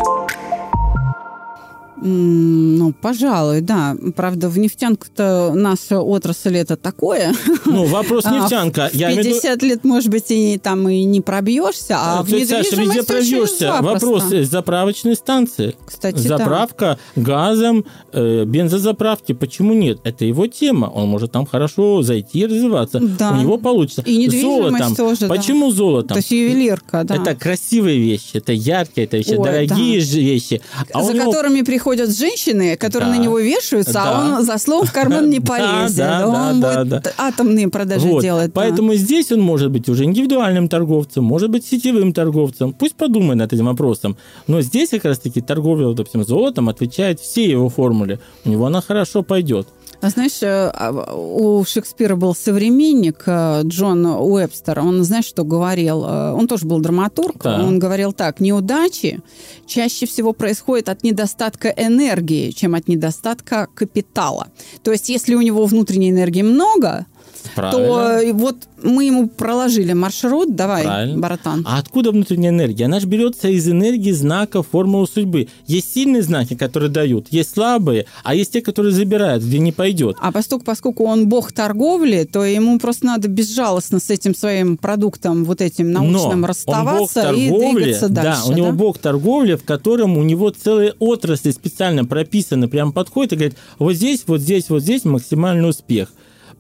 Ну, 2.05 2.93
пожалуй, 3.01 3.61
да. 3.61 3.97
Правда, 4.17 4.49
в 4.49 4.59
нефтянку-то 4.59 5.53
наша 5.55 6.01
отрасль 6.01 6.57
это 6.57 6.77
такое. 6.77 7.33
Ну, 7.65 7.85
вопрос 7.85 8.25
А, 8.27 8.31
нефтянка. 8.35 8.91
В 8.93 8.95
Я 8.95 9.09
имею 9.09 9.23
в 9.23 9.27
виду- 9.27 9.41
50 9.41 9.63
лет, 9.63 9.85
может 9.85 10.09
быть, 10.11 10.31
и 10.31 10.59
там 10.59 10.89
и 10.89 11.05
не 11.05 11.21
пробьешься, 11.21 11.97
а 11.99 12.23
в 12.23 12.29
везде 12.29 12.59
недвижимости 12.59 13.07
пройдешься. 13.07 13.59
запросто. 13.69 13.83
Вопрос 13.83 14.33
э, 14.33 14.45
заправочной 14.45 15.15
станции. 15.15 15.77
Кстати. 15.87 16.19
Заправка 16.19 16.99
газом, 17.15 17.85
э, 18.13 18.45
бензозаправки. 18.45 19.33
Почему 19.33 19.73
нет? 19.73 20.01
Это 20.03 20.25
его 20.25 20.47
тема. 20.49 20.87
Он 20.87 21.09
может 21.09 21.31
там 21.33 21.47
хорошо 21.47 22.03
зайти 22.03 22.41
и 22.41 22.47
развиваться. 22.47 22.99
Да. 23.01 23.31
У 23.33 23.37
него 23.37 23.59
получится. 23.59 24.03
И 24.03 24.17
недвижимость 24.17 24.97
тоже. 24.97 25.29
Почему 25.29 25.71
золотом? 25.71 26.09
То 26.09 26.17
есть 26.17 26.33
ювелирка, 26.33 27.05
да. 27.05 27.15
Это 27.17 27.35
красивые 27.37 27.99
вещи, 28.01 28.31
это 28.35 28.53
яркие, 28.53 29.07
это 29.07 29.19
вещи, 29.19 29.37
дорогие 29.37 30.01
вещи. 30.01 30.61
А 30.93 31.03
за 31.05 31.15
которыми 31.15 31.63
приходят 31.63 31.92
женщины, 32.01 32.77
которые 32.77 33.13
Да. 33.13 33.19
на 33.19 33.23
него 33.23 33.39
вешаются, 33.39 33.93
Да. 33.93 34.05
а 34.05 34.39
он 34.39 34.45
за 34.45 34.59
словом 34.59 34.87
в 34.87 34.93
карман 34.93 35.31
не 35.31 35.41
полезет. 35.51 35.97
да, 35.97 36.27
он 36.27 36.61
будет 36.61 37.15
атомные 37.19 37.69
продажи 37.69 38.07
Вот. 38.07 38.23
делать. 38.23 38.53
Поэтому 38.53 38.95
здесь 38.95 39.31
он 39.33 39.41
может 39.41 39.71
быть 39.71 39.89
уже 39.89 40.05
индивидуальным 40.05 40.69
торговцем, 40.69 41.25
может 41.25 41.51
быть 41.51 41.65
сетевым 41.67 42.13
торговцем. 42.13 42.73
Пусть 42.73 42.95
подумает 42.95 43.39
над 43.39 43.53
этим 43.53 43.67
вопросом. 43.67 44.17
Но 44.47 44.61
здесь 44.63 44.91
как 44.91 45.05
раз-таки 45.05 45.41
торговля, 45.41 45.93
допустим, 45.93 46.25
золотом 46.25 46.69
отвечает 46.69 47.21
все 47.21 47.45
его 47.51 47.69
формуле. 47.69 48.19
У 48.45 48.51
него 48.51 48.67
она 48.67 48.81
хорошо 48.81 49.23
пойдет. 49.23 49.69
А 50.03 50.09
знаешь, 50.09 50.43
э, 50.43 50.71
а, 50.75 51.15
у 51.15 51.65
Шекспира 51.65 52.17
был 52.17 52.35
современник 52.35 53.23
э, 53.25 53.61
Джон 53.63 54.05
Уэбстер. 54.05 54.81
Он, 54.81 55.05
знаешь, 55.05 55.27
что 55.27 55.45
говорил? 55.45 56.05
Э, 56.05 56.33
Он 56.33 56.49
тоже 56.49 56.67
был 56.67 56.81
драматург. 56.81 57.41
Да. 57.45 57.63
Он 57.63 57.79
говорил 57.79 58.13
так. 58.13 58.41
Неудачи 58.41 59.21
чаще 59.65 60.07
всего 60.07 60.33
происходят 60.33 60.89
от 60.89 61.05
недостатка 61.05 61.69
энергии, 61.69 62.51
чем 62.51 62.75
от 62.75 62.89
недостатка 62.89 63.69
капитала. 63.73 64.49
То 64.83 64.91
есть, 64.91 65.09
если 65.09 65.37
у 65.37 65.41
него 65.41 65.67
внутренней 65.67 66.11
энергии 66.11 66.43
много, 66.43 67.07
Правильно. 67.55 67.87
то 67.87 68.21
э, 68.21 68.33
вот 68.33 68.57
мы 68.83 69.05
ему 69.05 69.29
проложили 69.29 69.93
маршрут. 69.93 70.55
Давай, 70.55 70.85
Правильно. 70.85 71.19
братан. 71.19 71.65
А 71.67 71.79
откуда 71.79 72.11
внутренняя 72.11 72.51
энергия? 72.51 72.87
Она 72.87 73.01
же 73.01 73.07
берется 73.07 73.49
из 73.49 73.69
энергии 73.69 74.13
знаков 74.13 74.67
формулы 74.73 75.07
судьбы. 75.07 75.49
Есть 75.67 75.95
сильные 75.95 76.23
знаки, 76.23 76.55
которые 76.55 76.91
дают, 76.91 77.29
есть 77.31 77.55
слабые, 77.55 78.07
а 78.25 78.35
есть 78.35 78.53
те, 78.53 78.61
которые 78.61 78.93
забирают, 78.93 79.43
где 79.45 79.59
не 79.59 79.73
пойдет. 79.73 80.17
А 80.21 80.33
поскольку, 80.33 80.65
поскольку 80.65 81.05
он 81.05 81.29
бог 81.29 81.53
торговли, 81.53 82.29
то 82.31 82.45
ему 82.45 82.79
просто 82.79 83.07
надо 83.07 83.29
безжалостно 83.29 83.99
с 84.01 84.11
этим 84.11 84.35
своим 84.35 84.77
продуктом, 84.77 85.45
вот 85.45 85.61
этим 85.61 85.93
научным, 85.93 86.41
Но 86.43 86.47
расставаться 86.47 87.29
он 87.29 87.35
бог 87.35 87.39
и 87.39 87.49
торговли, 87.49 87.83
двигаться 87.85 88.09
дальше. 88.09 88.41
Да, 88.47 88.53
у 88.53 88.57
него 88.57 88.73
бог 88.73 88.99
торговли, 88.99 89.55
в 89.55 89.65
котором 89.65 90.17
у 90.17 90.23
него 90.23 90.51
целые 90.51 90.95
отрасли 90.99 91.51
специально 91.51 92.05
прописаны, 92.05 92.69
прям 92.69 92.93
подходит 92.93 93.33
и 93.33 93.37
говорит, 93.37 93.57
вот 93.79 93.95
здесь, 93.95 94.25
вот 94.27 94.41
здесь, 94.41 94.69
вот 94.69 94.83
здесь 94.83 95.05
максимальный 95.05 95.69
успех. 95.69 96.09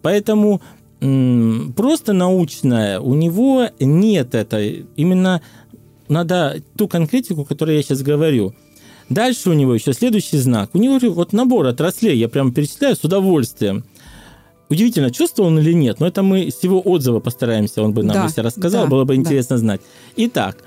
Поэтому 0.02 0.60
просто 1.00 2.12
научная 2.12 3.00
у 3.00 3.14
него 3.14 3.68
нет 3.80 4.34
этой. 4.34 4.86
Именно 4.96 5.42
надо 6.08 6.62
ту 6.76 6.86
конкретику, 6.88 7.44
которую 7.44 7.76
я 7.76 7.82
сейчас 7.82 8.02
говорю. 8.02 8.54
Дальше 9.08 9.50
у 9.50 9.52
него 9.52 9.74
еще 9.74 9.92
следующий 9.92 10.38
знак. 10.38 10.70
У 10.74 10.78
него 10.78 10.98
вот 11.12 11.32
набор 11.32 11.66
отраслей, 11.66 12.16
я 12.16 12.28
прям 12.28 12.52
перечисляю 12.52 12.96
с 12.96 13.04
удовольствием. 13.04 13.84
Удивительно, 14.70 15.10
чувствовал 15.10 15.50
он 15.50 15.58
или 15.58 15.72
нет, 15.72 16.00
но 16.00 16.06
это 16.06 16.22
мы 16.22 16.50
с 16.50 16.62
его 16.62 16.80
отзыва 16.80 17.20
постараемся, 17.20 17.82
он 17.82 17.92
бы 17.92 18.02
нам 18.02 18.14
Да, 18.14 18.24
если 18.24 18.40
рассказал, 18.40 18.84
да, 18.84 18.90
было 18.90 19.04
бы 19.04 19.14
да. 19.14 19.20
интересно 19.20 19.58
знать. 19.58 19.82
Итак, 20.16 20.64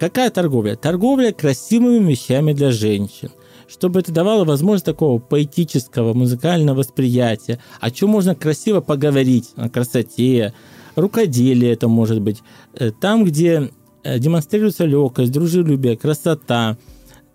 какая 0.00 0.30
торговля? 0.30 0.74
Торговля 0.74 1.30
красивыми 1.30 2.10
вещами 2.10 2.52
для 2.52 2.72
женщин. 2.72 3.30
Чтобы 3.74 4.00
это 4.00 4.12
давало 4.12 4.44
возможность 4.44 4.86
такого 4.86 5.18
поэтического, 5.18 6.14
музыкального 6.14 6.78
восприятия, 6.78 7.58
о 7.80 7.90
чем 7.90 8.10
можно 8.10 8.34
красиво 8.34 8.80
поговорить, 8.80 9.50
о 9.56 9.68
красоте, 9.68 10.54
рукоделие 10.96 11.72
это 11.72 11.88
может 11.88 12.20
быть, 12.20 12.40
Э, 12.76 12.90
там, 12.90 13.24
где 13.24 13.70
э, 14.02 14.18
демонстрируется 14.18 14.84
легкость, 14.84 15.32
дружелюбие, 15.32 15.96
красота, 15.96 16.76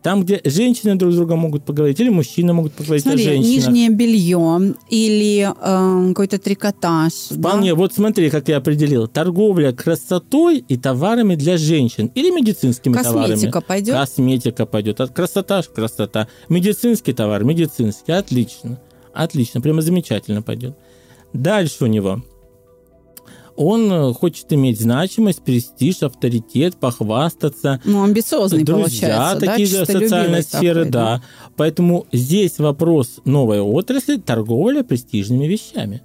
там, 0.02 0.24
где 0.24 0.41
женщины 0.45 0.95
друг 0.95 1.12
с 1.12 1.16
другом 1.16 1.39
могут 1.39 1.66
поговорить, 1.66 2.00
или 2.00 2.10
мужчины 2.10 2.54
могут 2.54 2.74
поговорить 2.74 3.04
Смотри, 3.04 3.22
о 3.24 3.26
женщинах. 3.26 3.68
нижнее 3.68 3.89
белье 3.89 4.76
или 4.89 5.50
э, 5.50 6.08
какой-то 6.10 6.38
трикотаж. 6.38 7.12
Вполне. 7.32 7.72
да? 7.72 7.76
Вот 7.76 7.93
смотри, 7.93 8.30
как 8.30 8.47
я 8.47 8.58
определил. 8.58 9.08
Торговля 9.08 9.74
красотой 9.74 10.60
и 10.60 10.78
товарами 10.78 11.36
для 11.36 11.58
женщин. 11.58 12.12
Или 12.16 12.30
медицинскими 12.32 12.93
товарами. 12.93 13.34
Косметика 13.34 13.62
пойдет? 13.62 13.95
Косметика 13.95 14.66
пойдет. 14.66 15.02
От 15.02 15.12
красота 15.12 15.62
красота. 15.64 16.28
Медицинский 16.47 17.14
товар, 17.14 17.43
медицинский. 17.43 18.14
Отлично. 18.14 18.80
Отлично. 19.14 19.60
Прямо 19.60 19.82
замечательно 19.82 20.41
пойдет. 20.41 20.78
Дальше 21.34 21.84
у 21.84 21.88
него. 21.88 22.24
Он 23.62 23.91
э, 23.91 24.14
хочет 24.14 24.53
иметь 24.53 24.80
значимость, 24.80 25.41
престиж, 25.41 26.01
авторитет, 26.03 26.78
похвастаться. 26.78 27.82
Ну, 27.84 28.01
амбициозный 28.01 28.64
Друзья 28.64 29.10
получается, 29.10 29.45
такие 29.45 29.68
да? 29.68 29.80
же 29.80 29.86
социальной 29.86 30.43
сферы, 30.43 30.86
такой, 30.86 30.91
да. 30.91 31.24
Поэтому 31.57 32.07
здесь 32.14 32.57
вопрос 32.57 33.20
новой 33.26 33.60
отрасли– 33.60 34.16
торговля 34.26 34.84
престижными 34.84 35.45
вещами. 35.45 36.01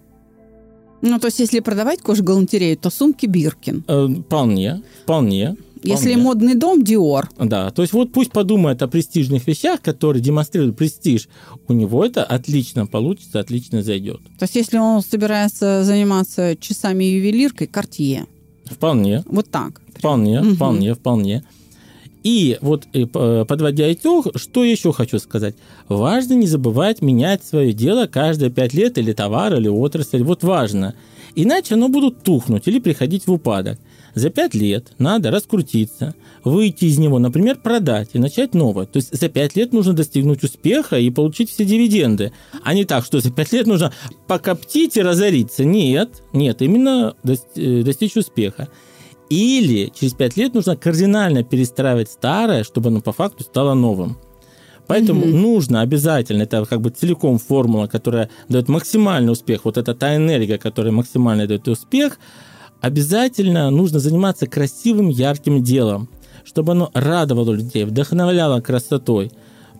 Ну, 1.00 1.20
то 1.20 1.28
есть, 1.28 1.38
если 1.38 1.60
продавать 1.60 2.00
кожгалантерею, 2.00 2.76
то 2.76 2.90
сумки 2.90 3.26
Биркин. 3.26 3.84
Э, 3.86 4.08
Вполне, 4.08 4.82
вполне. 5.04 5.56
Если 5.84 6.14
модный 6.14 6.54
дом, 6.54 6.82
Диор. 6.82 7.28
Да, 7.38 7.70
то 7.70 7.82
есть 7.82 7.92
вот 7.92 8.12
пусть 8.12 8.30
подумает 8.32 8.82
о 8.82 8.88
престижных 8.88 9.46
вещах, 9.46 9.80
которые 9.82 10.22
демонстрируют 10.22 10.76
престиж. 10.76 11.28
У 11.68 11.72
него 11.72 12.04
это 12.04 12.24
отлично 12.24 12.86
получится, 12.86 13.40
отлично 13.40 13.82
зайдет. 13.82 14.20
То 14.38 14.44
есть, 14.44 14.56
если 14.56 14.78
он 14.78 15.02
собирается 15.02 15.84
заниматься 15.84 16.56
часами 16.56 17.04
ювелиркой, 17.04 17.66
Картье. 17.66 18.26
Вполне, 18.64 19.22
Вот 19.26 19.50
так. 19.50 19.80
вполне, 19.96 20.40
Мгм. 20.40 20.54
вполне, 20.56 20.94
вполне. 20.94 21.44
И 22.22 22.56
вот 22.62 22.86
э, 22.94 23.04
п- 23.04 23.44
подводя 23.44 23.92
итог, 23.92 24.28
что 24.36 24.64
еще 24.64 24.92
хочу 24.94 25.18
сказать. 25.18 25.54
Важно 25.88 26.32
не 26.32 26.46
забывать 26.46 27.02
менять 27.02 27.44
свое 27.44 27.74
дело 27.74 28.06
каждые 28.06 28.50
пять 28.50 28.72
лет 28.72 28.96
или 28.96 29.12
товар, 29.12 29.54
или 29.54 29.68
отрасль. 29.68 30.22
Вот 30.22 30.42
важно. 30.42 30.94
Иначе 31.34 31.74
оно 31.74 31.88
будут 31.88 32.22
тухнуть 32.22 32.66
или 32.66 32.78
приходить 32.78 33.26
в 33.26 33.32
упадок. 33.32 33.78
За 34.14 34.30
пять 34.30 34.54
лет 34.54 34.92
надо 34.98 35.30
раскрутиться, 35.30 36.14
выйти 36.44 36.84
из 36.84 36.98
него, 36.98 37.18
например, 37.18 37.56
продать 37.56 38.10
и 38.12 38.18
начать 38.18 38.54
новое. 38.54 38.86
То 38.86 38.98
есть 38.98 39.16
за 39.18 39.28
пять 39.28 39.56
лет 39.56 39.72
нужно 39.72 39.92
достигнуть 39.92 40.44
успеха 40.44 40.98
и 40.98 41.10
получить 41.10 41.50
все 41.50 41.64
дивиденды. 41.64 42.32
А 42.62 42.74
не 42.74 42.84
так, 42.84 43.04
что 43.04 43.20
за 43.20 43.32
пять 43.32 43.52
лет 43.52 43.66
нужно 43.66 43.92
покоптить 44.28 44.96
и 44.96 45.02
разориться. 45.02 45.64
Нет, 45.64 46.22
нет, 46.32 46.62
именно 46.62 47.14
э, 47.24 47.82
достичь 47.82 48.16
успеха. 48.16 48.68
Или 49.30 49.90
через 49.98 50.12
5 50.12 50.36
лет 50.36 50.54
нужно 50.54 50.76
кардинально 50.76 51.42
перестраивать 51.42 52.10
старое, 52.10 52.62
чтобы 52.62 52.90
оно 52.90 53.00
по 53.00 53.12
факту 53.12 53.42
стало 53.42 53.74
новым. 53.74 54.18
Поэтому 54.86 55.24
mm 55.24 55.32
нужно 55.32 55.80
обязательно, 55.80 56.42
это 56.42 56.64
как 56.66 56.80
бы 56.82 56.90
целиком 56.90 57.38
формула, 57.38 57.86
которая 57.86 58.28
дает 58.50 58.68
максимальный 58.68 59.32
успех, 59.32 59.64
вот 59.64 59.78
это 59.78 59.94
та 59.94 60.14
энергия, 60.14 60.58
которая 60.58 60.92
максимально 60.92 61.46
дает 61.46 61.66
успех, 61.68 62.18
обязательно 62.84 63.70
нужно 63.70 63.98
заниматься 63.98 64.46
красивым, 64.46 65.08
ярким 65.08 65.62
делом, 65.62 66.10
чтобы 66.44 66.72
оно 66.72 66.90
радовало 66.92 67.52
людей, 67.52 67.84
вдохновляло 67.84 68.60
красотой. 68.60 69.32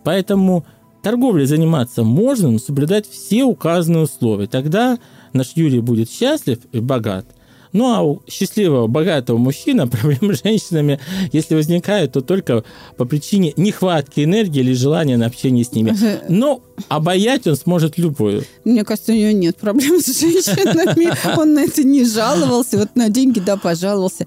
Поэтому 0.03 0.65
торговлей 1.03 1.45
заниматься 1.45 2.01
можно, 2.03 2.49
но 2.49 2.57
соблюдать 2.57 3.07
все 3.07 3.43
указанные 3.43 4.05
условия. 4.05 4.47
Тогда 4.47 4.97
наш 5.33 5.51
Юрий 5.53 5.81
будет 5.81 6.09
счастлив 6.09 6.57
и 6.71 6.79
богат. 6.79 7.27
Ну 7.75 7.93
а 7.93 8.01
у 8.01 8.21
счастливого, 8.25 8.87
богатого 8.87 9.37
мужчины 9.37 9.85
проблемы 9.89 10.33
с 10.33 10.43
женщинами, 10.43 10.97
если 11.33 11.55
возникают, 11.55 12.13
то 12.13 12.21
только 12.21 12.63
по 12.95 13.03
причине 13.03 13.51
нехватки 13.57 14.23
энергии 14.23 14.61
или 14.61 14.71
желания 14.71 15.17
на 15.17 15.25
общение 15.25 15.65
с 15.65 15.73
ними. 15.73 15.93
Но 16.29 16.61
обаять 16.87 17.47
он 17.47 17.57
сможет 17.57 17.97
любую. 17.97 18.45
Мне 18.63 18.85
кажется, 18.85 19.11
у 19.11 19.15
него 19.15 19.31
нет 19.31 19.57
проблем 19.57 19.99
с 19.99 20.05
женщинами. 20.05 21.09
Он 21.37 21.53
на 21.53 21.63
это 21.65 21.83
не 21.83 22.05
жаловался. 22.05 22.77
Вот 22.77 22.95
на 22.95 23.09
деньги, 23.09 23.39
да, 23.39 23.57
пожаловался. 23.57 24.25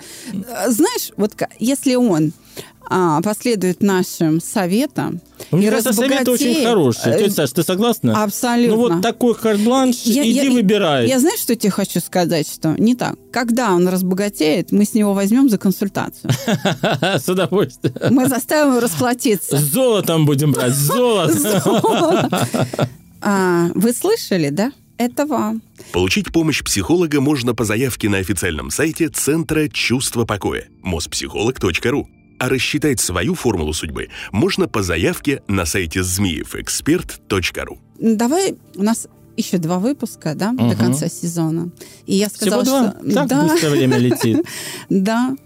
Знаешь, 0.68 1.12
вот 1.16 1.32
если 1.58 1.94
он 1.94 2.32
а, 2.90 3.20
последует 3.22 3.82
нашим 3.82 4.40
советам. 4.40 5.20
Ну, 5.50 5.58
мне 5.58 5.70
кажется, 5.70 5.92
советы 5.92 6.30
очень 6.30 6.64
хорошие. 6.64 7.18
Тетя 7.18 7.30
Саша, 7.30 7.54
ты 7.56 7.62
согласна? 7.62 8.22
Абсолютно. 8.22 8.76
Ну 8.76 8.80
вот 8.80 9.02
такой 9.02 9.34
карт-бланш, 9.34 9.96
иди 10.04 10.30
я, 10.30 10.50
выбирай. 10.50 11.06
Я, 11.06 11.14
я 11.14 11.20
знаешь, 11.20 11.40
что 11.40 11.54
тебе 11.54 11.70
хочу 11.70 12.00
сказать? 12.00 12.48
Что 12.50 12.74
не 12.78 12.94
так. 12.94 13.16
Когда 13.30 13.72
он 13.72 13.86
разбогатеет, 13.88 14.72
мы 14.72 14.84
с 14.84 14.94
него 14.94 15.12
возьмем 15.12 15.48
за 15.48 15.58
консультацию. 15.58 16.30
С 17.02 17.28
удовольствием. 17.28 17.94
Мы 18.10 18.26
заставим 18.26 18.70
его 18.70 18.80
расплатиться. 18.80 19.58
Золотом 19.58 20.24
будем 20.24 20.52
брать, 20.52 20.74
золото. 20.74 21.82
А, 23.20 23.68
вы 23.74 23.92
слышали, 23.92 24.48
да? 24.50 24.72
Это 24.96 25.26
вам. 25.26 25.62
Получить 25.92 26.32
помощь 26.32 26.62
психолога 26.62 27.20
можно 27.20 27.54
по 27.54 27.64
заявке 27.64 28.08
на 28.08 28.18
официальном 28.18 28.70
сайте 28.70 29.08
Центра 29.08 29.68
чувства 29.68 30.24
покоя 30.24 30.66
mospsycholog.ru 30.84 32.06
а 32.38 32.48
рассчитать 32.48 33.00
свою 33.00 33.34
формулу 33.34 33.72
судьбы 33.72 34.08
можно 34.32 34.68
по 34.68 34.82
заявке 34.82 35.42
на 35.48 35.66
сайте 35.66 36.02
змеевэксперт.ру. 36.02 37.78
Давай, 37.98 38.56
у 38.76 38.82
нас 38.82 39.08
еще 39.38 39.58
два 39.58 39.78
выпуска, 39.78 40.34
да, 40.34 40.50
угу. 40.50 40.68
до 40.68 40.76
конца 40.76 41.08
сезона. 41.08 41.70
И 42.06 42.16
я 42.16 42.28
сказала, 42.28 42.64
Всего 42.64 42.78
два? 42.78 42.94
что... 43.00 43.14
Так 43.14 43.28
да. 43.28 43.42
быстро 43.44 43.70
время 43.70 43.96
летит. 43.98 44.44
да. 44.88 45.36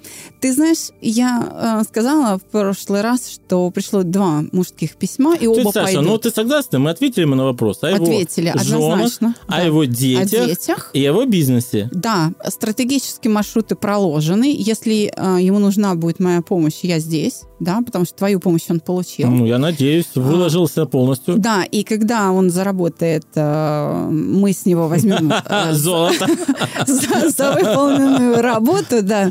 Ты 0.43 0.53
знаешь, 0.53 0.88
я 1.01 1.80
э, 1.80 1.84
сказала 1.88 2.36
в 2.36 2.43
прошлый 2.43 3.01
раз, 3.01 3.30
что 3.30 3.70
пришло 3.70 4.03
два 4.03 4.43
мужских 4.51 4.97
письма, 4.97 5.36
и 5.36 5.47
оба 5.47 5.70
Саша, 5.70 5.84
пойдут. 5.84 6.05
ну 6.05 6.18
ты 6.18 6.32
согласна? 6.32 6.80
Мы 6.80 6.90
ответили 6.90 7.20
ему 7.22 7.36
на 7.36 7.45
вопрос. 7.45 7.78
О 7.82 7.88
его 7.88 8.03
ответили, 8.03 8.49
однозначно. 8.49 9.09
Женах, 9.20 9.36
да. 9.47 9.57
О 9.57 9.64
его 9.64 9.84
детях, 9.84 10.40
о 10.43 10.47
детях 10.49 10.90
и 10.95 11.01
его 11.01 11.24
бизнесе. 11.26 11.88
Да, 11.93 12.32
стратегические 12.49 13.30
маршруты 13.30 13.76
проложены. 13.76 14.53
Если 14.59 15.12
э, 15.16 15.38
ему 15.40 15.61
нужна 15.61 15.95
будет 15.95 16.18
моя 16.18 16.43
помощь, 16.43 16.80
я 16.82 16.99
здесь, 16.99 17.43
да, 17.61 17.80
потому 17.80 18.05
что 18.05 18.16
твою 18.16 18.40
помощь 18.40 18.64
он 18.68 18.80
получил. 18.80 19.30
Ну, 19.30 19.47
я 19.47 19.59
надеюсь, 19.59 20.07
выложился 20.16 20.82
а, 20.82 20.86
полностью. 20.86 21.36
Да, 21.38 21.62
и 21.62 21.84
когда 21.84 22.32
он 22.32 22.51
заработает, 22.51 23.26
э, 23.36 24.09
мы 24.11 24.53
с 24.53 24.66
него 24.66 24.88
возьмем... 24.88 25.32
Э, 25.53 25.72
Золото. 25.72 26.26
За 26.86 27.53
выполненную 27.53 28.43
работу, 28.43 29.03
да. 29.03 29.30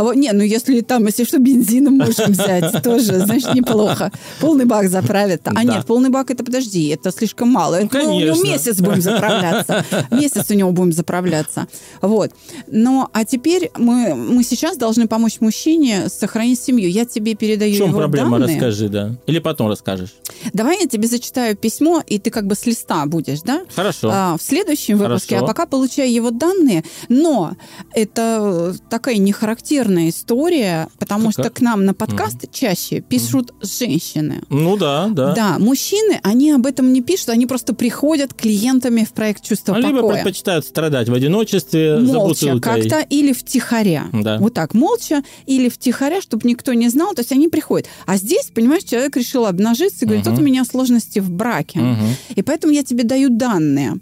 А 0.00 0.14
не, 0.14 0.32
ну 0.32 0.42
если 0.42 0.80
там, 0.80 1.04
если 1.06 1.24
что, 1.24 1.38
бензином 1.38 1.98
можем 1.98 2.32
взять, 2.32 2.82
тоже, 2.82 3.18
значит, 3.20 3.54
неплохо. 3.54 4.10
Полный 4.40 4.64
бак 4.64 4.88
заправит. 4.88 5.42
А 5.44 5.62
нет, 5.62 5.84
полный 5.86 6.08
бак 6.08 6.30
это, 6.30 6.42
подожди, 6.42 6.88
это 6.88 7.10
слишком 7.10 7.50
мало. 7.50 7.80
Ну, 7.82 7.88
конечно. 7.88 8.14
у 8.14 8.20
него 8.20 8.42
месяц 8.42 8.80
будем 8.80 9.02
заправляться. 9.02 9.84
Месяц 10.10 10.50
у 10.50 10.54
него 10.54 10.72
будем 10.72 10.92
заправляться. 10.92 11.66
Вот. 12.00 12.32
Но, 12.66 13.10
а 13.12 13.24
теперь 13.24 13.70
мы, 13.76 14.14
мы 14.14 14.42
сейчас 14.42 14.76
должны 14.76 15.06
помочь 15.06 15.40
мужчине 15.40 16.08
сохранить 16.08 16.60
семью. 16.60 16.88
Я 16.88 17.04
тебе 17.04 17.34
передаю 17.34 17.74
В 17.74 17.78
чем 17.78 17.88
его 17.90 17.98
проблема? 17.98 18.38
данные. 18.38 18.56
Расскажи, 18.56 18.88
да. 18.88 19.16
Или 19.26 19.38
потом 19.38 19.68
расскажешь. 19.68 20.14
Давай 20.52 20.80
я 20.80 20.86
тебе 20.86 21.08
зачитаю 21.08 21.56
письмо, 21.56 22.02
и 22.06 22.18
ты 22.18 22.30
как 22.30 22.46
бы 22.46 22.54
с 22.54 22.64
листа 22.64 23.04
будешь, 23.06 23.42
да? 23.42 23.62
Хорошо. 23.74 24.10
А, 24.12 24.36
в 24.38 24.42
следующем 24.42 24.96
выпуске, 24.96 25.36
Хорошо. 25.36 25.44
а 25.44 25.48
пока 25.48 25.66
получаю 25.66 26.10
его 26.10 26.30
данные. 26.30 26.84
Но 27.08 27.52
это 27.94 28.74
такая 28.88 29.16
нехарактерная 29.18 29.89
характерная 29.90 30.08
история, 30.08 30.88
потому 30.98 31.32
так, 31.32 31.44
что 31.44 31.50
к 31.50 31.60
нам 31.60 31.84
на 31.84 31.94
подкаст 31.94 32.44
угу. 32.44 32.50
чаще 32.52 33.00
пишут 33.00 33.50
угу. 33.50 33.58
женщины. 33.62 34.42
Ну 34.48 34.76
да, 34.76 35.08
да. 35.08 35.34
Да, 35.34 35.58
мужчины, 35.58 36.20
они 36.22 36.52
об 36.52 36.66
этом 36.66 36.92
не 36.92 37.02
пишут, 37.02 37.30
они 37.30 37.46
просто 37.46 37.74
приходят 37.74 38.34
клиентами 38.34 39.04
в 39.04 39.12
проект 39.12 39.42
«Чувство 39.44 39.74
а 39.74 39.76
покоя». 39.76 39.92
Либо 39.92 40.12
предпочитают 40.12 40.64
страдать 40.64 41.08
в 41.08 41.14
одиночестве 41.14 41.98
молча 41.98 42.58
как-то 42.60 43.00
или 43.00 43.32
втихаря. 43.32 44.06
Да. 44.12 44.38
Вот 44.38 44.54
так, 44.54 44.74
молча 44.74 45.22
или 45.46 45.68
втихаря, 45.68 46.20
чтобы 46.20 46.48
никто 46.48 46.72
не 46.74 46.88
знал. 46.88 47.14
То 47.14 47.20
есть 47.20 47.32
они 47.32 47.48
приходят. 47.48 47.88
А 48.06 48.16
здесь, 48.16 48.50
понимаешь, 48.54 48.84
человек 48.84 49.16
решил 49.16 49.46
обнажиться 49.46 50.04
и 50.04 50.08
говорит, 50.08 50.26
угу. 50.26 50.36
тут 50.36 50.42
у 50.42 50.46
меня 50.46 50.64
сложности 50.64 51.18
в 51.18 51.30
браке. 51.30 51.80
Угу. 51.80 52.36
И 52.36 52.42
поэтому 52.42 52.72
я 52.72 52.82
тебе 52.82 53.04
даю 53.04 53.28
данные 53.30 53.96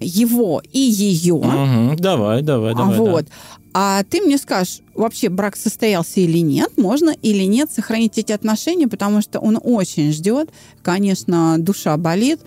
его 0.00 0.62
и 0.72 0.78
ее. 0.78 1.34
Угу. 1.34 1.96
Давай, 1.98 2.42
давай, 2.42 2.74
давай. 2.74 2.98
Вот. 2.98 3.24
Да 3.24 3.30
а 3.76 4.04
ты 4.04 4.20
мне 4.22 4.38
скажешь, 4.38 4.80
вообще 4.94 5.28
брак 5.28 5.56
состоялся 5.56 6.20
или 6.20 6.38
нет, 6.38 6.70
можно 6.78 7.10
или 7.10 7.42
нет 7.42 7.72
сохранить 7.72 8.16
эти 8.18 8.30
отношения, 8.30 8.86
потому 8.86 9.20
что 9.20 9.40
он 9.40 9.58
очень 9.60 10.12
ждет, 10.12 10.50
конечно, 10.82 11.56
душа 11.58 11.96
болит, 11.96 12.40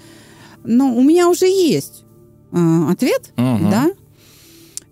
но 0.63 0.95
у 0.95 1.01
меня 1.03 1.30
уже 1.30 1.45
есть 1.47 2.05
э, 2.53 2.57
ответ, 2.89 3.34
угу. 3.36 3.69
да. 3.69 3.91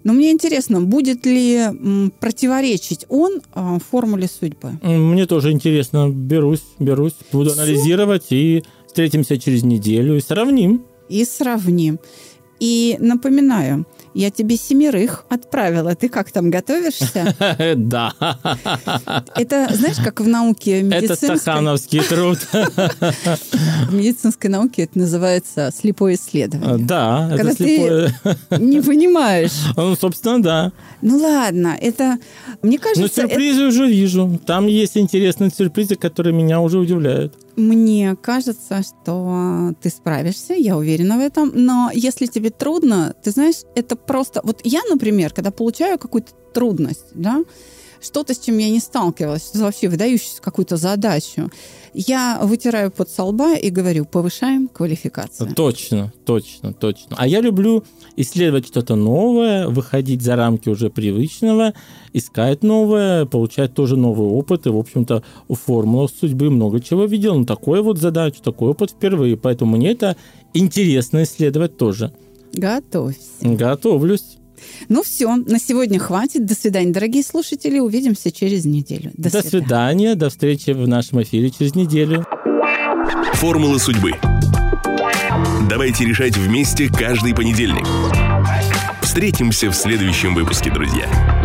Но 0.03 0.13
мне 0.13 0.31
интересно, 0.31 0.81
будет 0.81 1.25
ли 1.25 1.55
м, 1.55 2.13
противоречить 2.19 3.05
он 3.09 3.41
э, 3.55 3.77
формуле 3.89 4.27
судьбы? 4.27 4.77
Мне 4.83 5.25
тоже 5.25 5.51
интересно. 5.51 6.09
Берусь, 6.09 6.63
берусь, 6.77 7.15
буду 7.31 7.49
Все. 7.49 7.61
анализировать 7.61 8.27
и 8.29 8.63
встретимся 8.85 9.39
через 9.39 9.63
неделю 9.63 10.15
и 10.15 10.21
сравним. 10.21 10.85
И 11.09 11.25
сравним. 11.25 11.99
И 12.59 12.97
напоминаю, 12.99 13.87
я 14.15 14.31
тебе 14.31 14.55
семерых 14.55 15.25
отправила. 15.29 15.93
Ты 15.93 16.09
как 16.09 16.31
там 16.31 16.49
готовишься? 16.49 17.35
Да. 17.75 18.13
Это, 19.35 19.67
знаешь, 19.73 19.97
как 19.97 20.21
в 20.21 20.27
науке 20.27 20.81
медицинской... 20.81 21.29
Это 21.29 21.37
стахановский 21.37 21.99
труд. 22.01 22.39
В 22.51 23.93
медицинской 23.93 24.49
науке 24.49 24.83
это 24.83 24.97
называется 24.99 25.71
слепое 25.75 26.15
исследование. 26.15 26.85
Да, 26.85 27.31
Когда 27.35 27.53
ты 27.53 28.13
не 28.57 28.81
понимаешь. 28.81 29.51
Ну, 29.75 29.95
собственно, 29.95 30.41
да. 30.41 30.71
Ну, 31.01 31.17
ладно, 31.17 31.77
это... 31.79 32.17
Мне 32.61 32.79
кажется... 32.79 33.01
Но 33.01 33.07
сюрпризы 33.27 33.65
уже 33.65 33.87
вижу. 33.87 34.39
Там 34.45 34.67
есть 34.67 34.97
интересные 34.97 35.51
сюрпризы, 35.51 35.95
которые 35.95 36.33
меня 36.33 36.61
уже 36.61 36.79
удивляют. 36.79 37.33
Мне 37.55 38.15
кажется, 38.21 38.83
что 38.83 39.73
ты 39.81 39.89
справишься, 39.89 40.53
я 40.53 40.77
уверена 40.77 41.17
в 41.17 41.21
этом. 41.21 41.51
Но 41.53 41.89
если 41.93 42.25
тебе 42.25 42.49
трудно, 42.49 43.15
ты 43.23 43.31
знаешь, 43.31 43.61
это 43.75 43.95
просто... 43.95 44.41
Вот 44.43 44.61
я, 44.63 44.81
например, 44.89 45.31
когда 45.31 45.51
получаю 45.51 45.97
какую-то 45.97 46.33
трудность, 46.53 47.07
да, 47.13 47.43
что-то, 48.05 48.33
с 48.33 48.39
чем 48.39 48.57
я 48.57 48.69
не 48.69 48.79
сталкивалась, 48.79 49.51
вообще 49.53 49.89
выдающуюся 49.89 50.41
какую-то 50.41 50.77
задачу, 50.77 51.49
я 51.93 52.39
вытираю 52.43 52.91
под 52.91 53.09
со 53.09 53.23
лба 53.23 53.55
и 53.55 53.69
говорю, 53.69 54.05
повышаем 54.05 54.67
квалификацию. 54.67 55.53
Точно, 55.55 56.11
точно, 56.25 56.73
точно. 56.73 57.15
А 57.17 57.25
я 57.25 57.39
люблю 57.39 57.83
исследовать 58.17 58.67
что-то 58.67 58.95
новое, 58.95 59.67
выходить 59.69 60.21
за 60.21 60.35
рамки 60.35 60.67
уже 60.67 60.89
привычного, 60.89 61.73
искать 62.11 62.63
новое, 62.63 63.25
получать 63.25 63.73
тоже 63.73 63.95
новый 63.95 64.27
опыт. 64.27 64.67
И, 64.67 64.69
в 64.69 64.77
общем-то, 64.77 65.23
у 65.47 65.55
формулы 65.55 66.09
судьбы 66.09 66.49
много 66.49 66.81
чего 66.81 67.05
видел. 67.05 67.37
Но 67.39 67.45
такой 67.45 67.81
вот 67.81 67.97
задачу, 67.97 68.41
такой 68.43 68.71
опыт 68.71 68.91
впервые. 68.91 69.37
Поэтому 69.37 69.77
мне 69.77 69.91
это 69.91 70.17
интересно 70.53 71.23
исследовать 71.23 71.77
тоже. 71.77 72.11
Готовься. 72.53 73.19
Готовлюсь. 73.41 74.37
Ну 74.89 75.03
все, 75.03 75.35
на 75.35 75.59
сегодня 75.59 75.99
хватит. 75.99 76.45
До 76.45 76.55
свидания, 76.55 76.91
дорогие 76.91 77.23
слушатели. 77.23 77.79
Увидимся 77.79 78.31
через 78.31 78.65
неделю. 78.65 79.11
До, 79.15 79.31
до 79.31 79.41
свидания. 79.41 79.49
свидания. 79.49 80.15
До 80.15 80.29
встречи 80.29 80.71
в 80.71 80.87
нашем 80.87 81.21
эфире 81.23 81.49
через 81.49 81.75
неделю. 81.75 82.25
Формула 83.33 83.77
судьбы. 83.77 84.13
Давайте 85.69 86.05
решать 86.05 86.37
вместе 86.37 86.89
каждый 86.89 87.33
понедельник. 87.33 87.85
Встретимся 89.01 89.69
в 89.69 89.75
следующем 89.75 90.33
выпуске, 90.35 90.71
друзья. 90.71 91.44